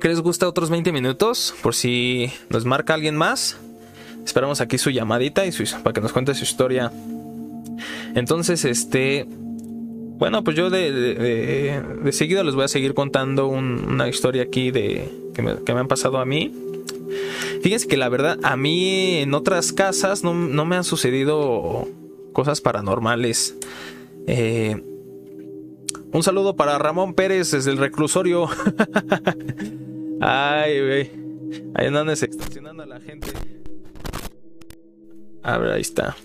¿Qué 0.00 0.08
les 0.08 0.20
gusta? 0.20 0.48
Otros 0.48 0.68
20 0.68 0.92
minutos. 0.92 1.54
Por 1.62 1.74
si 1.74 2.30
nos 2.50 2.66
marca 2.66 2.94
alguien 2.94 3.16
más. 3.16 3.56
Esperamos 4.24 4.60
aquí 4.60 4.78
su 4.78 4.90
llamadita 4.90 5.46
y 5.46 5.52
su, 5.52 5.64
para 5.82 5.92
que 5.94 6.00
nos 6.00 6.12
cuente 6.12 6.34
su 6.34 6.44
historia. 6.44 6.92
Entonces, 8.14 8.64
este. 8.64 9.26
Bueno, 10.16 10.44
pues 10.44 10.56
yo 10.56 10.70
de, 10.70 10.92
de, 10.92 12.12
seguido 12.12 12.44
les 12.44 12.54
voy 12.54 12.64
a 12.64 12.68
seguir 12.68 12.94
contando 12.94 13.48
una 13.48 14.08
historia 14.08 14.44
aquí 14.44 14.70
de 14.70 15.08
que 15.34 15.42
me, 15.42 15.56
que 15.64 15.74
me, 15.74 15.80
han 15.80 15.88
pasado 15.88 16.18
a 16.18 16.24
mí. 16.24 16.52
Fíjense 17.62 17.88
que 17.88 17.96
la 17.96 18.08
verdad, 18.08 18.38
a 18.42 18.56
mí 18.56 19.16
en 19.18 19.34
otras 19.34 19.72
casas 19.72 20.22
no, 20.22 20.32
no 20.34 20.64
me 20.64 20.76
han 20.76 20.84
sucedido 20.84 21.88
cosas 22.32 22.60
paranormales. 22.60 23.56
Eh, 24.26 24.82
un 26.12 26.22
saludo 26.22 26.54
para 26.54 26.78
Ramón 26.78 27.14
Pérez 27.14 27.50
desde 27.50 27.72
el 27.72 27.78
reclusorio. 27.78 28.48
Ay, 30.20 30.80
güey. 30.80 31.10
Ahí 31.74 31.86
andan 31.86 32.08
extorsionando 32.08 32.84
a 32.84 32.86
la 32.86 33.00
gente. 33.00 33.28
A 35.42 35.58
ver, 35.58 35.72
ahí 35.72 35.80
está. 35.80 36.16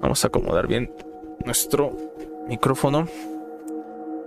Vamos 0.00 0.24
a 0.24 0.28
acomodar 0.28 0.68
bien 0.68 0.92
nuestro 1.44 1.96
micrófono. 2.48 3.06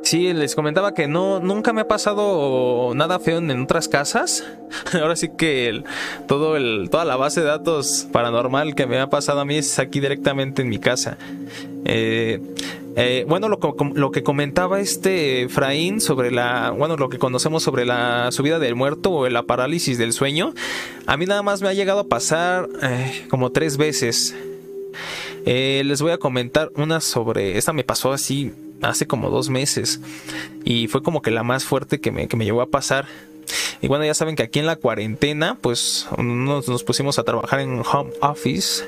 Sí, 0.03 0.33
les 0.33 0.55
comentaba 0.55 0.93
que 0.93 1.07
no, 1.07 1.39
nunca 1.39 1.73
me 1.73 1.81
ha 1.81 1.87
pasado 1.87 2.93
nada 2.95 3.19
feo 3.19 3.37
en, 3.37 3.61
otras 3.61 3.87
casas. 3.87 4.43
Ahora 4.93 5.15
sí 5.15 5.29
que 5.37 5.83
todo 6.27 6.57
el, 6.57 6.89
toda 6.89 7.05
la 7.05 7.15
base 7.17 7.41
de 7.41 7.47
datos 7.47 8.07
paranormal 8.11 8.73
que 8.73 8.87
me 8.87 8.99
ha 8.99 9.09
pasado 9.09 9.41
a 9.41 9.45
mí 9.45 9.57
es 9.57 9.77
aquí 9.79 9.99
directamente 9.99 10.63
en 10.63 10.69
mi 10.69 10.79
casa. 10.79 11.17
Eh, 11.85 12.41
eh, 12.97 13.25
bueno, 13.27 13.47
lo, 13.47 14.11
que 14.11 14.23
comentaba 14.23 14.79
este 14.79 15.47
Fraín 15.49 16.01
sobre 16.01 16.31
la, 16.31 16.71
bueno, 16.71 16.97
lo 16.97 17.07
que 17.07 17.19
conocemos 17.19 17.63
sobre 17.63 17.85
la 17.85 18.31
subida 18.31 18.59
del 18.59 18.75
muerto 18.75 19.11
o 19.11 19.29
la 19.29 19.43
parálisis 19.43 19.97
del 19.97 20.13
sueño, 20.13 20.53
a 21.05 21.15
mí 21.15 21.25
nada 21.25 21.41
más 21.41 21.61
me 21.61 21.69
ha 21.69 21.73
llegado 21.73 22.01
a 22.01 22.07
pasar 22.07 22.67
eh, 22.81 23.25
como 23.29 23.51
tres 23.51 23.77
veces. 23.77 24.35
Les 25.45 26.01
voy 26.01 26.11
a 26.11 26.17
comentar 26.17 26.71
una 26.75 27.01
sobre, 27.01 27.57
esta 27.57 27.73
me 27.73 27.83
pasó 27.83 28.11
así 28.13 28.53
hace 28.81 29.07
como 29.07 29.29
dos 29.29 29.49
meses 29.49 30.01
y 30.63 30.87
fue 30.87 31.03
como 31.03 31.21
que 31.21 31.31
la 31.31 31.43
más 31.43 31.63
fuerte 31.63 31.99
que 31.99 32.11
me, 32.11 32.27
que 32.27 32.37
me 32.37 32.45
llegó 32.45 32.61
a 32.61 32.67
pasar. 32.67 33.05
Y 33.81 33.87
bueno, 33.87 34.05
ya 34.05 34.13
saben 34.13 34.35
que 34.35 34.43
aquí 34.43 34.59
en 34.59 34.65
la 34.65 34.75
cuarentena, 34.75 35.57
pues 35.59 36.07
nos, 36.17 36.67
nos 36.67 36.83
pusimos 36.83 37.17
a 37.19 37.23
trabajar 37.23 37.59
en 37.59 37.79
home 37.79 38.11
office. 38.21 38.85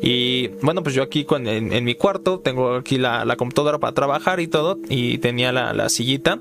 Y 0.00 0.48
bueno, 0.62 0.82
pues 0.82 0.94
yo 0.94 1.02
aquí 1.02 1.26
en, 1.30 1.84
mi 1.84 1.94
cuarto 1.94 2.38
tengo 2.38 2.74
aquí 2.74 2.98
la, 2.98 3.24
la, 3.24 3.36
computadora 3.36 3.78
para 3.78 3.94
trabajar 3.94 4.38
y 4.40 4.46
todo. 4.46 4.78
Y 4.88 5.18
tenía 5.18 5.50
la, 5.50 5.72
la 5.72 5.88
sillita. 5.88 6.40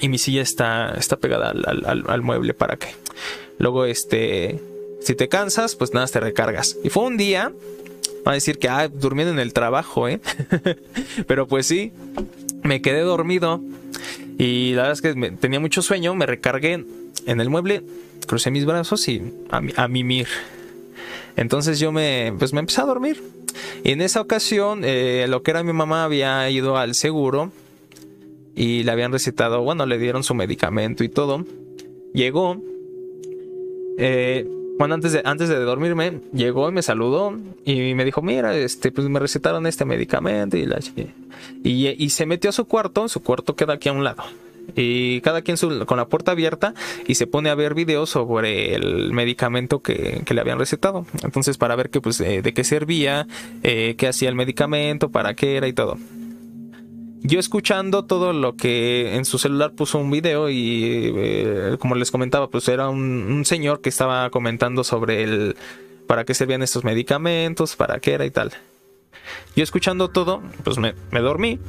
Y 0.00 0.08
mi 0.08 0.18
silla 0.18 0.40
está, 0.40 0.94
está 0.98 1.18
pegada 1.18 1.50
al, 1.50 1.84
al, 1.84 2.04
al, 2.08 2.22
mueble 2.22 2.54
para 2.54 2.76
que 2.76 2.88
luego, 3.58 3.84
este, 3.84 4.58
si 5.02 5.14
te 5.14 5.28
cansas, 5.28 5.76
pues 5.76 5.92
nada, 5.92 6.06
te 6.06 6.20
recargas. 6.20 6.78
Y 6.82 6.88
fue 6.88 7.04
un 7.04 7.18
día 7.18 7.52
Va 8.26 8.32
a 8.32 8.34
decir 8.34 8.58
que, 8.58 8.68
ah, 8.68 8.88
durmiendo 8.88 9.32
en 9.32 9.38
el 9.38 9.52
trabajo, 9.52 10.08
¿eh? 10.08 10.20
Pero 11.26 11.46
pues 11.46 11.66
sí, 11.66 11.92
me 12.62 12.82
quedé 12.82 13.00
dormido. 13.00 13.60
Y 14.38 14.72
la 14.72 14.82
verdad 14.82 14.92
es 14.92 15.02
que 15.02 15.30
tenía 15.32 15.60
mucho 15.60 15.82
sueño, 15.82 16.14
me 16.14 16.26
recargué 16.26 16.84
en 17.26 17.40
el 17.40 17.50
mueble, 17.50 17.82
crucé 18.26 18.50
mis 18.50 18.64
brazos 18.64 19.06
y 19.08 19.22
a, 19.50 19.62
a 19.76 19.88
mimir. 19.88 20.28
Entonces 21.36 21.78
yo 21.78 21.92
me, 21.92 22.32
pues 22.38 22.52
me 22.52 22.60
empecé 22.60 22.80
a 22.80 22.84
dormir. 22.84 23.22
Y 23.84 23.92
en 23.92 24.00
esa 24.00 24.20
ocasión, 24.20 24.82
eh, 24.84 25.26
lo 25.28 25.42
que 25.42 25.50
era 25.50 25.62
mi 25.62 25.72
mamá 25.72 26.04
había 26.04 26.48
ido 26.50 26.76
al 26.76 26.94
seguro 26.94 27.52
y 28.54 28.82
le 28.82 28.92
habían 28.92 29.12
recetado, 29.12 29.62
bueno, 29.62 29.86
le 29.86 29.98
dieron 29.98 30.24
su 30.24 30.34
medicamento 30.34 31.04
y 31.04 31.08
todo. 31.08 31.44
Llegó, 32.12 32.60
eh, 33.98 34.46
bueno, 34.80 34.94
antes 34.94 35.12
de, 35.12 35.20
antes 35.26 35.50
de 35.50 35.56
dormirme, 35.56 36.20
llegó 36.32 36.66
y 36.70 36.72
me 36.72 36.80
saludó 36.80 37.36
y 37.66 37.92
me 37.92 38.06
dijo, 38.06 38.22
mira, 38.22 38.56
este, 38.56 38.90
pues 38.90 39.06
me 39.10 39.20
recetaron 39.20 39.66
este 39.66 39.84
medicamento 39.84 40.56
y, 40.56 40.64
la, 40.64 40.80
y, 41.62 41.88
y 42.02 42.08
se 42.08 42.24
metió 42.24 42.48
a 42.48 42.54
su 42.54 42.64
cuarto, 42.64 43.06
su 43.10 43.22
cuarto 43.22 43.54
queda 43.54 43.74
aquí 43.74 43.90
a 43.90 43.92
un 43.92 44.04
lado. 44.04 44.22
Y 44.74 45.20
cada 45.20 45.42
quien 45.42 45.58
con 45.84 45.98
la 45.98 46.06
puerta 46.06 46.32
abierta 46.32 46.72
y 47.06 47.16
se 47.16 47.26
pone 47.26 47.50
a 47.50 47.54
ver 47.54 47.74
videos 47.74 48.08
sobre 48.08 48.74
el 48.74 49.12
medicamento 49.12 49.80
que, 49.80 50.22
le 50.26 50.40
habían 50.40 50.58
recetado. 50.58 51.04
Entonces, 51.22 51.58
para 51.58 51.76
ver 51.76 51.90
qué, 51.90 52.00
pues, 52.00 52.18
eh, 52.22 52.40
de 52.40 52.54
qué 52.54 52.64
servía, 52.64 53.26
eh, 53.62 53.96
qué 53.98 54.08
hacía 54.08 54.30
el 54.30 54.34
medicamento, 54.34 55.10
para 55.10 55.34
qué 55.34 55.58
era 55.58 55.68
y 55.68 55.74
todo. 55.74 55.98
Yo 57.22 57.38
escuchando 57.38 58.06
todo 58.06 58.32
lo 58.32 58.56
que 58.56 59.16
en 59.16 59.24
su 59.24 59.38
celular 59.38 59.72
puso 59.72 59.98
un 59.98 60.10
video 60.10 60.48
y 60.48 61.12
eh, 61.14 61.76
como 61.78 61.94
les 61.94 62.10
comentaba, 62.10 62.48
pues 62.48 62.66
era 62.68 62.88
un, 62.88 63.44
señor 63.44 63.82
que 63.82 63.90
estaba 63.90 64.30
comentando 64.30 64.84
sobre 64.84 65.22
el 65.22 65.56
para 66.06 66.24
qué 66.24 66.34
servían 66.34 66.62
estos 66.62 66.82
medicamentos, 66.82 67.76
para 67.76 68.00
qué 68.00 68.14
era 68.14 68.24
y 68.24 68.30
tal. 68.30 68.52
Yo 69.54 69.62
escuchando 69.62 70.08
todo, 70.08 70.42
pues 70.64 70.78
me, 70.78 70.94
me 71.10 71.20
dormí 71.20 71.60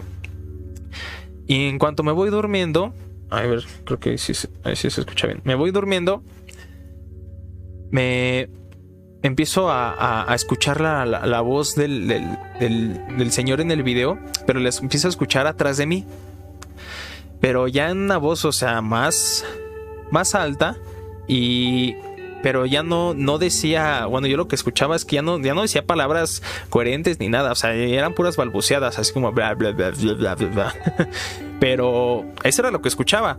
y 1.47 1.67
en 1.67 1.79
cuanto 1.79 2.03
me 2.03 2.13
voy 2.13 2.29
durmiendo, 2.29 2.93
a 3.29 3.41
ver, 3.41 3.63
creo 3.83 3.99
que 3.99 4.17
sí, 4.17 4.33
sí 4.33 4.49
se 4.89 5.01
escucha 5.01 5.27
bien. 5.27 5.41
Me 5.43 5.55
voy 5.55 5.71
durmiendo, 5.71 6.23
me 7.91 8.49
empiezo 9.23 9.69
a, 9.69 10.27
escuchar 10.33 10.81
la, 10.81 11.41
voz 11.41 11.75
del, 11.75 12.07
del, 12.59 13.31
señor 13.31 13.61
en 13.61 13.71
el 13.71 13.83
video, 13.83 14.19
pero 14.45 14.59
les 14.59 14.79
empiezo 14.79 15.07
a 15.07 15.09
escuchar 15.09 15.47
atrás 15.47 15.77
de 15.77 15.85
mí. 15.85 16.05
Pero 17.39 17.67
ya 17.67 17.89
en 17.89 17.97
una 17.97 18.17
voz, 18.17 18.45
o 18.45 18.51
sea, 18.51 18.81
más, 18.81 19.43
más 20.11 20.35
alta 20.35 20.77
y 21.27 21.95
pero 22.41 22.65
ya 22.65 22.81
no, 22.83 23.13
no 23.13 23.37
decía, 23.37 24.05
bueno, 24.07 24.27
yo 24.27 24.35
lo 24.35 24.47
que 24.47 24.55
escuchaba 24.55 24.95
es 24.95 25.05
que 25.05 25.17
ya 25.17 25.21
no, 25.21 25.39
ya 25.39 25.53
no 25.53 25.61
decía 25.61 25.85
palabras 25.85 26.41
coherentes 26.69 27.19
ni 27.19 27.29
nada, 27.29 27.51
o 27.51 27.55
sea, 27.55 27.73
eran 27.73 28.13
puras 28.13 28.35
balbuceadas, 28.35 28.97
así 28.97 29.13
como 29.13 29.31
bla, 29.31 29.53
bla, 29.53 29.71
bla, 29.71 29.91
bla, 29.91 30.35
bla, 30.35 30.47
bla. 30.47 30.75
Pero 31.59 32.25
eso 32.43 32.61
era 32.63 32.71
lo 32.71 32.81
que 32.81 32.89
escuchaba. 32.89 33.37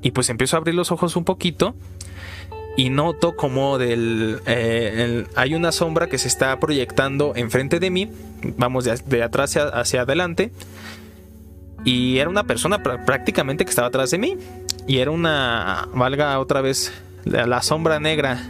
Y 0.00 0.12
pues 0.12 0.30
empiezo 0.30 0.56
a 0.56 0.58
abrir 0.58 0.74
los 0.74 0.90
ojos 0.92 1.16
un 1.16 1.24
poquito 1.24 1.74
y 2.76 2.90
noto 2.90 3.36
como 3.36 3.78
del 3.78 4.40
eh, 4.46 5.26
hay 5.34 5.54
una 5.54 5.72
sombra 5.72 6.08
que 6.08 6.18
se 6.18 6.28
está 6.28 6.58
proyectando 6.58 7.34
enfrente 7.36 7.80
de 7.80 7.90
mí, 7.90 8.10
vamos 8.56 8.84
de, 8.84 9.22
atrás 9.22 9.50
hacia, 9.50 9.68
hacia, 9.68 10.02
adelante. 10.02 10.52
Y 11.84 12.18
era 12.18 12.30
una 12.30 12.44
persona 12.44 12.82
prácticamente 12.82 13.64
que 13.64 13.70
estaba 13.70 13.88
atrás 13.88 14.10
de 14.12 14.18
mí. 14.18 14.38
Y 14.86 14.98
era 14.98 15.10
una, 15.10 15.88
valga 15.94 16.38
otra 16.38 16.60
vez 16.60 16.92
la 17.24 17.62
sombra 17.62 18.00
negra, 18.00 18.40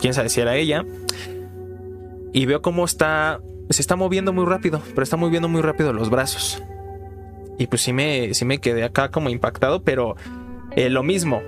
quién 0.00 0.14
sabe 0.14 0.28
si 0.28 0.40
era 0.40 0.56
ella, 0.56 0.84
y 2.32 2.46
veo 2.46 2.62
cómo 2.62 2.84
está, 2.84 3.40
se 3.70 3.82
está 3.82 3.96
moviendo 3.96 4.32
muy 4.32 4.44
rápido, 4.44 4.82
pero 4.90 5.02
está 5.02 5.16
moviendo 5.16 5.48
muy 5.48 5.62
rápido 5.62 5.92
los 5.92 6.10
brazos. 6.10 6.62
Y 7.58 7.66
pues 7.66 7.82
sí 7.82 7.92
me, 7.92 8.34
sí 8.34 8.44
me 8.44 8.58
quedé 8.58 8.84
acá 8.84 9.10
como 9.10 9.30
impactado, 9.30 9.82
pero 9.82 10.16
eh, 10.76 10.90
lo 10.90 11.02
mismo, 11.02 11.42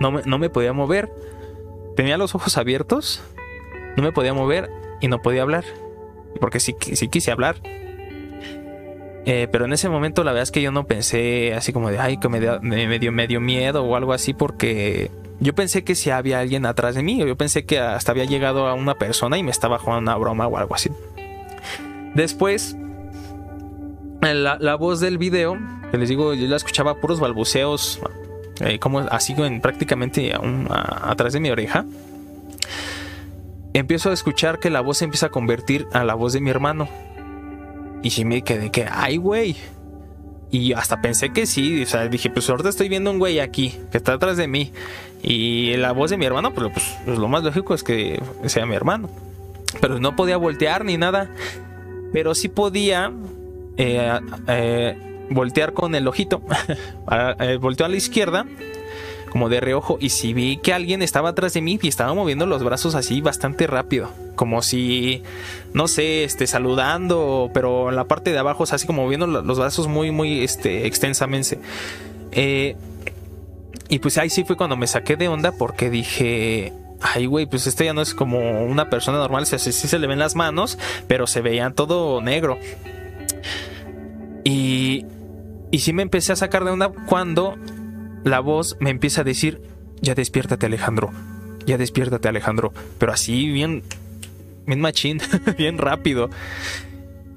no 0.00 0.12
me, 0.12 0.22
no 0.24 0.38
me 0.38 0.50
podía 0.50 0.72
mover, 0.72 1.12
tenía 1.96 2.16
los 2.16 2.34
ojos 2.34 2.56
abiertos, 2.58 3.22
no 3.96 4.02
me 4.02 4.12
podía 4.12 4.34
mover 4.34 4.70
y 5.00 5.08
no 5.08 5.20
podía 5.20 5.42
hablar, 5.42 5.64
porque 6.40 6.60
sí, 6.60 6.74
sí 6.80 7.08
quise 7.08 7.30
hablar. 7.30 7.56
Eh, 9.24 9.46
pero 9.52 9.66
en 9.66 9.72
ese 9.72 9.88
momento 9.88 10.24
la 10.24 10.32
verdad 10.32 10.42
es 10.42 10.50
que 10.50 10.62
yo 10.62 10.72
no 10.72 10.86
pensé 10.86 11.54
así 11.54 11.72
como 11.72 11.90
de, 11.90 11.98
ay, 12.00 12.16
que 12.16 12.28
me, 12.28 12.40
dio, 12.40 12.60
me 13.12 13.26
dio 13.28 13.40
miedo 13.40 13.84
o 13.84 13.94
algo 13.94 14.12
así 14.12 14.34
porque 14.34 15.12
yo 15.42 15.54
pensé 15.54 15.82
que 15.82 15.94
si 15.94 16.10
había 16.10 16.38
alguien 16.38 16.66
atrás 16.66 16.94
de 16.94 17.02
mí, 17.02 17.18
yo 17.18 17.36
pensé 17.36 17.64
que 17.64 17.80
hasta 17.80 18.12
había 18.12 18.24
llegado 18.24 18.68
a 18.68 18.74
una 18.74 18.94
persona 18.94 19.38
y 19.38 19.42
me 19.42 19.50
estaba 19.50 19.78
jugando 19.78 20.10
una 20.10 20.16
broma 20.16 20.46
o 20.46 20.56
algo 20.56 20.74
así. 20.74 20.90
Después, 22.14 22.76
la, 24.20 24.74
voz 24.76 25.00
del 25.00 25.18
video, 25.18 25.58
que 25.90 25.98
les 25.98 26.08
digo, 26.08 26.34
yo 26.34 26.46
la 26.46 26.56
escuchaba 26.56 26.94
puros 27.00 27.18
balbuceos, 27.18 28.00
eh, 28.62 28.78
como 28.78 29.00
así 29.00 29.34
en, 29.36 29.60
prácticamente 29.60 30.32
atrás 30.76 31.32
de 31.32 31.40
mi 31.40 31.50
oreja. 31.50 31.84
Empiezo 33.74 34.10
a 34.10 34.12
escuchar 34.12 34.58
que 34.60 34.70
la 34.70 34.80
voz 34.80 34.98
se 34.98 35.04
empieza 35.04 35.26
a 35.26 35.30
convertir 35.30 35.86
a 35.92 36.04
la 36.04 36.14
voz 36.14 36.32
de 36.32 36.40
mi 36.40 36.50
hermano. 36.50 36.88
Y 38.02 38.10
si 38.10 38.24
me 38.24 38.42
quedé 38.42 38.70
que, 38.70 38.86
ay, 38.90 39.16
güey. 39.16 39.56
Y 40.50 40.74
hasta 40.74 41.00
pensé 41.00 41.30
que 41.30 41.46
sí, 41.46 41.82
o 41.82 41.86
sea, 41.86 42.06
dije, 42.08 42.28
pues 42.28 42.48
ahorita 42.50 42.68
estoy 42.68 42.88
viendo 42.88 43.10
un 43.10 43.18
güey 43.18 43.40
aquí, 43.40 43.74
que 43.90 43.96
está 43.96 44.12
atrás 44.12 44.36
de 44.36 44.46
mí. 44.46 44.72
Y 45.22 45.76
la 45.76 45.92
voz 45.92 46.10
de 46.10 46.18
mi 46.18 46.26
hermano, 46.26 46.52
pero 46.52 46.70
pues, 46.70 46.84
pues, 47.04 47.18
lo 47.18 47.28
más 47.28 47.42
lógico 47.42 47.74
es 47.74 47.82
que 47.82 48.22
sea 48.46 48.66
mi 48.66 48.74
hermano. 48.74 49.08
Pero 49.80 49.98
no 49.98 50.14
podía 50.14 50.36
voltear 50.36 50.84
ni 50.84 50.98
nada. 50.98 51.30
Pero 52.12 52.34
sí 52.34 52.48
podía 52.48 53.10
eh, 53.78 54.20
eh, 54.46 55.11
voltear 55.30 55.72
con 55.72 55.94
el 55.94 56.06
ojito. 56.08 56.42
Eh, 57.40 57.58
volteó 57.60 57.84
a 57.84 57.88
la 57.88 57.96
izquierda, 57.96 58.46
como 59.30 59.48
de 59.48 59.60
reojo. 59.60 59.98
Y 60.00 60.10
si 60.10 60.32
vi 60.32 60.56
que 60.56 60.72
alguien 60.72 61.02
estaba 61.02 61.30
atrás 61.30 61.52
de 61.52 61.60
mí 61.60 61.78
y 61.82 61.88
estaba 61.88 62.14
moviendo 62.14 62.46
los 62.46 62.62
brazos 62.62 62.94
así 62.94 63.20
bastante 63.20 63.66
rápido. 63.66 64.10
Como 64.34 64.62
si, 64.62 65.22
no 65.74 65.88
sé, 65.88 66.24
este, 66.24 66.46
saludando. 66.46 67.50
Pero 67.52 67.90
en 67.90 67.96
la 67.96 68.04
parte 68.04 68.32
de 68.32 68.38
abajo, 68.38 68.64
así 68.64 68.86
como 68.86 69.02
moviendo 69.02 69.26
los 69.26 69.58
brazos 69.58 69.88
muy, 69.88 70.10
muy 70.10 70.42
este, 70.42 70.86
extensamente. 70.86 71.58
Eh, 72.30 72.76
y 73.88 73.98
pues 73.98 74.16
ahí 74.16 74.30
sí 74.30 74.44
fue 74.44 74.56
cuando 74.56 74.76
me 74.76 74.86
saqué 74.86 75.16
de 75.16 75.28
onda 75.28 75.52
porque 75.52 75.90
dije, 75.90 76.72
ay, 77.02 77.26
güey, 77.26 77.46
pues 77.46 77.66
este 77.66 77.84
ya 77.84 77.92
no 77.92 78.00
es 78.00 78.14
como 78.14 78.64
una 78.64 78.88
persona 78.88 79.18
normal, 79.18 79.44
sí, 79.44 79.58
sí 79.58 79.72
se 79.72 79.98
le 79.98 80.06
ven 80.06 80.18
las 80.18 80.34
manos, 80.34 80.78
pero 81.08 81.26
se 81.26 81.42
veían 81.42 81.74
todo 81.74 82.22
negro. 82.22 82.58
Y, 84.44 85.06
y 85.70 85.78
sí 85.80 85.92
me 85.92 86.02
empecé 86.02 86.32
a 86.32 86.36
sacar 86.36 86.64
de 86.64 86.70
onda 86.70 86.90
cuando 87.06 87.56
la 88.24 88.40
voz 88.40 88.76
me 88.80 88.90
empieza 88.90 89.22
a 89.22 89.24
decir, 89.24 89.62
ya 90.00 90.14
despiértate 90.14 90.66
Alejandro, 90.66 91.12
ya 91.66 91.78
despiértate 91.78 92.28
Alejandro, 92.28 92.72
pero 92.98 93.12
así 93.12 93.50
bien, 93.50 93.82
bien 94.66 94.80
machín, 94.80 95.20
bien 95.58 95.78
rápido. 95.78 96.30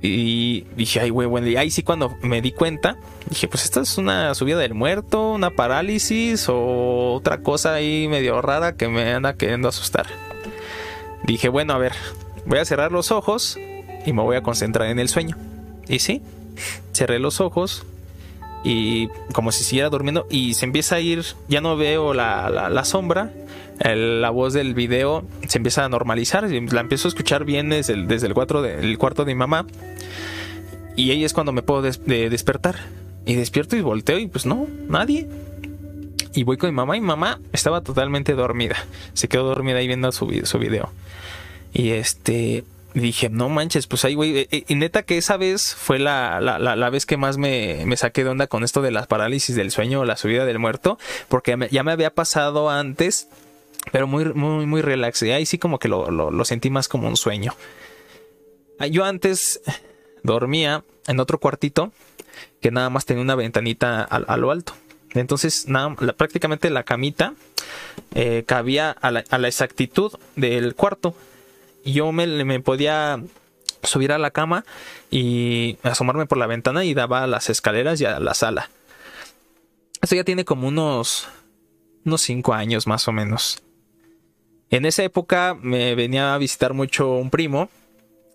Y 0.02 0.66
dije, 0.76 1.00
ay, 1.00 1.10
güey, 1.10 1.28
bueno, 1.28 1.48
y 1.48 1.56
ahí 1.56 1.72
sí 1.72 1.82
cuando 1.82 2.16
me 2.22 2.42
di 2.42 2.52
cuenta, 2.52 2.98
dije, 3.28 3.48
pues 3.48 3.64
esta 3.64 3.82
es 3.82 3.98
una 3.98 4.36
subida 4.36 4.60
del 4.60 4.76
muerto, 4.76 5.32
una 5.32 5.50
parálisis 5.52 6.48
o 6.48 7.14
otra 7.14 7.42
cosa 7.42 7.74
ahí 7.74 8.08
medio 8.08 8.40
rara 8.42 8.76
que 8.76 8.88
me 8.88 9.14
anda 9.14 9.36
queriendo 9.36 9.68
asustar. 9.68 10.06
Dije, 11.24 11.50
bueno, 11.50 11.74
a 11.74 11.80
ver, 11.80 11.94
voy 12.46 12.60
a 12.60 12.66
cerrar 12.66 12.92
los 12.92 13.12
ojos 13.12 13.58
y 14.06 14.14
me 14.14 14.22
voy 14.22 14.36
a 14.36 14.44
concentrar 14.44 14.90
en 14.90 15.00
el 15.00 15.10
sueño. 15.10 15.38
Y 15.88 16.00
sí, 16.00 16.22
cerré 16.96 17.20
los 17.20 17.42
ojos 17.42 17.84
y 18.64 19.10
como 19.34 19.52
si 19.52 19.64
siguiera 19.64 19.90
durmiendo 19.90 20.26
y 20.30 20.56
se 20.56 20.66
empieza 20.66 20.96
a 20.96 21.00
ir, 21.00 21.24
ya 21.48 21.62
no 21.62 21.78
veo 21.78 22.14
la, 22.14 22.50
la 22.50 22.86
sombra, 22.86 23.32
la 23.80 24.30
voz 24.30 24.54
del 24.54 24.74
video 24.74 25.26
se 25.48 25.58
empieza 25.58 25.84
a 25.84 25.90
normalizar, 25.90 26.50
la 26.50 26.82
empiezo 26.82 27.08
a 27.08 27.10
escuchar 27.10 27.46
bien 27.46 27.70
desde 27.70 27.94
el, 27.94 28.08
desde 28.08 28.28
el, 28.28 28.34
cuarto 28.34 28.62
de 29.26 29.34
mi 29.34 29.36
mamá. 29.36 29.66
Y 30.96 31.12
ahí 31.12 31.26
es 31.26 31.34
cuando 31.34 31.52
me 31.52 31.62
puedo 31.62 31.82
despertar. 31.82 32.76
Y 33.28 33.34
despierto 33.34 33.76
y 33.76 33.82
volteo 33.82 34.20
y 34.20 34.28
pues 34.28 34.46
no, 34.46 34.68
nadie. 34.88 35.28
Y 36.36 36.44
voy 36.44 36.58
con 36.58 36.70
mi 36.70 36.76
mamá 36.76 36.96
y 36.96 37.02
mi 37.02 37.08
mamá 37.08 37.40
estaba 37.54 37.82
totalmente 37.82 38.34
dormida. 38.34 38.76
Se 39.14 39.28
quedó 39.28 39.46
dormida 39.46 39.80
ahí 39.80 39.88
viendo 39.88 40.12
su, 40.12 40.42
su 40.44 40.60
video. 40.60 40.92
Y 41.74 41.90
este, 41.90 42.64
dije, 43.02 43.30
no 43.30 43.50
manches, 43.50 43.88
pues 43.88 44.06
ahí, 44.06 44.16
güey. 44.16 44.38
Eh, 44.38 44.48
eh, 44.52 44.64
y 44.68 44.76
neta 44.76 45.04
que 45.04 45.18
esa 45.18 45.38
vez 45.38 45.76
fue 45.76 46.00
la, 46.00 46.40
la, 46.40 46.90
vez 46.90 47.06
que 47.06 47.18
más 47.18 47.38
me, 47.38 47.84
me, 47.86 47.98
saqué 47.98 48.24
de 48.24 48.30
onda 48.30 48.48
con 48.48 48.64
esto 48.64 48.82
de 48.82 48.92
las 48.92 49.08
parálisis 49.08 49.56
del 49.56 49.72
sueño 49.72 50.02
o 50.02 50.06
la 50.06 50.18
subida 50.18 50.46
del 50.46 50.60
muerto. 50.60 50.98
Porque 51.28 51.58
ya 51.72 51.84
me 51.84 51.92
había 51.92 52.14
pasado 52.14 52.70
antes 52.70 53.28
pero 53.92 54.08
muy, 54.08 54.26
muy, 54.26 54.66
muy 54.66 54.82
relax. 54.82 55.22
Y 55.24 55.32
ahí 55.32 55.46
sí 55.46 55.58
como 55.58 55.80
que 55.80 55.88
lo, 55.88 56.10
lo, 56.10 56.46
sentí 56.46 56.70
más 56.70 56.88
como 56.88 57.08
un 57.08 57.18
sueño. 57.18 57.56
Ah, 58.80 58.88
yo 58.88 59.06
antes 59.06 59.62
dormía 60.24 60.84
en 61.08 61.20
otro 61.20 61.40
cuartito 61.40 61.92
que 62.62 62.72
nada 62.72 62.90
más 62.90 63.06
tenía 63.06 63.22
una 63.22 63.36
ventanita 63.36 64.04
a, 64.04 64.38
lo 64.38 64.52
alto. 64.52 64.74
Entonces, 65.14 65.68
nada, 65.68 65.96
prácticamente 66.18 66.70
la 66.70 66.84
camita 66.84 67.36
eh, 68.14 68.44
cabía 68.46 68.92
a 68.92 69.12
la, 69.12 69.24
a 69.30 69.38
la, 69.38 69.48
exactitud 69.48 70.12
del 70.36 70.76
cuarto. 70.76 71.16
Yo 71.86 72.12
me, 72.12 72.60
podía 72.60 73.22
subir 73.84 74.12
a 74.12 74.18
la 74.18 74.32
cama 74.32 74.66
y 75.12 75.78
asomarme 75.84 76.26
por 76.26 76.38
la 76.38 76.48
ventana 76.48 76.84
y 76.84 76.94
daba 76.94 77.24
a 77.24 77.28
las 77.28 77.50
escaleras 77.50 78.02
y 78.02 78.06
a 78.06 78.20
la 78.20 78.34
sala. 78.34 78.70
Esto 80.02 80.16
ya 80.16 80.24
tiene 80.24 80.46
como 80.46 80.68
unos 80.68 81.30
unos 82.04 82.22
5 82.22 82.54
años 82.54 82.88
más 82.88 83.08
o 83.08 83.12
menos. 83.12 83.64
En 84.70 84.86
esa 84.86 85.04
época 85.04 85.58
me 85.60 85.96
venía 85.96 86.34
a 86.34 86.38
visitar 86.38 86.74
mucho 86.74 87.12
un 87.14 87.30
primo 87.30 87.70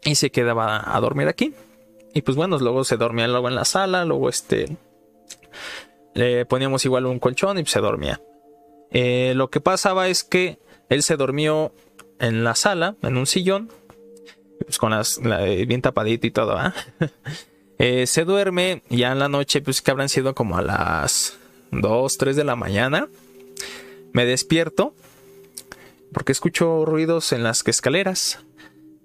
y 0.04 0.14
se 0.14 0.30
quedaba 0.30 0.96
a 0.96 1.00
dormir 1.00 1.28
aquí. 1.28 1.52
Y 2.14 2.22
pues 2.22 2.36
bueno, 2.36 2.58
luego 2.58 2.84
se 2.84 2.96
dormía 2.96 3.28
luego 3.28 3.48
en 3.48 3.54
la 3.54 3.64
sala, 3.64 4.04
luego 4.04 4.28
este 4.28 4.76
le 6.14 6.44
poníamos 6.46 6.84
igual 6.84 7.06
un 7.06 7.18
colchón 7.18 7.58
y 7.58 7.66
se 7.66 7.80
dormía. 7.80 8.20
Eh, 8.90 9.32
lo 9.36 9.50
que 9.50 9.60
pasaba 9.60 10.08
es 10.08 10.24
que 10.24 10.58
él 10.88 11.02
se 11.02 11.16
durmió 11.16 11.72
en 12.20 12.44
la 12.44 12.54
sala, 12.54 12.96
en 13.02 13.16
un 13.16 13.26
sillón, 13.26 13.70
pues 14.64 14.78
con 14.78 14.90
las 14.90 15.20
bien 15.66 15.82
tapadito 15.82 16.26
y 16.26 16.30
todo, 16.30 16.56
eh, 17.78 18.06
se 18.06 18.24
duerme 18.24 18.82
ya 18.88 19.12
en 19.12 19.18
la 19.18 19.28
noche, 19.28 19.62
pues 19.62 19.82
que 19.82 19.90
habrán 19.90 20.08
sido 20.08 20.34
como 20.34 20.58
a 20.58 20.62
las 20.62 21.38
2, 21.72 22.18
3 22.18 22.36
de 22.36 22.44
la 22.44 22.56
mañana. 22.56 23.08
Me 24.12 24.24
despierto 24.24 24.94
porque 26.12 26.32
escucho 26.32 26.84
ruidos 26.84 27.32
en 27.32 27.42
las 27.42 27.66
escaleras. 27.66 28.40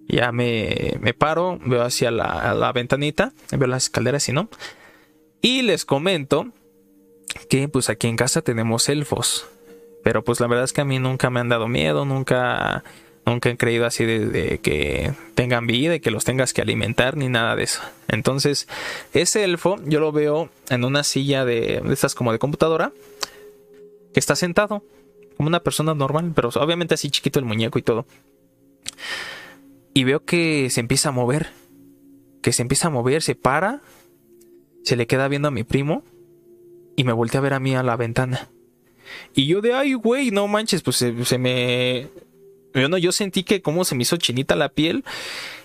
Ya 0.08 0.32
me, 0.32 0.98
me 1.00 1.14
paro, 1.14 1.60
veo 1.66 1.82
hacia 1.82 2.12
la, 2.12 2.54
la, 2.54 2.72
ventanita, 2.72 3.34
veo 3.52 3.68
las 3.68 3.86
escaleras 3.86 4.28
y 4.30 4.34
no. 4.34 4.50
Y 5.42 5.64
les 5.64 5.86
comento 5.86 6.52
que 7.50 7.68
pues 7.68 7.90
aquí 7.90 8.08
en 8.08 8.16
casa 8.16 8.42
tenemos 8.42 8.88
elfos. 8.90 9.48
Pero 10.04 10.24
pues 10.24 10.40
la 10.40 10.48
verdad 10.48 10.66
es 10.66 10.74
que 10.74 10.82
a 10.82 10.86
mí 10.86 11.00
nunca 11.00 11.32
me 11.32 11.40
han 11.40 11.50
dado 11.50 11.68
miedo, 11.68 12.06
nunca, 12.06 12.84
nunca 13.26 13.50
he 13.50 13.58
creído 13.58 13.86
así 13.86 14.06
de, 14.06 14.60
que 14.60 15.14
tengan 15.34 15.68
vida 15.68 15.96
y 15.96 16.00
que 16.00 16.12
los 16.12 16.26
tengas 16.26 16.54
que 16.54 16.62
alimentar 16.62 17.18
ni 17.18 17.30
nada 17.30 17.56
de 17.56 17.64
eso. 17.64 17.82
Entonces, 18.08 18.68
ese 19.14 19.44
elfo 19.44 19.78
yo 19.86 20.00
lo 20.00 20.12
veo 20.12 20.50
en 20.70 20.84
una 20.84 21.04
silla 21.04 21.46
de, 21.46 21.82
estas 21.92 22.16
como 22.16 22.32
de 22.32 22.40
computadora, 22.40 22.92
que 24.14 24.20
está 24.20 24.36
sentado, 24.36 24.84
como 25.38 25.48
una 25.48 25.62
persona 25.62 25.94
normal, 25.94 26.32
pero 26.36 26.50
obviamente 26.56 26.94
así 26.94 27.10
chiquito 27.10 27.40
el 27.40 27.46
muñeco 27.46 27.80
y 27.80 27.82
todo. 27.82 28.06
Y 29.94 30.04
veo 30.04 30.24
que 30.24 30.70
se 30.70 30.80
empieza 30.80 31.10
a 31.10 31.12
mover, 31.12 31.50
que 32.42 32.54
se 32.54 32.62
empieza 32.62 32.88
a 32.88 32.92
mover, 32.92 33.22
se 33.22 33.36
para, 33.36 33.82
se 34.84 34.96
le 34.96 35.08
queda 35.08 35.28
viendo 35.28 35.48
a 35.48 35.52
mi 35.52 35.64
primo 35.64 36.04
y 36.96 37.04
me 37.04 37.14
voltea 37.14 37.40
a 37.40 37.44
ver 37.44 37.54
a 37.54 37.60
mí 37.60 37.76
a 37.76 37.84
la 37.84 37.96
ventana. 37.96 38.50
Y 39.34 39.48
yo 39.48 39.62
de, 39.62 39.74
ay, 39.74 39.94
güey, 39.94 40.32
no 40.32 40.48
manches, 40.48 40.82
pues 40.82 40.98
se, 40.98 41.38
me... 41.38 42.08
Yo, 42.76 42.90
no, 42.90 42.98
yo 42.98 43.12
sentí 43.12 43.44
que 43.44 43.62
como 43.62 43.86
se 43.86 43.96
me 43.96 44.04
hizo 44.04 44.18
chinita 44.18 44.56
la 44.56 44.70
piel 44.70 45.04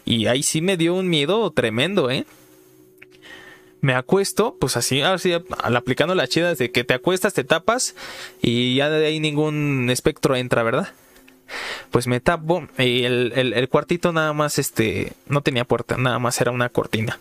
y 0.04 0.26
ahí 0.26 0.42
sí 0.42 0.62
me 0.62 0.76
dio 0.76 0.94
un 0.94 1.08
miedo 1.08 1.50
tremendo, 1.50 2.10
¿eh? 2.10 2.24
Me 3.80 3.94
acuesto, 3.94 4.56
pues 4.60 4.76
así, 4.76 5.00
así 5.00 5.32
aplicando 5.32 6.14
las 6.14 6.28
chidas 6.28 6.58
de 6.58 6.70
que 6.70 6.84
te 6.84 6.94
acuestas, 6.94 7.34
te 7.34 7.44
tapas 7.44 7.94
y 8.42 8.76
ya 8.76 8.90
de 8.90 9.06
ahí 9.06 9.20
ningún 9.20 9.88
espectro 9.90 10.36
entra, 10.36 10.62
¿verdad? 10.62 10.92
Pues 11.90 12.06
me 12.06 12.20
tapo 12.20 12.68
y 12.78 13.04
el, 13.04 13.32
el 13.34 13.68
cuartito 13.68 14.12
nada 14.12 14.32
más, 14.32 14.58
este, 14.58 15.14
no 15.26 15.40
tenía 15.40 15.64
puerta, 15.64 15.96
nada 15.96 16.18
más 16.18 16.40
era 16.40 16.52
una 16.52 16.68
cortina. 16.68 17.18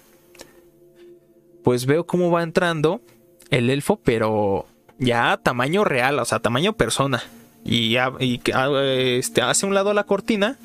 Pues 1.64 1.86
veo 1.86 2.06
cómo 2.06 2.30
va 2.30 2.44
entrando 2.44 3.02
el 3.50 3.70
elfo, 3.70 4.00
pero 4.04 4.68
ya 5.00 5.40
tamaño 5.42 5.84
real, 5.86 6.20
o 6.20 6.26
sea, 6.26 6.40
tamaño 6.40 6.74
persona. 6.74 7.24
Y, 7.66 7.98
y 8.20 8.42
este, 9.18 9.42
hace 9.42 9.66
un 9.66 9.74
lado 9.74 9.94
la 9.94 10.06
cortina 10.06 10.58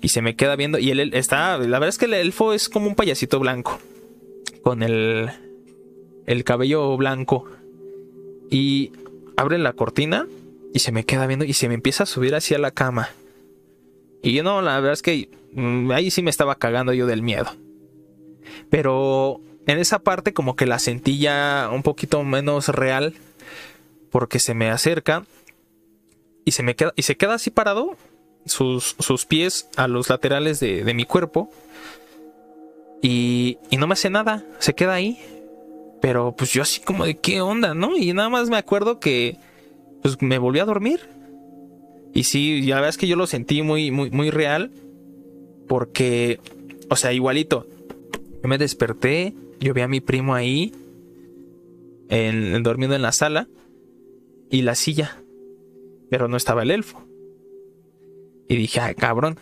y 0.00 0.08
se 0.08 0.22
me 0.22 0.36
queda 0.36 0.56
viendo. 0.56 0.78
Y 0.78 0.90
él 0.90 1.14
está, 1.14 1.56
la 1.58 1.78
verdad 1.78 1.88
es 1.88 1.98
que 1.98 2.04
el 2.04 2.14
elfo 2.14 2.52
es 2.52 2.68
como 2.68 2.86
un 2.86 2.94
payasito 2.94 3.40
blanco, 3.40 3.78
con 4.62 4.82
el, 4.82 5.30
el 6.26 6.44
cabello 6.44 6.96
blanco. 6.96 7.46
Y 8.50 8.92
abre 9.36 9.58
la 9.58 9.72
cortina 9.72 10.26
y 10.72 10.80
se 10.80 10.92
me 10.92 11.04
queda 11.04 11.26
viendo 11.26 11.44
y 11.44 11.54
se 11.54 11.68
me 11.68 11.74
empieza 11.74 12.02
a 12.02 12.06
subir 12.06 12.34
hacia 12.34 12.58
la 12.58 12.70
cama. 12.70 13.08
Y 14.22 14.32
yo 14.32 14.42
no, 14.42 14.62
la 14.62 14.76
verdad 14.76 14.92
es 14.92 15.02
que 15.02 15.28
mm, 15.52 15.90
ahí 15.90 16.10
sí 16.10 16.22
me 16.22 16.30
estaba 16.30 16.56
cagando 16.56 16.92
yo 16.92 17.06
del 17.06 17.22
miedo. 17.22 17.46
Pero 18.70 19.40
en 19.66 19.78
esa 19.78 19.98
parte 20.00 20.32
como 20.32 20.56
que 20.56 20.66
la 20.66 20.78
sentí 20.78 21.18
ya 21.18 21.70
un 21.72 21.82
poquito 21.82 22.22
menos 22.24 22.68
real 22.68 23.14
porque 24.10 24.38
se 24.38 24.54
me 24.54 24.70
acerca 24.70 25.24
y 26.44 26.52
se 26.52 26.62
me 26.62 26.74
queda, 26.74 26.92
y 26.96 27.02
se 27.02 27.16
queda 27.16 27.34
así 27.34 27.50
parado, 27.50 27.96
sus, 28.46 28.96
sus 28.98 29.26
pies 29.26 29.68
a 29.76 29.88
los 29.88 30.10
laterales 30.10 30.60
de, 30.60 30.94
mi 30.94 31.04
cuerpo. 31.04 31.50
Y, 33.02 33.58
y 33.70 33.76
no 33.76 33.86
me 33.86 33.94
hace 33.94 34.10
nada, 34.10 34.44
se 34.58 34.74
queda 34.74 34.94
ahí. 34.94 35.18
Pero 36.00 36.34
pues 36.36 36.52
yo 36.52 36.62
así 36.62 36.80
como 36.80 37.04
de 37.04 37.16
qué 37.16 37.40
onda, 37.40 37.74
¿no? 37.74 37.96
Y 37.96 38.12
nada 38.12 38.28
más 38.28 38.50
me 38.50 38.58
acuerdo 38.58 39.00
que 39.00 39.38
pues 40.02 40.20
me 40.20 40.38
volví 40.38 40.58
a 40.58 40.66
dormir. 40.66 41.00
Y 42.12 42.24
sí, 42.24 42.62
la 42.62 42.76
verdad 42.76 42.90
es 42.90 42.98
que 42.98 43.08
yo 43.08 43.16
lo 43.16 43.26
sentí 43.26 43.62
muy, 43.62 43.90
muy, 43.90 44.10
muy 44.10 44.30
real. 44.30 44.70
Porque, 45.66 46.40
o 46.90 46.96
sea, 46.96 47.12
igualito. 47.12 47.66
Yo 48.42 48.48
me 48.48 48.58
desperté, 48.58 49.32
yo 49.60 49.72
vi 49.72 49.80
a 49.80 49.88
mi 49.88 50.00
primo 50.00 50.34
ahí, 50.34 50.74
en, 52.10 52.62
dormido 52.62 52.94
en 52.94 53.00
la 53.00 53.12
sala 53.12 53.48
y 54.50 54.60
la 54.60 54.74
silla. 54.74 55.16
Pero 56.14 56.28
no 56.28 56.36
estaba 56.36 56.62
el 56.62 56.70
elfo. 56.70 57.02
Y 58.46 58.54
dije, 58.54 58.78
ay, 58.78 58.94
cabrón. 58.94 59.40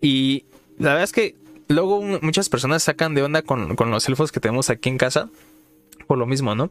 Y 0.00 0.46
la 0.78 0.94
verdad 0.94 1.04
es 1.04 1.12
que 1.12 1.36
luego 1.68 2.00
muchas 2.22 2.48
personas 2.48 2.82
sacan 2.82 3.14
de 3.14 3.22
onda 3.22 3.42
con, 3.42 3.76
los 3.76 4.08
elfos 4.08 4.32
que 4.32 4.40
tenemos 4.40 4.70
aquí 4.70 4.88
en 4.88 4.96
casa. 4.96 5.28
Por 6.06 6.16
lo 6.16 6.24
mismo, 6.24 6.54
¿no? 6.54 6.70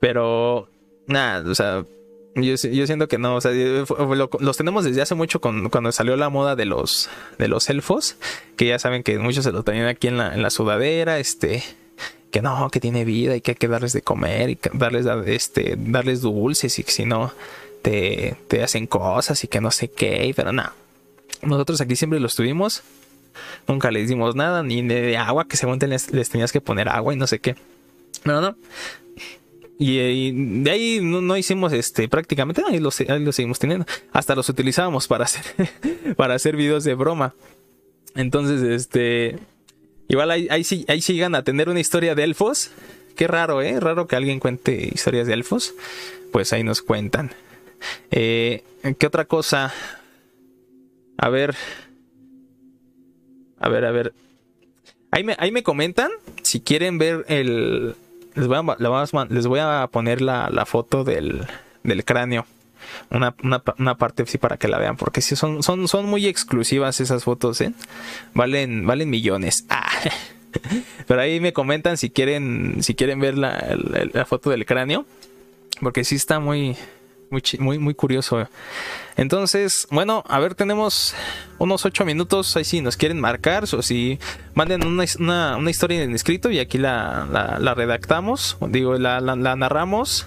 Pero, 0.00 0.70
nada, 1.06 1.50
o 1.50 1.54
sea, 1.54 1.84
yo, 2.34 2.56
siento 2.56 3.08
que 3.08 3.18
no, 3.18 3.34
o 3.36 3.40
sea, 3.42 3.52
los 3.52 4.56
tenemos 4.56 4.84
desde 4.84 5.02
hace 5.02 5.14
mucho 5.14 5.38
con, 5.38 5.68
cuando 5.68 5.92
salió 5.92 6.16
la 6.16 6.30
moda 6.30 6.56
de 6.56 6.64
los, 6.64 7.10
de 7.36 7.48
los 7.48 7.68
elfos, 7.68 8.16
que 8.56 8.68
ya 8.68 8.78
saben 8.78 9.02
que 9.02 9.18
muchos 9.18 9.44
se 9.44 9.52
lo 9.52 9.64
tenían 9.64 9.86
aquí 9.86 10.08
en 10.08 10.16
la, 10.16 10.48
sudadera, 10.48 11.18
este, 11.18 11.62
que 12.30 12.40
no, 12.40 12.70
que 12.70 12.80
tiene 12.80 13.04
vida 13.04 13.36
y 13.36 13.42
que 13.42 13.50
hay 13.50 13.56
que 13.56 13.68
darles 13.68 13.92
de 13.92 14.00
comer 14.00 14.48
y 14.48 14.58
darles, 14.72 15.04
este, 15.26 15.74
darles 15.76 16.22
dulces 16.22 16.78
y 16.78 16.84
que 16.84 16.90
si 16.90 17.04
no 17.04 17.34
te, 17.82 18.36
hacen 18.62 18.86
cosas 18.86 19.42
y 19.44 19.48
que 19.48 19.60
no 19.60 19.70
sé 19.70 19.88
qué, 19.88 20.32
pero 20.34 20.52
no. 20.52 20.70
Nosotros 21.42 21.80
aquí 21.80 21.96
siempre 21.96 22.20
los 22.20 22.34
tuvimos, 22.34 22.82
nunca 23.68 23.90
les 23.90 24.08
dimos 24.08 24.34
nada, 24.34 24.62
ni 24.62 24.82
de 24.82 25.16
agua, 25.16 25.46
que 25.46 25.56
según 25.56 25.78
les, 25.78 26.12
les 26.12 26.30
tenías 26.30 26.52
que 26.52 26.60
poner 26.60 26.88
agua 26.88 27.14
y 27.14 27.16
no 27.16 27.26
sé 27.26 27.38
qué. 27.38 27.56
No, 28.24 28.40
no. 28.40 28.56
Y, 29.78 30.62
de 30.62 30.70
ahí 30.70 31.00
no, 31.02 31.36
hicimos 31.36 31.72
este 31.74 32.08
prácticamente, 32.08 32.62
ahí 32.66 32.80
los, 32.80 32.98
ahí 33.00 33.22
los 33.22 33.36
seguimos 33.36 33.58
teniendo. 33.58 33.86
Hasta 34.12 34.34
los 34.34 34.48
utilizábamos 34.48 35.06
para 35.06 35.24
hacer, 35.24 35.44
para 36.16 36.34
hacer 36.34 36.56
videos 36.56 36.84
de 36.84 36.94
broma. 36.94 37.34
Entonces, 38.14 38.62
este, 38.62 39.38
Igual 40.08 40.30
ahí, 40.30 40.46
ahí, 40.50 40.64
sí, 40.64 40.84
ahí 40.88 41.00
llegan 41.00 41.34
a 41.34 41.42
tener 41.42 41.68
una 41.68 41.80
historia 41.80 42.14
de 42.14 42.24
elfos. 42.24 42.70
Qué 43.16 43.26
raro, 43.26 43.62
¿eh? 43.62 43.80
Raro 43.80 44.06
que 44.06 44.16
alguien 44.16 44.40
cuente 44.40 44.90
historias 44.94 45.26
de 45.26 45.34
elfos. 45.34 45.74
Pues 46.32 46.52
ahí 46.52 46.62
nos 46.62 46.82
cuentan. 46.82 47.32
Eh, 48.10 48.64
¿Qué 48.98 49.06
otra 49.06 49.24
cosa? 49.24 49.72
A 51.18 51.28
ver. 51.28 51.54
A 53.58 53.68
ver, 53.68 53.84
a 53.84 53.90
ver. 53.90 54.14
Ahí 55.10 55.24
me, 55.24 55.36
ahí 55.38 55.50
me 55.50 55.62
comentan 55.62 56.10
si 56.42 56.60
quieren 56.60 56.98
ver 56.98 57.24
el... 57.28 57.94
Les 58.34 58.46
voy 58.48 58.56
a, 58.58 59.26
les 59.30 59.46
voy 59.46 59.60
a 59.60 59.88
poner 59.90 60.20
la, 60.20 60.50
la 60.50 60.66
foto 60.66 61.04
del, 61.04 61.46
del 61.84 62.04
cráneo 62.04 62.44
una, 63.10 63.34
una, 63.78 63.96
parte 63.96 64.22
así 64.22 64.38
para 64.38 64.56
que 64.56 64.68
la 64.68 64.78
vean, 64.78 64.96
porque 64.96 65.20
sí 65.20 65.36
son, 65.36 65.62
son, 65.62 65.88
son 65.88 66.06
muy 66.06 66.26
exclusivas 66.26 67.00
esas 67.00 67.24
fotos, 67.24 67.60
¿eh? 67.60 67.72
Valen, 68.34 68.86
valen 68.86 69.10
millones. 69.10 69.64
Ah. 70.58 70.62
Pero 71.06 71.20
ahí 71.20 71.38
me 71.38 71.52
comentan 71.52 71.98
si 71.98 72.08
quieren, 72.08 72.78
si 72.80 72.94
quieren 72.94 73.20
ver 73.20 73.36
la, 73.36 74.24
foto 74.26 74.48
del 74.48 74.64
cráneo, 74.64 75.04
porque 75.82 76.02
sí 76.02 76.14
está 76.14 76.40
muy, 76.40 76.76
muy, 77.30 77.42
muy, 77.58 77.78
muy 77.78 77.94
curioso. 77.94 78.48
Entonces, 79.16 79.86
bueno, 79.90 80.22
a 80.26 80.38
ver, 80.38 80.54
tenemos 80.54 81.14
unos 81.58 81.84
8 81.84 82.04
minutos. 82.04 82.56
Ahí 82.56 82.64
si 82.64 82.80
nos 82.80 82.96
quieren 82.96 83.20
marcar 83.20 83.64
o 83.64 83.82
si 83.82 84.18
manden 84.54 84.86
una, 84.86 85.56
una, 85.56 85.70
historia 85.70 86.02
en 86.02 86.14
escrito 86.14 86.50
y 86.50 86.58
aquí 86.58 86.78
la, 86.78 87.58
la, 87.60 87.74
redactamos, 87.74 88.56
digo, 88.68 88.96
la, 88.98 89.20
la 89.20 89.56
narramos 89.56 90.26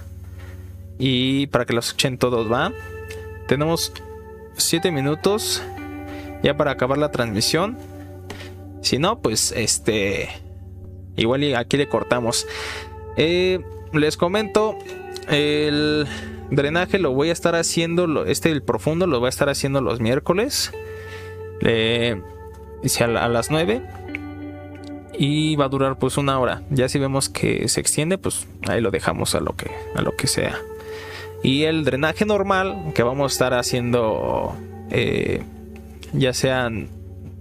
y 0.97 1.47
para 1.47 1.65
que 1.65 1.73
lo 1.73 1.79
escuchen 1.79 2.17
todos, 2.17 2.51
¿va? 2.51 2.73
Tenemos 3.47 3.93
7 4.57 4.91
minutos 4.91 5.63
ya 6.43 6.55
para 6.57 6.71
acabar 6.71 6.97
la 6.97 7.09
transmisión. 7.09 7.77
Si 8.81 8.97
no, 8.97 9.21
pues 9.21 9.51
este. 9.53 10.29
Igual 11.15 11.55
aquí 11.55 11.77
le 11.77 11.87
cortamos. 11.87 12.47
Eh, 13.17 13.59
les 13.93 14.17
comento. 14.17 14.77
El 15.27 16.07
drenaje 16.49 16.99
lo 16.99 17.11
voy 17.13 17.29
a 17.29 17.33
estar 17.33 17.55
haciendo. 17.55 18.25
Este, 18.25 18.51
el 18.51 18.61
profundo, 18.61 19.07
lo 19.07 19.19
voy 19.19 19.27
a 19.27 19.29
estar 19.29 19.49
haciendo 19.49 19.81
los 19.81 19.99
miércoles. 19.99 20.71
Eh, 21.61 22.21
a, 23.01 23.27
las 23.27 23.51
9 23.51 23.81
y 25.17 25.57
va 25.57 25.65
a 25.65 25.69
durar 25.69 25.99
pues 25.99 26.17
una 26.17 26.39
hora. 26.39 26.63
Ya 26.69 26.87
si 26.87 26.97
vemos 26.97 27.29
que 27.29 27.67
se 27.67 27.81
extiende, 27.81 28.17
pues 28.17 28.47
ahí 28.67 28.79
lo 28.79 28.89
dejamos 28.89 29.35
a 29.35 29.41
lo 29.41 29.53
que, 29.53 29.69
a 29.95 30.01
lo 30.01 30.15
que 30.15 30.27
sea. 30.27 30.57
Y 31.43 31.63
el 31.63 31.83
drenaje 31.83 32.25
normal 32.25 32.93
que 32.95 33.03
vamos 33.03 33.31
a 33.31 33.33
estar 33.33 33.53
haciendo 33.53 34.55
eh, 34.91 35.43
ya 36.13 36.33
sean 36.33 36.87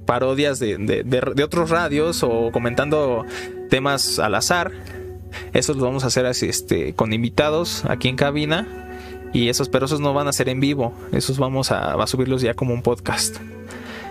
parodias 0.06 0.58
de, 0.58 0.76
de, 0.78 1.44
otros 1.44 1.70
radios 1.70 2.22
o 2.22 2.50
comentando 2.50 3.24
temas 3.70 4.18
al 4.18 4.34
azar. 4.34 4.72
Eso 5.52 5.74
lo 5.74 5.84
vamos 5.84 6.04
a 6.04 6.08
hacer 6.08 6.26
así, 6.26 6.48
este, 6.48 6.94
con 6.94 7.12
invitados 7.12 7.84
aquí 7.84 8.08
en 8.08 8.16
cabina. 8.16 8.87
Y 9.32 9.48
esos, 9.48 9.68
pero 9.68 9.86
esos 9.86 10.00
no 10.00 10.14
van 10.14 10.28
a 10.28 10.32
ser 10.32 10.48
en 10.48 10.60
vivo. 10.60 10.92
Esos 11.12 11.38
vamos 11.38 11.70
a, 11.70 11.94
a 11.94 12.06
subirlos 12.06 12.42
ya 12.42 12.54
como 12.54 12.74
un 12.74 12.82
podcast. 12.82 13.36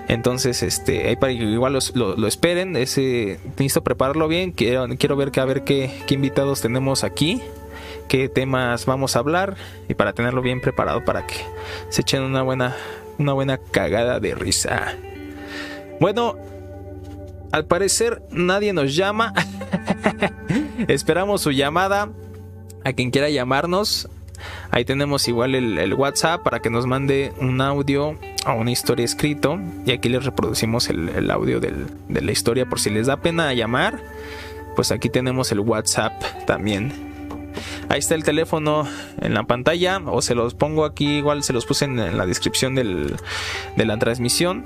Entonces, 0.08 0.64
este, 0.64 1.18
igual 1.32 1.78
lo, 1.94 2.28
esperen. 2.28 2.76
Ese, 2.76 3.40
necesito 3.58 3.84
prepararlo 3.84 4.28
bien. 4.28 4.52
Quiero, 4.52 4.88
quiero 4.98 5.16
ver 5.16 5.32
que 5.32 5.40
a 5.40 5.46
ver 5.46 5.64
qué, 5.64 5.92
qué 6.08 6.16
invitados 6.16 6.62
tenemos 6.62 7.04
aquí 7.04 7.42
qué 8.08 8.30
temas 8.30 8.86
vamos 8.86 9.16
a 9.16 9.20
hablar 9.20 9.58
y 9.90 9.94
para 9.94 10.14
tenerlo 10.14 10.42
bien 10.42 10.62
preparado 10.62 11.04
para 11.04 11.28
que 11.28 11.36
se 11.90 12.02
echen 12.02 12.24
una 12.24 12.42
buena, 12.42 12.76
una 13.18 13.34
buena 13.34 13.58
cagada 13.58 14.20
de 14.20 14.34
risa. 14.34 14.96
Bueno, 16.00 16.36
al 17.52 17.66
parecer 17.66 18.22
nadie 18.32 18.74
nos 18.74 18.96
llama. 18.96 19.34
Esperamos 20.88 21.42
su 21.42 21.52
llamada. 21.52 22.10
A 22.84 22.94
quien 22.94 23.12
quiera 23.12 23.30
llamarnos. 23.30 24.08
Ahí 24.72 24.86
tenemos 24.86 25.28
igual 25.28 25.56
el, 25.56 25.94
WhatsApp 25.94 26.44
para 26.44 26.60
que 26.60 26.70
nos 26.70 26.86
mande 26.86 27.34
un 27.40 27.62
audio 27.62 28.18
o 28.46 28.54
una 28.54 28.72
historia 28.72 29.06
escrito. 29.06 29.60
Y 29.86 29.92
aquí 29.92 30.10
les 30.10 30.26
reproducimos 30.26 30.90
el, 30.90 31.32
audio 31.32 31.60
de 31.60 32.22
la 32.22 32.32
historia 32.32 32.68
por 32.68 32.80
si 32.80 32.90
les 32.90 33.08
da 33.08 33.18
pena 33.18 33.54
llamar. 33.54 34.00
Pues 34.76 34.92
aquí 34.92 35.10
tenemos 35.10 35.52
el 35.52 35.60
WhatsApp 35.60 36.14
también. 36.46 37.08
Ahí 37.90 38.00
está 38.00 38.16
el 38.16 38.24
teléfono 38.24 38.88
en 39.22 39.34
la 39.34 39.44
pantalla 39.44 40.00
o 40.06 40.22
se 40.22 40.36
los 40.36 40.54
pongo 40.54 40.86
aquí, 40.86 41.18
igual 41.18 41.44
se 41.44 41.54
los 41.54 41.66
puse 41.66 41.86
en, 41.86 42.18
la 42.18 42.26
descripción 42.26 42.76
de 42.76 43.86
la 43.86 43.98
transmisión. 43.98 44.66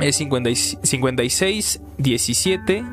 Es 0.00 0.16
56 0.16 1.80
17 1.98 2.84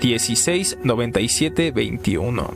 16 0.00 0.78
97 0.82 1.70
21. 1.72 2.50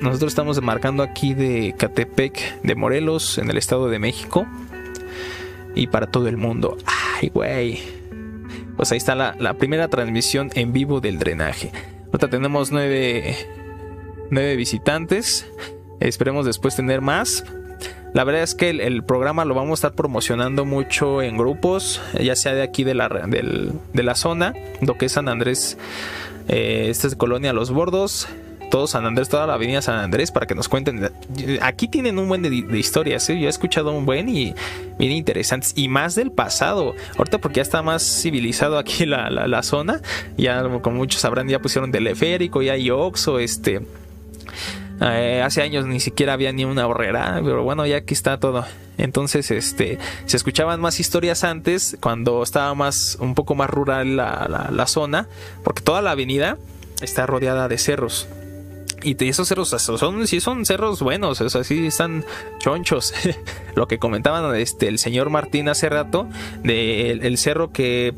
Nosotros 0.00 0.32
estamos 0.32 0.60
marcando 0.62 1.02
aquí 1.02 1.34
de 1.34 1.74
Catepec 1.78 2.62
de 2.62 2.74
Morelos, 2.74 3.38
en 3.38 3.50
el 3.50 3.56
Estado 3.56 3.88
de 3.88 3.98
México. 3.98 4.46
Y 5.74 5.86
para 5.86 6.06
todo 6.06 6.28
el 6.28 6.36
mundo. 6.36 6.76
Ay, 6.84 7.30
güey. 7.30 7.80
Pues 8.76 8.92
ahí 8.92 8.98
está 8.98 9.14
la, 9.14 9.54
primera 9.54 9.88
transmisión 9.88 10.50
en 10.54 10.72
vivo 10.72 11.00
del 11.00 11.18
drenaje. 11.18 11.72
Ahorita 12.06 12.28
tenemos 12.28 12.72
nueve 12.72 13.36
nueve 14.30 14.56
visitantes. 14.56 15.46
Esperemos 16.00 16.44
después 16.46 16.74
tener 16.74 17.00
más. 17.00 17.44
La 18.14 18.24
verdad 18.24 18.42
es 18.42 18.54
que 18.54 18.70
el, 18.70 19.04
programa 19.04 19.44
lo 19.44 19.54
vamos 19.54 19.70
a 19.70 19.86
estar 19.86 19.96
promocionando 19.96 20.64
mucho 20.66 21.22
en 21.22 21.38
grupos, 21.38 22.02
ya 22.20 22.36
sea 22.36 22.52
de 22.52 22.62
aquí 22.62 22.84
de 22.84 22.94
la, 22.94 23.08
de 23.08 24.02
la 24.02 24.14
zona, 24.14 24.52
lo 24.82 24.98
que 24.98 25.06
es 25.06 25.12
San 25.12 25.28
Andrés, 25.28 25.78
eh, 26.48 26.88
esta 26.90 27.06
es 27.06 27.14
Colonia 27.16 27.54
Los 27.54 27.70
Bordos, 27.70 28.28
todo 28.72 28.86
San 28.86 29.04
Andrés, 29.04 29.28
toda 29.28 29.46
la 29.46 29.54
avenida 29.54 29.82
San 29.82 29.96
Andrés, 29.96 30.32
para 30.32 30.46
que 30.46 30.54
nos 30.54 30.66
cuenten. 30.70 31.10
Aquí 31.60 31.88
tienen 31.88 32.18
un 32.18 32.26
buen 32.26 32.40
de, 32.40 32.78
historias, 32.78 33.28
¿eh? 33.28 33.38
yo 33.38 33.46
he 33.46 33.50
escuchado 33.50 33.92
un 33.92 34.06
buen 34.06 34.30
y 34.30 34.54
bien 34.98 35.12
interesantes, 35.12 35.74
y 35.76 35.88
más 35.88 36.14
del 36.14 36.32
pasado. 36.32 36.94
Ahorita 37.18 37.36
porque 37.36 37.56
ya 37.56 37.62
está 37.62 37.82
más 37.82 38.02
civilizado 38.02 38.78
aquí 38.78 39.04
la, 39.04 39.28
la, 39.28 39.62
zona, 39.62 40.00
ya 40.38 40.62
como 40.80 40.96
muchos 40.96 41.20
sabrán, 41.20 41.48
ya 41.48 41.58
pusieron 41.58 41.92
teleférico, 41.92 42.62
ya 42.62 42.72
hay 42.72 42.88
Oxo, 42.88 43.38
este 43.38 43.82
eh, 45.02 45.42
hace 45.44 45.60
años 45.60 45.84
ni 45.84 46.00
siquiera 46.00 46.32
había 46.32 46.50
ni 46.52 46.64
una 46.64 46.86
horrera, 46.86 47.42
pero 47.44 47.62
bueno, 47.64 47.84
ya 47.84 47.98
aquí 47.98 48.14
está 48.14 48.40
todo. 48.40 48.64
Entonces, 48.96 49.50
este, 49.50 49.98
se 50.24 50.36
escuchaban 50.38 50.80
más 50.80 50.98
historias 50.98 51.44
antes, 51.44 51.98
cuando 52.00 52.42
estaba 52.42 52.74
más, 52.74 53.18
un 53.20 53.34
poco 53.34 53.54
más 53.54 53.68
rural 53.68 54.16
la, 54.16 54.86
zona, 54.86 55.28
porque 55.62 55.82
toda 55.82 56.00
la 56.00 56.12
avenida 56.12 56.56
está 57.02 57.26
rodeada 57.26 57.68
de 57.68 57.76
cerros. 57.76 58.28
Y 59.02 59.16
esos 59.28 59.48
cerros 59.48 59.70
son, 59.70 60.26
sí 60.26 60.40
son 60.40 60.64
cerros 60.64 61.00
buenos, 61.00 61.40
o 61.40 61.50
sea, 61.50 61.60
están 61.62 62.24
chonchos. 62.58 63.14
Lo 63.74 63.88
que 63.88 63.98
comentaban 63.98 64.54
este, 64.56 64.88
el 64.88 64.98
señor 64.98 65.30
Martín 65.30 65.68
hace 65.68 65.88
rato, 65.88 66.28
del 66.62 67.24
el 67.24 67.38
cerro 67.38 67.72
que 67.72 68.14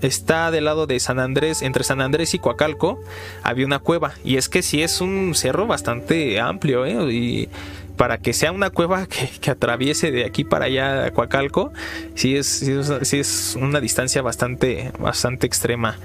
está 0.00 0.50
del 0.50 0.64
lado 0.64 0.86
de 0.86 0.98
San 1.00 1.18
Andrés, 1.18 1.62
entre 1.62 1.84
San 1.84 2.00
Andrés 2.00 2.34
y 2.34 2.38
Coacalco, 2.38 3.00
había 3.42 3.66
una 3.66 3.78
cueva. 3.78 4.14
Y 4.24 4.36
es 4.36 4.48
que 4.48 4.62
sí 4.62 4.82
es 4.82 5.00
un 5.00 5.34
cerro 5.34 5.66
bastante 5.66 6.40
amplio, 6.40 6.84
¿eh? 6.84 7.12
Y 7.12 7.48
para 8.02 8.18
que 8.18 8.32
sea 8.32 8.50
una 8.50 8.70
cueva 8.70 9.06
que, 9.06 9.48
atraviese 9.48 10.10
de 10.10 10.24
aquí 10.24 10.42
para 10.42 10.64
allá 10.64 11.04
a 11.04 11.12
Coacalco, 11.12 11.72
sí 12.16 12.34
es, 12.36 12.48
sí 13.02 13.18
es, 13.20 13.56
una 13.56 13.80
distancia 13.80 14.22
bastante, 14.22 14.90
bastante 14.98 15.46
extrema. 15.46 16.00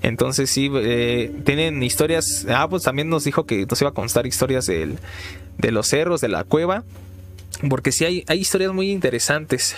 Entonces 0.00 0.48
sí, 0.48 0.70
eh, 0.74 1.30
tienen 1.44 1.82
historias, 1.82 2.46
ah, 2.48 2.66
pues 2.70 2.84
también 2.84 3.10
nos 3.10 3.24
dijo 3.24 3.44
que 3.44 3.66
nos 3.66 3.78
iba 3.82 3.90
a 3.90 3.92
constar 3.92 4.26
historias 4.26 4.64
de 4.64 4.96
los 5.58 5.88
cerros, 5.88 6.22
de 6.22 6.28
la 6.28 6.44
cueva, 6.44 6.84
porque 7.68 7.92
sí 7.92 8.06
hay, 8.06 8.24
hay 8.28 8.38
historias 8.38 8.72
muy 8.72 8.90
interesantes. 8.90 9.76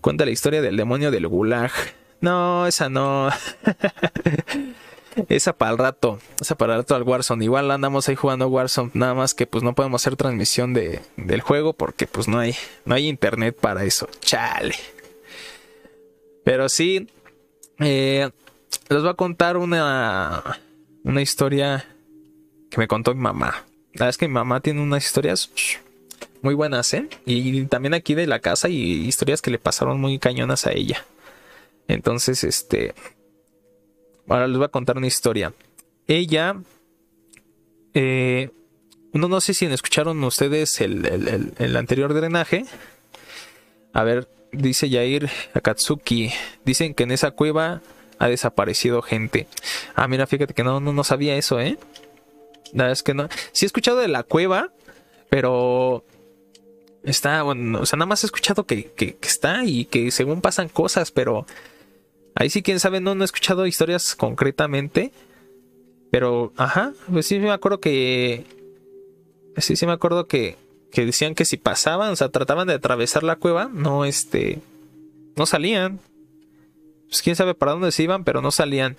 Cuenta 0.00 0.24
la 0.24 0.30
historia 0.30 0.62
del 0.62 0.76
demonio 0.76 1.10
del 1.10 1.26
gulag. 1.26 1.72
No, 2.20 2.68
esa 2.68 2.88
no. 2.88 3.30
esa 5.28 5.52
para 5.52 5.72
el 5.72 5.78
rato. 5.78 6.18
Esa 6.40 6.56
para 6.56 6.74
el 6.74 6.80
rato 6.80 6.94
al 6.94 7.02
Warzone. 7.02 7.44
Igual 7.44 7.70
andamos 7.70 8.08
ahí 8.08 8.16
jugando 8.16 8.48
Warzone. 8.48 8.90
Nada 8.94 9.14
más 9.14 9.34
que 9.34 9.46
pues 9.46 9.64
no 9.64 9.74
podemos 9.74 10.02
hacer 10.02 10.16
transmisión 10.16 10.74
de, 10.74 11.00
del 11.16 11.40
juego 11.40 11.72
porque 11.72 12.06
pues 12.06 12.28
no 12.28 12.38
hay, 12.38 12.54
no 12.84 12.94
hay 12.94 13.08
internet 13.08 13.56
para 13.60 13.84
eso. 13.84 14.08
Chale. 14.20 14.74
Pero 16.44 16.68
sí. 16.68 17.08
Eh, 17.80 18.30
les 18.88 19.02
voy 19.02 19.10
a 19.10 19.14
contar 19.14 19.56
una, 19.56 20.60
una 21.04 21.22
historia 21.22 21.86
que 22.70 22.78
me 22.78 22.88
contó 22.88 23.14
mi 23.14 23.20
mamá. 23.20 23.64
La 23.92 24.04
verdad 24.04 24.08
es 24.10 24.18
que 24.18 24.28
mi 24.28 24.34
mamá 24.34 24.60
tiene 24.60 24.80
unas 24.80 25.04
historias 25.04 25.50
muy 26.42 26.54
buenas, 26.54 26.92
¿eh? 26.94 27.08
Y 27.26 27.64
también 27.64 27.94
aquí 27.94 28.14
de 28.14 28.26
la 28.26 28.38
casa 28.38 28.68
y 28.68 29.06
historias 29.06 29.42
que 29.42 29.50
le 29.50 29.58
pasaron 29.58 30.00
muy 30.00 30.18
cañonas 30.18 30.66
a 30.66 30.72
ella. 30.72 31.04
Entonces, 31.88 32.44
este... 32.44 32.94
Ahora 34.28 34.46
les 34.46 34.56
voy 34.56 34.66
a 34.66 34.68
contar 34.68 34.96
una 34.96 35.06
historia. 35.06 35.52
Ella... 36.06 36.56
Eh, 37.94 38.50
no, 39.12 39.28
no 39.28 39.40
sé 39.40 39.54
si 39.54 39.64
escucharon 39.66 40.22
ustedes 40.22 40.80
el, 40.80 41.52
el, 41.58 41.76
anterior 41.76 42.12
drenaje. 42.12 42.64
A 43.92 44.04
ver, 44.04 44.28
dice 44.52 44.88
Yair 44.88 45.30
Akatsuki. 45.54 46.30
Dicen 46.64 46.94
que 46.94 47.04
en 47.04 47.10
esa 47.10 47.30
cueva 47.30 47.80
ha 48.18 48.28
desaparecido 48.28 49.02
gente. 49.02 49.48
Ah, 49.94 50.06
mira, 50.06 50.26
fíjate 50.26 50.54
que 50.54 50.62
no, 50.62 50.78
no, 50.78 50.92
no 50.92 51.04
sabía 51.04 51.36
eso, 51.36 51.58
¿eh? 51.58 51.78
La 52.72 52.84
verdad 52.84 52.92
es 52.92 53.02
que 53.02 53.14
no. 53.14 53.28
Sí 53.52 53.64
he 53.64 53.66
escuchado 53.66 53.98
de 53.98 54.08
la 54.08 54.22
cueva, 54.22 54.72
pero 55.30 56.04
Está, 57.08 57.42
bueno, 57.42 57.80
o 57.80 57.86
sea, 57.86 57.96
nada 57.96 58.06
más 58.06 58.22
he 58.22 58.26
escuchado 58.26 58.64
que, 58.66 58.92
está 59.22 59.64
y 59.64 59.84
que 59.84 60.10
según 60.10 60.40
pasan 60.40 60.68
cosas, 60.68 61.10
pero 61.10 61.46
ahí 62.38 62.50
sí, 62.50 62.62
quién 62.62 62.80
sabe, 62.80 63.00
no, 63.00 63.14
no 63.14 63.22
he 63.22 63.24
escuchado 63.24 63.66
historias 63.66 64.14
concretamente. 64.14 65.12
Pero, 66.10 66.52
ajá, 66.56 66.92
pues 67.12 67.26
sí 67.26 67.38
me 67.38 67.50
acuerdo 67.50 67.80
que. 67.80 68.44
Sí, 69.58 69.76
sí 69.76 69.86
me 69.86 69.92
acuerdo 69.92 70.26
que, 70.26 70.56
que 70.90 71.04
decían 71.04 71.34
que 71.34 71.44
si 71.44 71.56
pasaban, 71.56 72.10
o 72.10 72.16
sea, 72.16 72.30
trataban 72.30 72.68
de 72.68 72.74
atravesar 72.74 73.22
la 73.22 73.36
cueva, 73.36 73.68
no, 73.72 74.04
este. 74.04 74.60
No 75.36 75.44
salían. 75.44 76.00
Pues 77.08 77.22
quién 77.22 77.36
sabe 77.36 77.54
para 77.54 77.72
dónde 77.72 77.92
se 77.92 78.02
iban, 78.02 78.24
pero 78.24 78.40
no 78.40 78.50
salían. 78.50 78.96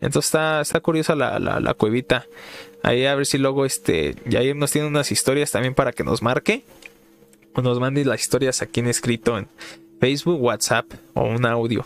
Entonces 0.00 0.28
está, 0.28 0.60
está 0.60 0.80
curiosa 0.80 1.14
la, 1.14 1.38
la, 1.38 1.60
la 1.60 1.74
cuevita. 1.74 2.26
Ahí 2.82 3.04
a 3.06 3.14
ver 3.14 3.26
si 3.26 3.38
luego 3.38 3.64
este. 3.64 4.16
Ya 4.26 4.42
nos 4.54 4.72
tiene 4.72 4.88
unas 4.88 5.12
historias 5.12 5.50
también 5.50 5.74
para 5.74 5.92
que 5.92 6.04
nos 6.04 6.22
marque 6.22 6.64
nos 7.62 7.80
mandes 7.80 8.06
las 8.06 8.20
historias 8.20 8.62
aquí 8.62 8.80
en 8.80 8.88
escrito 8.88 9.38
en 9.38 9.48
Facebook, 10.00 10.40
WhatsApp 10.40 10.86
o 11.14 11.24
un 11.24 11.44
audio. 11.46 11.84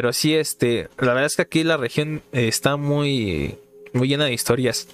Pero 0.00 0.14
sí, 0.14 0.34
este, 0.34 0.88
la 0.96 1.08
verdad 1.08 1.26
es 1.26 1.36
que 1.36 1.42
aquí 1.42 1.62
la 1.62 1.76
región 1.76 2.22
está 2.32 2.78
muy, 2.78 3.58
muy 3.92 4.08
llena 4.08 4.24
de 4.24 4.32
historias. 4.32 4.88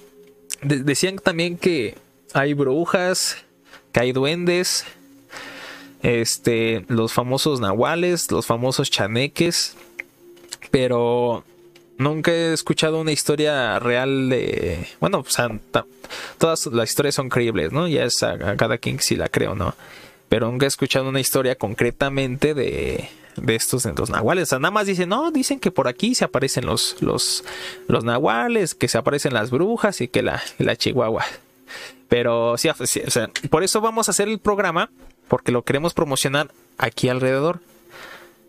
decían 0.61 1.15
también 1.15 1.57
que 1.57 1.95
hay 2.33 2.53
brujas, 2.53 3.37
que 3.93 4.01
hay 4.01 4.11
duendes, 4.11 4.83
este, 6.03 6.83
los 6.89 7.13
famosos 7.13 7.61
nahuales, 7.61 8.29
los 8.31 8.45
famosos 8.47 8.91
chaneques, 8.91 9.77
pero 10.71 11.45
nunca 11.97 12.33
he 12.33 12.51
escuchado 12.51 12.99
una 12.99 13.13
historia 13.13 13.79
real 13.79 14.27
de. 14.27 14.89
Bueno, 14.99 15.19
o 15.19 15.79
todas 16.37 16.65
las 16.65 16.89
historias 16.89 17.15
son 17.15 17.29
creíbles, 17.29 17.71
¿no? 17.71 17.87
Ya 17.87 18.03
es 18.03 18.23
a, 18.23 18.57
cada 18.57 18.77
quien 18.77 18.99
si 18.99 19.15
la 19.15 19.29
creo, 19.29 19.55
¿no? 19.55 19.73
Pero 20.27 20.51
nunca 20.51 20.65
he 20.65 20.67
escuchado 20.67 21.07
una 21.07 21.21
historia 21.21 21.55
concretamente 21.55 22.53
de, 22.53 23.07
de 23.37 23.55
estos 23.55 23.83
de 23.83 23.93
los 23.93 24.09
nahuales. 24.09 24.51
Nada 24.51 24.71
más 24.71 24.87
dicen, 24.87 25.09
no, 25.09 25.31
dicen 25.31 25.59
que 25.59 25.71
por 25.71 25.87
aquí 25.87 26.15
se 26.15 26.25
aparecen 26.25 26.65
los, 26.65 26.97
los, 27.01 27.43
los 27.87 28.03
nahuales, 28.03 28.75
que 28.75 28.87
se 28.87 28.97
aparecen 28.97 29.33
las 29.33 29.49
brujas 29.49 30.01
y 30.01 30.07
que 30.07 30.21
la, 30.21 30.41
la 30.57 30.75
chihuahua. 30.75 31.25
Pero 32.09 32.57
sí, 32.57 32.69
o 32.69 32.85
sea, 32.85 33.29
por 33.49 33.63
eso 33.63 33.81
vamos 33.81 34.07
a 34.07 34.11
hacer 34.11 34.27
el 34.27 34.39
programa 34.39 34.89
porque 35.27 35.51
lo 35.51 35.63
queremos 35.63 35.93
promocionar 35.93 36.51
aquí 36.77 37.09
alrededor. 37.09 37.59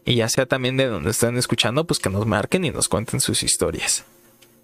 Y 0.05 0.15
ya 0.15 0.29
sea 0.29 0.47
también 0.47 0.77
de 0.77 0.87
donde 0.87 1.11
están 1.11 1.37
escuchando, 1.37 1.85
pues 1.85 2.01
que 2.01 2.09
nos 2.09 2.25
marquen 2.25 2.65
y 2.65 2.71
nos 2.71 2.89
cuenten 2.89 3.21
sus 3.21 3.43
historias. 3.43 4.05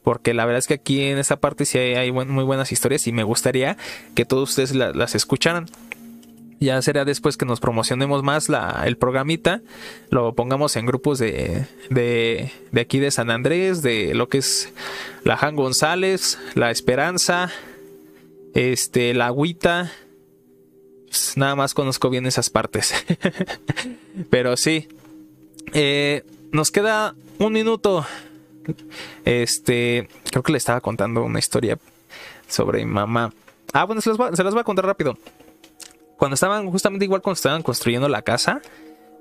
Porque 0.02 0.32
la 0.32 0.44
verdad 0.44 0.58
es 0.58 0.66
que 0.66 0.74
aquí 0.74 1.02
en 1.02 1.18
esta 1.18 1.36
parte 1.36 1.66
sí 1.66 1.78
hay, 1.78 2.12
muy 2.12 2.44
buenas 2.44 2.72
historias 2.72 3.06
y 3.06 3.12
me 3.12 3.24
gustaría 3.24 3.76
que 4.14 4.24
todos 4.24 4.50
ustedes 4.50 4.74
las 4.74 5.14
escucharan. 5.14 5.66
Ya 6.60 6.80
será 6.82 7.04
después 7.04 7.36
que 7.36 7.44
nos 7.44 7.60
promocionemos 7.60 8.22
más 8.22 8.48
la, 8.48 8.84
el 8.86 8.96
programita, 8.96 9.62
lo 10.10 10.34
pongamos 10.34 10.76
en 10.76 10.86
grupos 10.86 11.18
de, 11.18 11.66
de, 11.90 12.50
de 12.72 12.80
aquí 12.80 12.98
de 12.98 13.10
San 13.10 13.30
Andrés, 13.30 13.82
de 13.82 14.14
lo 14.14 14.28
que 14.28 14.38
es 14.38 14.72
la 15.24 15.36
Jan 15.36 15.56
González, 15.56 16.38
la 16.54 16.70
Esperanza, 16.70 17.50
este, 18.54 19.14
la 19.14 19.26
Agüita. 19.26 19.92
Pues 21.06 21.36
nada 21.36 21.54
más 21.54 21.74
conozco 21.74 22.10
bien 22.10 22.26
esas 22.26 22.50
partes. 22.50 22.94
Pero 24.30 24.56
sí. 24.56 24.88
Eh, 25.72 26.24
nos 26.52 26.70
queda 26.70 27.14
un 27.38 27.52
minuto. 27.52 28.06
Este, 29.24 30.08
creo 30.30 30.42
que 30.42 30.52
le 30.52 30.58
estaba 30.58 30.80
contando 30.80 31.22
una 31.22 31.38
historia 31.38 31.78
sobre 32.48 32.84
mi 32.84 32.92
mamá. 32.92 33.32
Ah, 33.72 33.84
bueno, 33.84 34.00
se 34.00 34.10
las, 34.10 34.18
voy, 34.18 34.34
se 34.34 34.44
las 34.44 34.54
voy 34.54 34.60
a 34.60 34.64
contar 34.64 34.86
rápido. 34.86 35.18
Cuando 36.16 36.34
estaban, 36.34 36.70
justamente 36.70 37.04
igual 37.04 37.22
cuando 37.22 37.36
estaban 37.36 37.62
construyendo 37.62 38.08
la 38.08 38.22
casa, 38.22 38.60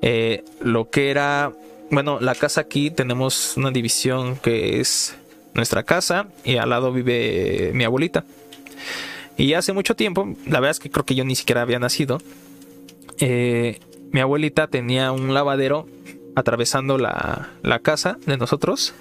eh, 0.01 0.43
lo 0.61 0.89
que 0.89 1.09
era, 1.09 1.53
bueno, 1.89 2.19
la 2.19 2.35
casa 2.35 2.61
aquí 2.61 2.91
tenemos 2.91 3.57
una 3.57 3.71
división 3.71 4.35
que 4.35 4.79
es 4.79 5.15
nuestra 5.53 5.83
casa 5.83 6.27
y 6.43 6.57
al 6.57 6.69
lado 6.69 6.91
vive 6.91 7.71
mi 7.73 7.83
abuelita. 7.83 8.25
Y 9.37 9.53
hace 9.53 9.73
mucho 9.73 9.95
tiempo, 9.95 10.35
la 10.45 10.59
verdad 10.59 10.71
es 10.71 10.79
que 10.79 10.91
creo 10.91 11.05
que 11.05 11.15
yo 11.15 11.23
ni 11.23 11.35
siquiera 11.35 11.61
había 11.61 11.79
nacido, 11.79 12.19
eh, 13.19 13.79
mi 14.11 14.19
abuelita 14.19 14.67
tenía 14.67 15.11
un 15.11 15.33
lavadero 15.33 15.87
atravesando 16.35 16.97
la, 16.97 17.49
la, 17.61 17.79
casa 17.79 18.17
de 18.25 18.37
nosotros 18.37 18.93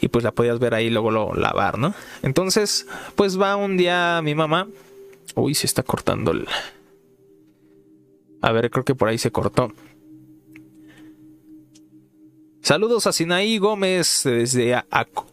y 0.00 0.08
pues 0.08 0.24
la 0.24 0.32
podías 0.32 0.58
ver 0.58 0.74
ahí 0.74 0.90
luego 0.90 1.10
lo 1.10 1.34
lavar, 1.34 1.78
¿no? 1.78 1.94
Entonces, 2.22 2.86
pues 3.14 3.40
va 3.40 3.56
un 3.56 3.76
día 3.76 4.20
mi 4.22 4.34
mamá, 4.34 4.68
uy, 5.34 5.54
se 5.54 5.66
está 5.66 5.82
cortando 5.82 6.32
el... 6.32 6.46
A 8.46 8.52
ver, 8.52 8.70
creo 8.70 8.84
que 8.84 8.94
por 8.94 9.08
ahí 9.08 9.18
se 9.18 9.32
cortó. 9.32 9.72
Saludos 12.62 13.08
a 13.08 13.12
Sinaí 13.12 13.58
Gómez 13.58 14.20
desde 14.22 14.80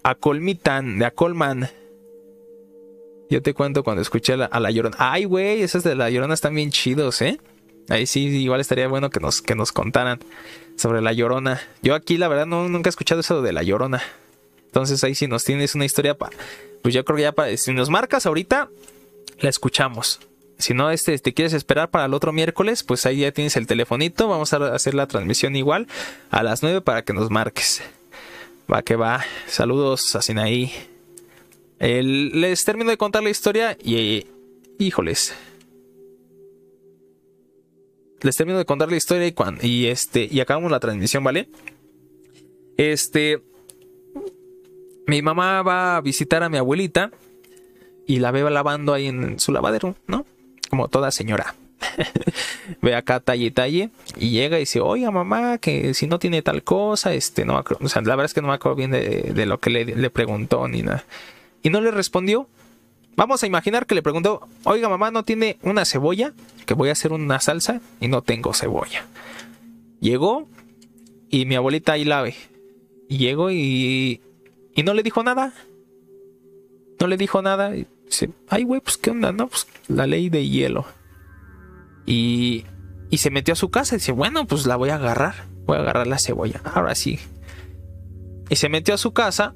Acolmitan, 0.02 0.98
de 0.98 1.06
Acolman. 1.06 1.70
Yo 3.30 3.44
te 3.44 3.54
cuento 3.54 3.84
cuando 3.84 4.02
escuché 4.02 4.34
a 4.34 4.60
la, 4.60 4.72
Llorona. 4.72 4.98
Ay, 4.98 5.26
güey, 5.26 5.62
esas 5.62 5.84
de 5.84 5.94
la 5.94 6.10
Llorona 6.10 6.34
están 6.34 6.56
bien 6.56 6.72
chidos, 6.72 7.22
¿eh? 7.22 7.40
Ahí 7.88 8.08
sí, 8.08 8.26
igual 8.26 8.62
estaría 8.62 8.88
bueno 8.88 9.12
que 9.12 9.20
nos, 9.20 9.44
que 9.44 9.54
nos 9.54 9.72
contaran 9.72 10.18
sobre 10.76 11.00
la 11.00 11.14
Llorona. 11.14 11.62
Yo 11.84 11.94
aquí, 11.94 12.18
la 12.18 12.28
verdad, 12.30 12.48
no, 12.48 12.68
nunca 12.68 12.88
he 12.88 12.90
escuchado 12.90 13.22
eso 13.22 13.44
de 13.44 13.54
la 13.54 13.62
Llorona. 13.62 14.02
Entonces 14.66 15.04
ahí 15.04 15.14
si 15.14 15.28
nos 15.28 15.44
tienes 15.44 15.76
una 15.76 15.86
historia, 15.86 16.16
pues 16.16 16.96
yo 16.96 17.06
creo 17.06 17.18
que 17.18 17.22
ya 17.22 17.32
para, 17.32 17.56
si 17.58 17.74
nos 17.74 17.92
marcas 17.92 18.26
ahorita, 18.26 18.70
la 19.40 19.50
escuchamos. 19.50 20.20
Si 20.58 20.74
no, 20.74 20.92
este, 20.92 21.18
te 21.20 21.34
quieres 21.34 21.54
esperar 21.54 21.90
para 21.90 22.06
el 22.06 22.14
otro 22.14 22.32
miércoles, 22.32 22.84
pues 22.84 23.06
ahí 23.06 23.20
ya 23.20 23.32
tienes 23.32 23.58
el 23.58 23.68
telefonito. 23.68 24.28
Vamos 24.28 24.54
a 24.54 24.74
hacer 24.74 24.94
la 24.94 25.08
transmisión 25.08 25.56
igual 25.56 25.88
a 26.30 26.44
las 26.44 26.64
9 26.64 26.82
para 26.82 27.04
que 27.04 27.14
nos 27.14 27.30
marques. 27.30 27.82
Va 28.72 28.82
que 28.82 28.96
va. 28.96 29.26
Saludos 29.48 30.16
a 30.16 30.22
Sinaí 30.22 30.72
les 31.84 32.64
termino 32.64 32.90
de 32.90 32.98
contar 32.98 33.24
la 33.24 33.30
historia 33.30 33.78
y... 33.84 34.28
Híjoles. 34.80 35.36
Les 38.22 38.36
termino 38.36 38.58
de 38.58 38.66
contar 38.66 38.90
la 38.90 38.98
historia 38.98 39.28
y, 39.28 39.34
cuando, 39.34 39.66
y, 39.66 39.86
este, 39.88 40.28
y 40.30 40.40
acabamos 40.40 40.72
la 40.72 40.80
transmisión, 40.80 41.24
¿vale? 41.24 41.50
Este... 42.78 43.42
Mi 45.06 45.22
mamá 45.22 45.62
va 45.62 45.98
a 45.98 46.02
visitar 46.02 46.44
a 46.44 46.50
mi 46.50 46.58
abuelita 46.58 47.12
y 48.08 48.20
la 48.20 48.32
veo 48.32 48.50
lavando 48.50 48.94
ahí 48.94 49.08
en 49.08 49.38
su 49.38 49.52
lavadero, 49.52 49.96
¿no? 50.08 50.26
Como 50.74 50.88
toda 50.88 51.12
señora. 51.12 51.54
Ve 52.82 52.96
acá 52.96 53.20
talle 53.20 53.52
talle 53.52 53.92
y 54.18 54.32
llega 54.32 54.58
y 54.58 54.62
dice, 54.62 54.80
oiga 54.80 55.12
mamá, 55.12 55.60
que 55.60 55.94
si 55.94 56.08
no 56.08 56.18
tiene 56.18 56.42
tal 56.42 56.64
cosa, 56.64 57.14
este, 57.14 57.46
no 57.46 57.64
o 57.80 57.90
sea, 57.90 58.02
la 58.02 58.16
verdad 58.16 58.26
es 58.26 58.34
que 58.34 58.42
no 58.42 58.48
me 58.48 58.56
acuerdo 58.56 58.78
bien 58.78 58.90
de, 58.90 59.46
lo 59.46 59.60
que 59.60 59.70
le, 59.70 60.10
preguntó 60.10 60.68
ni 60.68 60.82
nada 60.82 61.06
y 61.62 61.70
no 61.70 61.80
le 61.80 61.92
respondió. 61.92 62.48
Vamos 63.16 63.44
a 63.44 63.46
imaginar 63.46 63.86
que 63.86 63.94
le 63.94 64.02
preguntó, 64.02 64.48
oiga 64.64 64.90
mamá, 64.90 65.12
¿no 65.12 65.22
tiene 65.22 65.60
una 65.62 65.86
cebolla? 65.86 66.34
Que 66.66 66.74
voy 66.74 66.90
a 66.90 66.94
hacer 66.94 67.12
una 67.12 67.40
salsa 67.40 67.80
y 68.00 68.08
no 68.08 68.24
tengo 68.24 68.52
cebolla. 68.56 69.06
Llegó 70.00 70.48
y 71.30 71.46
mi 71.46 71.54
abuelita 71.54 71.92
ahí 71.92 72.04
la 72.04 72.24
ve. 72.24 72.34
Y 73.10 73.20
llegó 73.20 73.52
y, 73.52 74.22
y 74.74 74.82
no 74.82 74.96
le 74.96 75.04
dijo 75.04 75.22
nada. 75.22 75.54
No 77.00 77.06
le 77.06 77.16
dijo 77.16 77.44
nada. 77.44 77.76
Dice, 78.14 78.30
ay 78.50 78.64
güey, 78.64 78.82
pues 78.82 78.98
qué 78.98 79.12
onda, 79.12 79.32
¿no? 79.32 79.48
Pues 79.48 79.68
la 79.88 80.08
ley 80.08 80.30
de 80.30 80.48
hielo. 80.48 80.86
Y, 82.06 82.66
y 83.10 83.18
se 83.18 83.30
metió 83.30 83.54
a 83.54 83.56
su 83.56 83.70
casa 83.70 83.96
y 83.96 84.00
dice, 84.00 84.12
bueno, 84.12 84.46
pues 84.46 84.66
la 84.66 84.76
voy 84.76 84.90
a 84.90 84.96
agarrar. 84.96 85.46
Voy 85.66 85.78
a 85.78 85.82
agarrar 85.82 86.08
la 86.08 86.20
cebolla. 86.20 86.62
Ahora 86.64 86.96
sí. 86.96 87.20
Y 88.50 88.56
se 88.56 88.70
metió 88.70 88.94
a 88.94 88.98
su 88.98 89.14
casa 89.14 89.54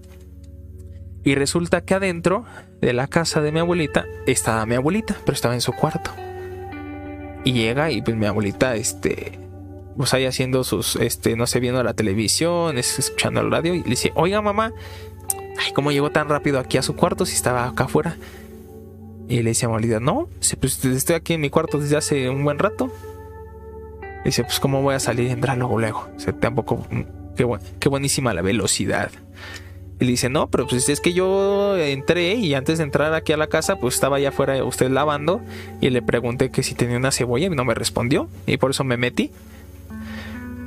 y 1.23 1.35
resulta 1.35 1.81
que 1.81 1.93
adentro 1.93 2.45
de 2.81 2.93
la 2.93 3.07
casa 3.07 3.41
de 3.41 3.51
mi 3.51 3.59
abuelita 3.59 4.05
estaba 4.25 4.65
mi 4.65 4.75
abuelita, 4.75 5.17
pero 5.25 5.33
estaba 5.33 5.55
en 5.55 5.61
su 5.61 5.73
cuarto. 5.73 6.11
Y 7.43 7.53
llega 7.53 7.91
y 7.91 8.01
pues 8.01 8.15
mi 8.15 8.25
abuelita, 8.25 8.75
este, 8.75 9.37
pues 9.97 10.13
ahí 10.13 10.25
haciendo 10.25 10.63
sus, 10.63 10.95
este, 10.95 11.35
no 11.35 11.47
sé, 11.47 11.59
viendo 11.59 11.83
la 11.83 11.93
televisión, 11.93 12.77
escuchando 12.77 13.41
el 13.41 13.51
radio 13.51 13.73
y 13.73 13.83
le 13.83 13.89
dice, 13.89 14.11
oiga 14.15 14.41
mamá, 14.41 14.71
ay, 15.59 15.73
¿cómo 15.73 15.91
llegó 15.91 16.11
tan 16.11 16.29
rápido 16.29 16.59
aquí 16.59 16.77
a 16.77 16.81
su 16.81 16.95
cuarto 16.95 17.25
si 17.25 17.33
estaba 17.33 17.67
acá 17.67 17.85
afuera? 17.85 18.15
Y 19.27 19.41
le 19.41 19.49
dice 19.49 19.65
a 19.65 19.69
abuelita, 19.69 19.99
no, 19.99 20.29
pues 20.59 20.83
estoy 20.85 21.15
aquí 21.15 21.33
en 21.33 21.41
mi 21.41 21.49
cuarto 21.49 21.79
desde 21.79 21.97
hace 21.97 22.29
un 22.29 22.43
buen 22.43 22.59
rato. 22.59 22.91
dice, 24.23 24.43
pues 24.43 24.59
cómo 24.59 24.81
voy 24.81 24.95
a 24.95 24.99
salir 24.99 25.27
y 25.27 25.31
entrar 25.31 25.57
luego, 25.57 25.77
luego. 25.79 26.07
O 26.15 26.19
sea, 26.19 26.33
tampoco, 26.33 26.87
qué, 27.35 27.45
qué 27.79 27.89
buenísima 27.89 28.33
la 28.33 28.41
velocidad. 28.41 29.11
Y 29.99 30.05
le 30.05 30.11
dice, 30.11 30.29
no, 30.29 30.47
pero 30.47 30.67
pues 30.67 30.87
es 30.89 31.01
que 31.01 31.13
yo 31.13 31.75
entré 31.75 32.35
y 32.35 32.53
antes 32.53 32.77
de 32.77 32.83
entrar 32.83 33.13
aquí 33.15 33.33
a 33.33 33.37
la 33.37 33.47
casa, 33.47 33.77
pues 33.77 33.95
estaba 33.95 34.17
allá 34.17 34.29
afuera 34.29 34.63
usted 34.63 34.91
lavando 34.91 35.41
y 35.81 35.89
le 35.89 36.01
pregunté 36.03 36.51
que 36.51 36.61
si 36.61 36.75
tenía 36.75 36.97
una 36.97 37.11
cebolla 37.11 37.47
y 37.47 37.49
no 37.49 37.65
me 37.65 37.73
respondió 37.73 38.29
y 38.45 38.57
por 38.57 38.71
eso 38.71 38.83
me 38.83 38.95
metí. 38.95 39.31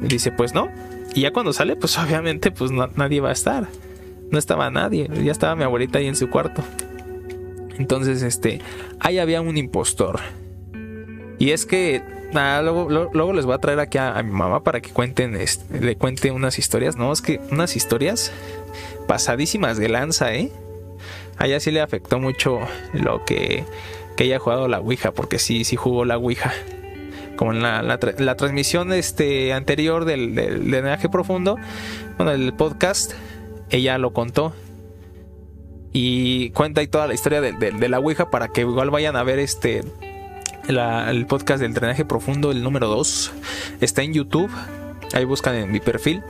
Y 0.02 0.06
dice, 0.06 0.32
pues 0.32 0.52
no. 0.52 0.68
Y 1.14 1.22
ya 1.22 1.32
cuando 1.32 1.52
sale, 1.52 1.76
pues 1.76 1.96
obviamente 1.98 2.50
pues 2.50 2.72
nadie 2.72 3.20
va 3.20 3.28
a 3.28 3.32
estar. 3.32 3.68
No 4.30 4.38
estaba 4.38 4.70
nadie, 4.70 5.08
ya 5.22 5.32
estaba 5.32 5.54
mi 5.54 5.62
abuelita 5.62 5.98
ahí 5.98 6.06
en 6.06 6.16
su 6.16 6.28
cuarto. 6.28 6.62
Entonces, 7.80 8.22
este, 8.22 8.60
ahí 8.98 9.18
había 9.18 9.40
un 9.40 9.56
impostor. 9.56 10.20
Y 11.38 11.52
es 11.52 11.64
que 11.64 12.02
luego, 12.34 13.32
les 13.32 13.46
voy 13.46 13.54
a 13.54 13.58
traer 13.58 13.80
aquí 13.80 13.96
a, 13.96 14.22
mi 14.22 14.32
mamá 14.32 14.62
para 14.62 14.82
que 14.82 14.90
cuenten, 14.90 15.34
este, 15.34 15.80
le 15.80 15.96
cuente 15.96 16.30
unas 16.30 16.58
historias. 16.58 16.96
No, 16.96 17.10
es 17.10 17.22
que 17.22 17.40
unas 17.50 17.76
historias 17.76 18.32
pasadísimas 19.08 19.78
de 19.78 19.88
lanza, 19.88 20.34
¿eh? 20.34 20.52
A 21.38 21.46
ella 21.46 21.58
sí 21.58 21.70
le 21.70 21.80
afectó 21.80 22.18
mucho 22.18 22.60
lo 22.92 23.24
que, 23.24 23.64
que 24.14 24.24
haya 24.24 24.38
jugado 24.38 24.68
la 24.68 24.80
Ouija, 24.80 25.12
porque 25.12 25.38
sí, 25.38 25.64
sí 25.64 25.76
jugó 25.76 26.04
la 26.04 26.18
Ouija. 26.18 26.52
Como 27.36 27.54
en 27.54 27.62
la, 27.62 27.80
la, 27.80 28.36
transmisión 28.36 28.92
este, 28.92 29.54
anterior 29.54 30.04
del, 30.04 30.34
del, 30.34 30.98
profundo, 31.10 31.56
bueno, 32.18 32.32
el 32.32 32.52
podcast, 32.52 33.14
ella 33.70 33.96
lo 33.96 34.12
contó. 34.12 34.52
Y 35.92 36.50
cuenta 36.50 36.80
ahí 36.80 36.86
toda 36.86 37.06
la 37.06 37.14
historia 37.14 37.40
de, 37.40 37.88
la 37.88 37.98
Ouija 37.98 38.30
para 38.30 38.48
que 38.48 38.60
igual 38.62 38.90
vayan 38.90 39.16
a 39.16 39.22
ver 39.22 39.38
este 39.38 39.82
el 40.68 41.26
podcast 41.26 41.60
del 41.60 41.74
drenaje 41.74 42.04
profundo, 42.04 42.52
el 42.52 42.62
número 42.62 42.86
2. 42.86 43.32
Está 43.80 44.02
en 44.02 44.12
YouTube. 44.12 44.50
Ahí 45.12 45.24
buscan 45.24 45.56
en 45.56 45.72
mi 45.72 45.80
perfil 45.80 46.22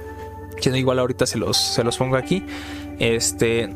que 0.60 0.78
igual 0.78 0.98
ahorita 0.98 1.26
se 1.26 1.38
los, 1.38 1.56
se 1.56 1.82
los 1.82 1.96
pongo 1.96 2.16
aquí. 2.16 2.44
Este. 2.98 3.70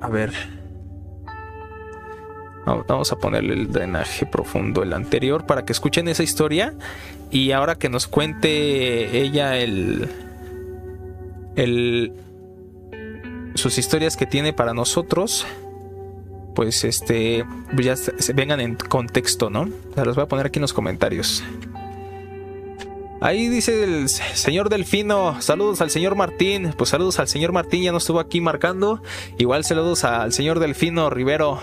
A 0.00 0.08
ver. 0.08 0.32
Vamos 2.64 3.10
a 3.10 3.16
ponerle 3.16 3.54
el 3.54 3.72
drenaje 3.72 4.24
profundo, 4.24 4.84
el 4.84 4.92
anterior, 4.92 5.46
para 5.46 5.64
que 5.64 5.72
escuchen 5.72 6.06
esa 6.06 6.22
historia. 6.22 6.74
Y 7.30 7.50
ahora 7.52 7.74
que 7.74 7.88
nos 7.88 8.06
cuente 8.06 9.20
ella 9.20 9.58
el. 9.58 10.08
el 11.56 12.12
sus 13.54 13.78
historias 13.78 14.16
que 14.16 14.26
tiene 14.26 14.52
para 14.52 14.74
nosotros. 14.74 15.46
Pues 16.54 16.84
este. 16.84 17.44
Ya 17.78 17.96
se 17.96 18.32
vengan 18.34 18.60
en 18.60 18.76
contexto, 18.76 19.48
¿no? 19.50 19.68
Se 19.94 20.04
los 20.04 20.16
voy 20.16 20.24
a 20.24 20.28
poner 20.28 20.46
aquí 20.46 20.58
en 20.58 20.62
los 20.62 20.72
comentarios. 20.72 21.42
Ahí 23.22 23.48
dice 23.48 23.84
el 23.84 24.08
señor 24.08 24.68
Delfino, 24.68 25.40
saludos 25.40 25.80
al 25.80 25.90
señor 25.90 26.16
Martín, 26.16 26.74
pues 26.76 26.90
saludos 26.90 27.20
al 27.20 27.28
señor 27.28 27.52
Martín, 27.52 27.84
ya 27.84 27.92
nos 27.92 28.02
estuvo 28.02 28.18
aquí 28.18 28.40
marcando. 28.40 29.00
Igual 29.38 29.64
saludos 29.64 30.02
al 30.02 30.32
señor 30.32 30.58
Delfino 30.58 31.08
Rivero, 31.08 31.60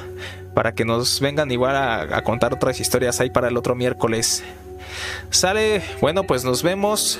para 0.53 0.73
que 0.73 0.85
nos 0.85 1.19
vengan 1.19 1.51
igual 1.51 1.75
a, 1.75 2.23
contar 2.23 2.53
otras 2.53 2.79
historias 2.79 3.19
ahí 3.19 3.29
para 3.29 3.49
el 3.49 3.57
otro 3.57 3.75
miércoles. 3.75 4.41
Sale, 5.31 5.81
bueno, 5.99 6.23
pues 6.23 6.45
nos 6.45 6.63
vemos. 6.63 7.19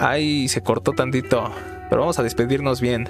Ay, 0.00 0.48
se 0.48 0.62
cortó 0.62 0.92
tantito, 0.92 1.52
pero 1.88 2.00
vamos 2.00 2.18
a 2.18 2.22
despedirnos 2.22 2.80
bien. 2.80 3.08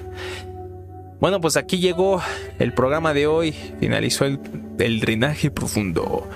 Bueno, 1.19 1.41
pues 1.41 1.57
aquí 1.57 1.79
llegó 1.79 2.21
el 2.59 2.73
programa 2.73 3.13
de 3.13 3.27
hoy, 3.27 3.51
finalizó 3.79 4.25
el, 4.25 4.39
el 4.77 4.99
drenaje 4.99 5.49
profundo 5.49 6.27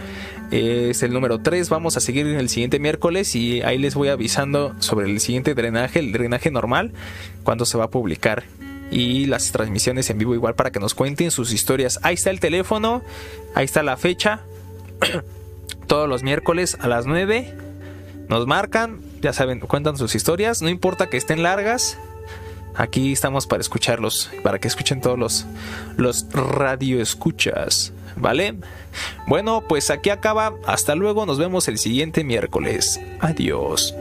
es 0.51 1.03
el 1.03 1.13
número 1.13 1.39
3. 1.39 1.69
Vamos 1.69 1.97
a 1.97 1.99
seguir 1.99 2.27
en 2.27 2.37
el 2.37 2.49
siguiente 2.49 2.79
miércoles 2.79 3.35
y 3.35 3.61
ahí 3.61 3.77
les 3.77 3.95
voy 3.95 4.09
avisando 4.09 4.75
sobre 4.79 5.09
el 5.09 5.19
siguiente 5.19 5.53
drenaje, 5.53 5.99
el 5.99 6.11
drenaje 6.11 6.51
normal, 6.51 6.93
cuando 7.43 7.65
se 7.65 7.77
va 7.77 7.85
a 7.85 7.89
publicar. 7.89 8.43
Y 8.91 9.25
las 9.25 9.51
transmisiones 9.51 10.09
en 10.09 10.19
vivo 10.19 10.35
igual 10.35 10.55
para 10.55 10.71
que 10.71 10.79
nos 10.79 10.93
cuenten 10.93 11.31
sus 11.31 11.51
historias. 11.51 11.99
Ahí 12.03 12.13
está 12.13 12.29
el 12.29 12.39
teléfono, 12.39 13.01
ahí 13.55 13.65
está 13.65 13.83
la 13.83 13.97
fecha. 13.97 14.41
Todos 15.87 16.07
los 16.07 16.23
miércoles 16.23 16.77
a 16.79 16.87
las 16.87 17.05
9 17.05 17.53
nos 18.29 18.47
marcan, 18.47 18.99
ya 19.25 19.33
saben, 19.33 19.59
cuentan 19.59 19.97
sus 19.97 20.13
historias. 20.13 20.61
No 20.61 20.69
importa 20.69 21.09
que 21.09 21.17
estén 21.17 21.41
largas, 21.41 21.97
aquí 22.75 23.11
estamos 23.11 23.47
para 23.47 23.59
escucharlos, 23.61 24.29
para 24.43 24.59
que 24.59 24.67
escuchen 24.67 25.01
todos 25.01 25.17
los, 25.17 25.47
los 25.97 26.31
radio 26.31 27.01
escuchas. 27.01 27.91
¿vale? 28.15 28.55
Bueno, 29.25 29.63
pues 29.67 29.89
aquí 29.89 30.11
acaba. 30.11 30.53
Hasta 30.67 30.93
luego, 30.93 31.25
nos 31.25 31.39
vemos 31.39 31.67
el 31.67 31.79
siguiente 31.79 32.23
miércoles. 32.23 33.01
Adiós. 33.19 33.95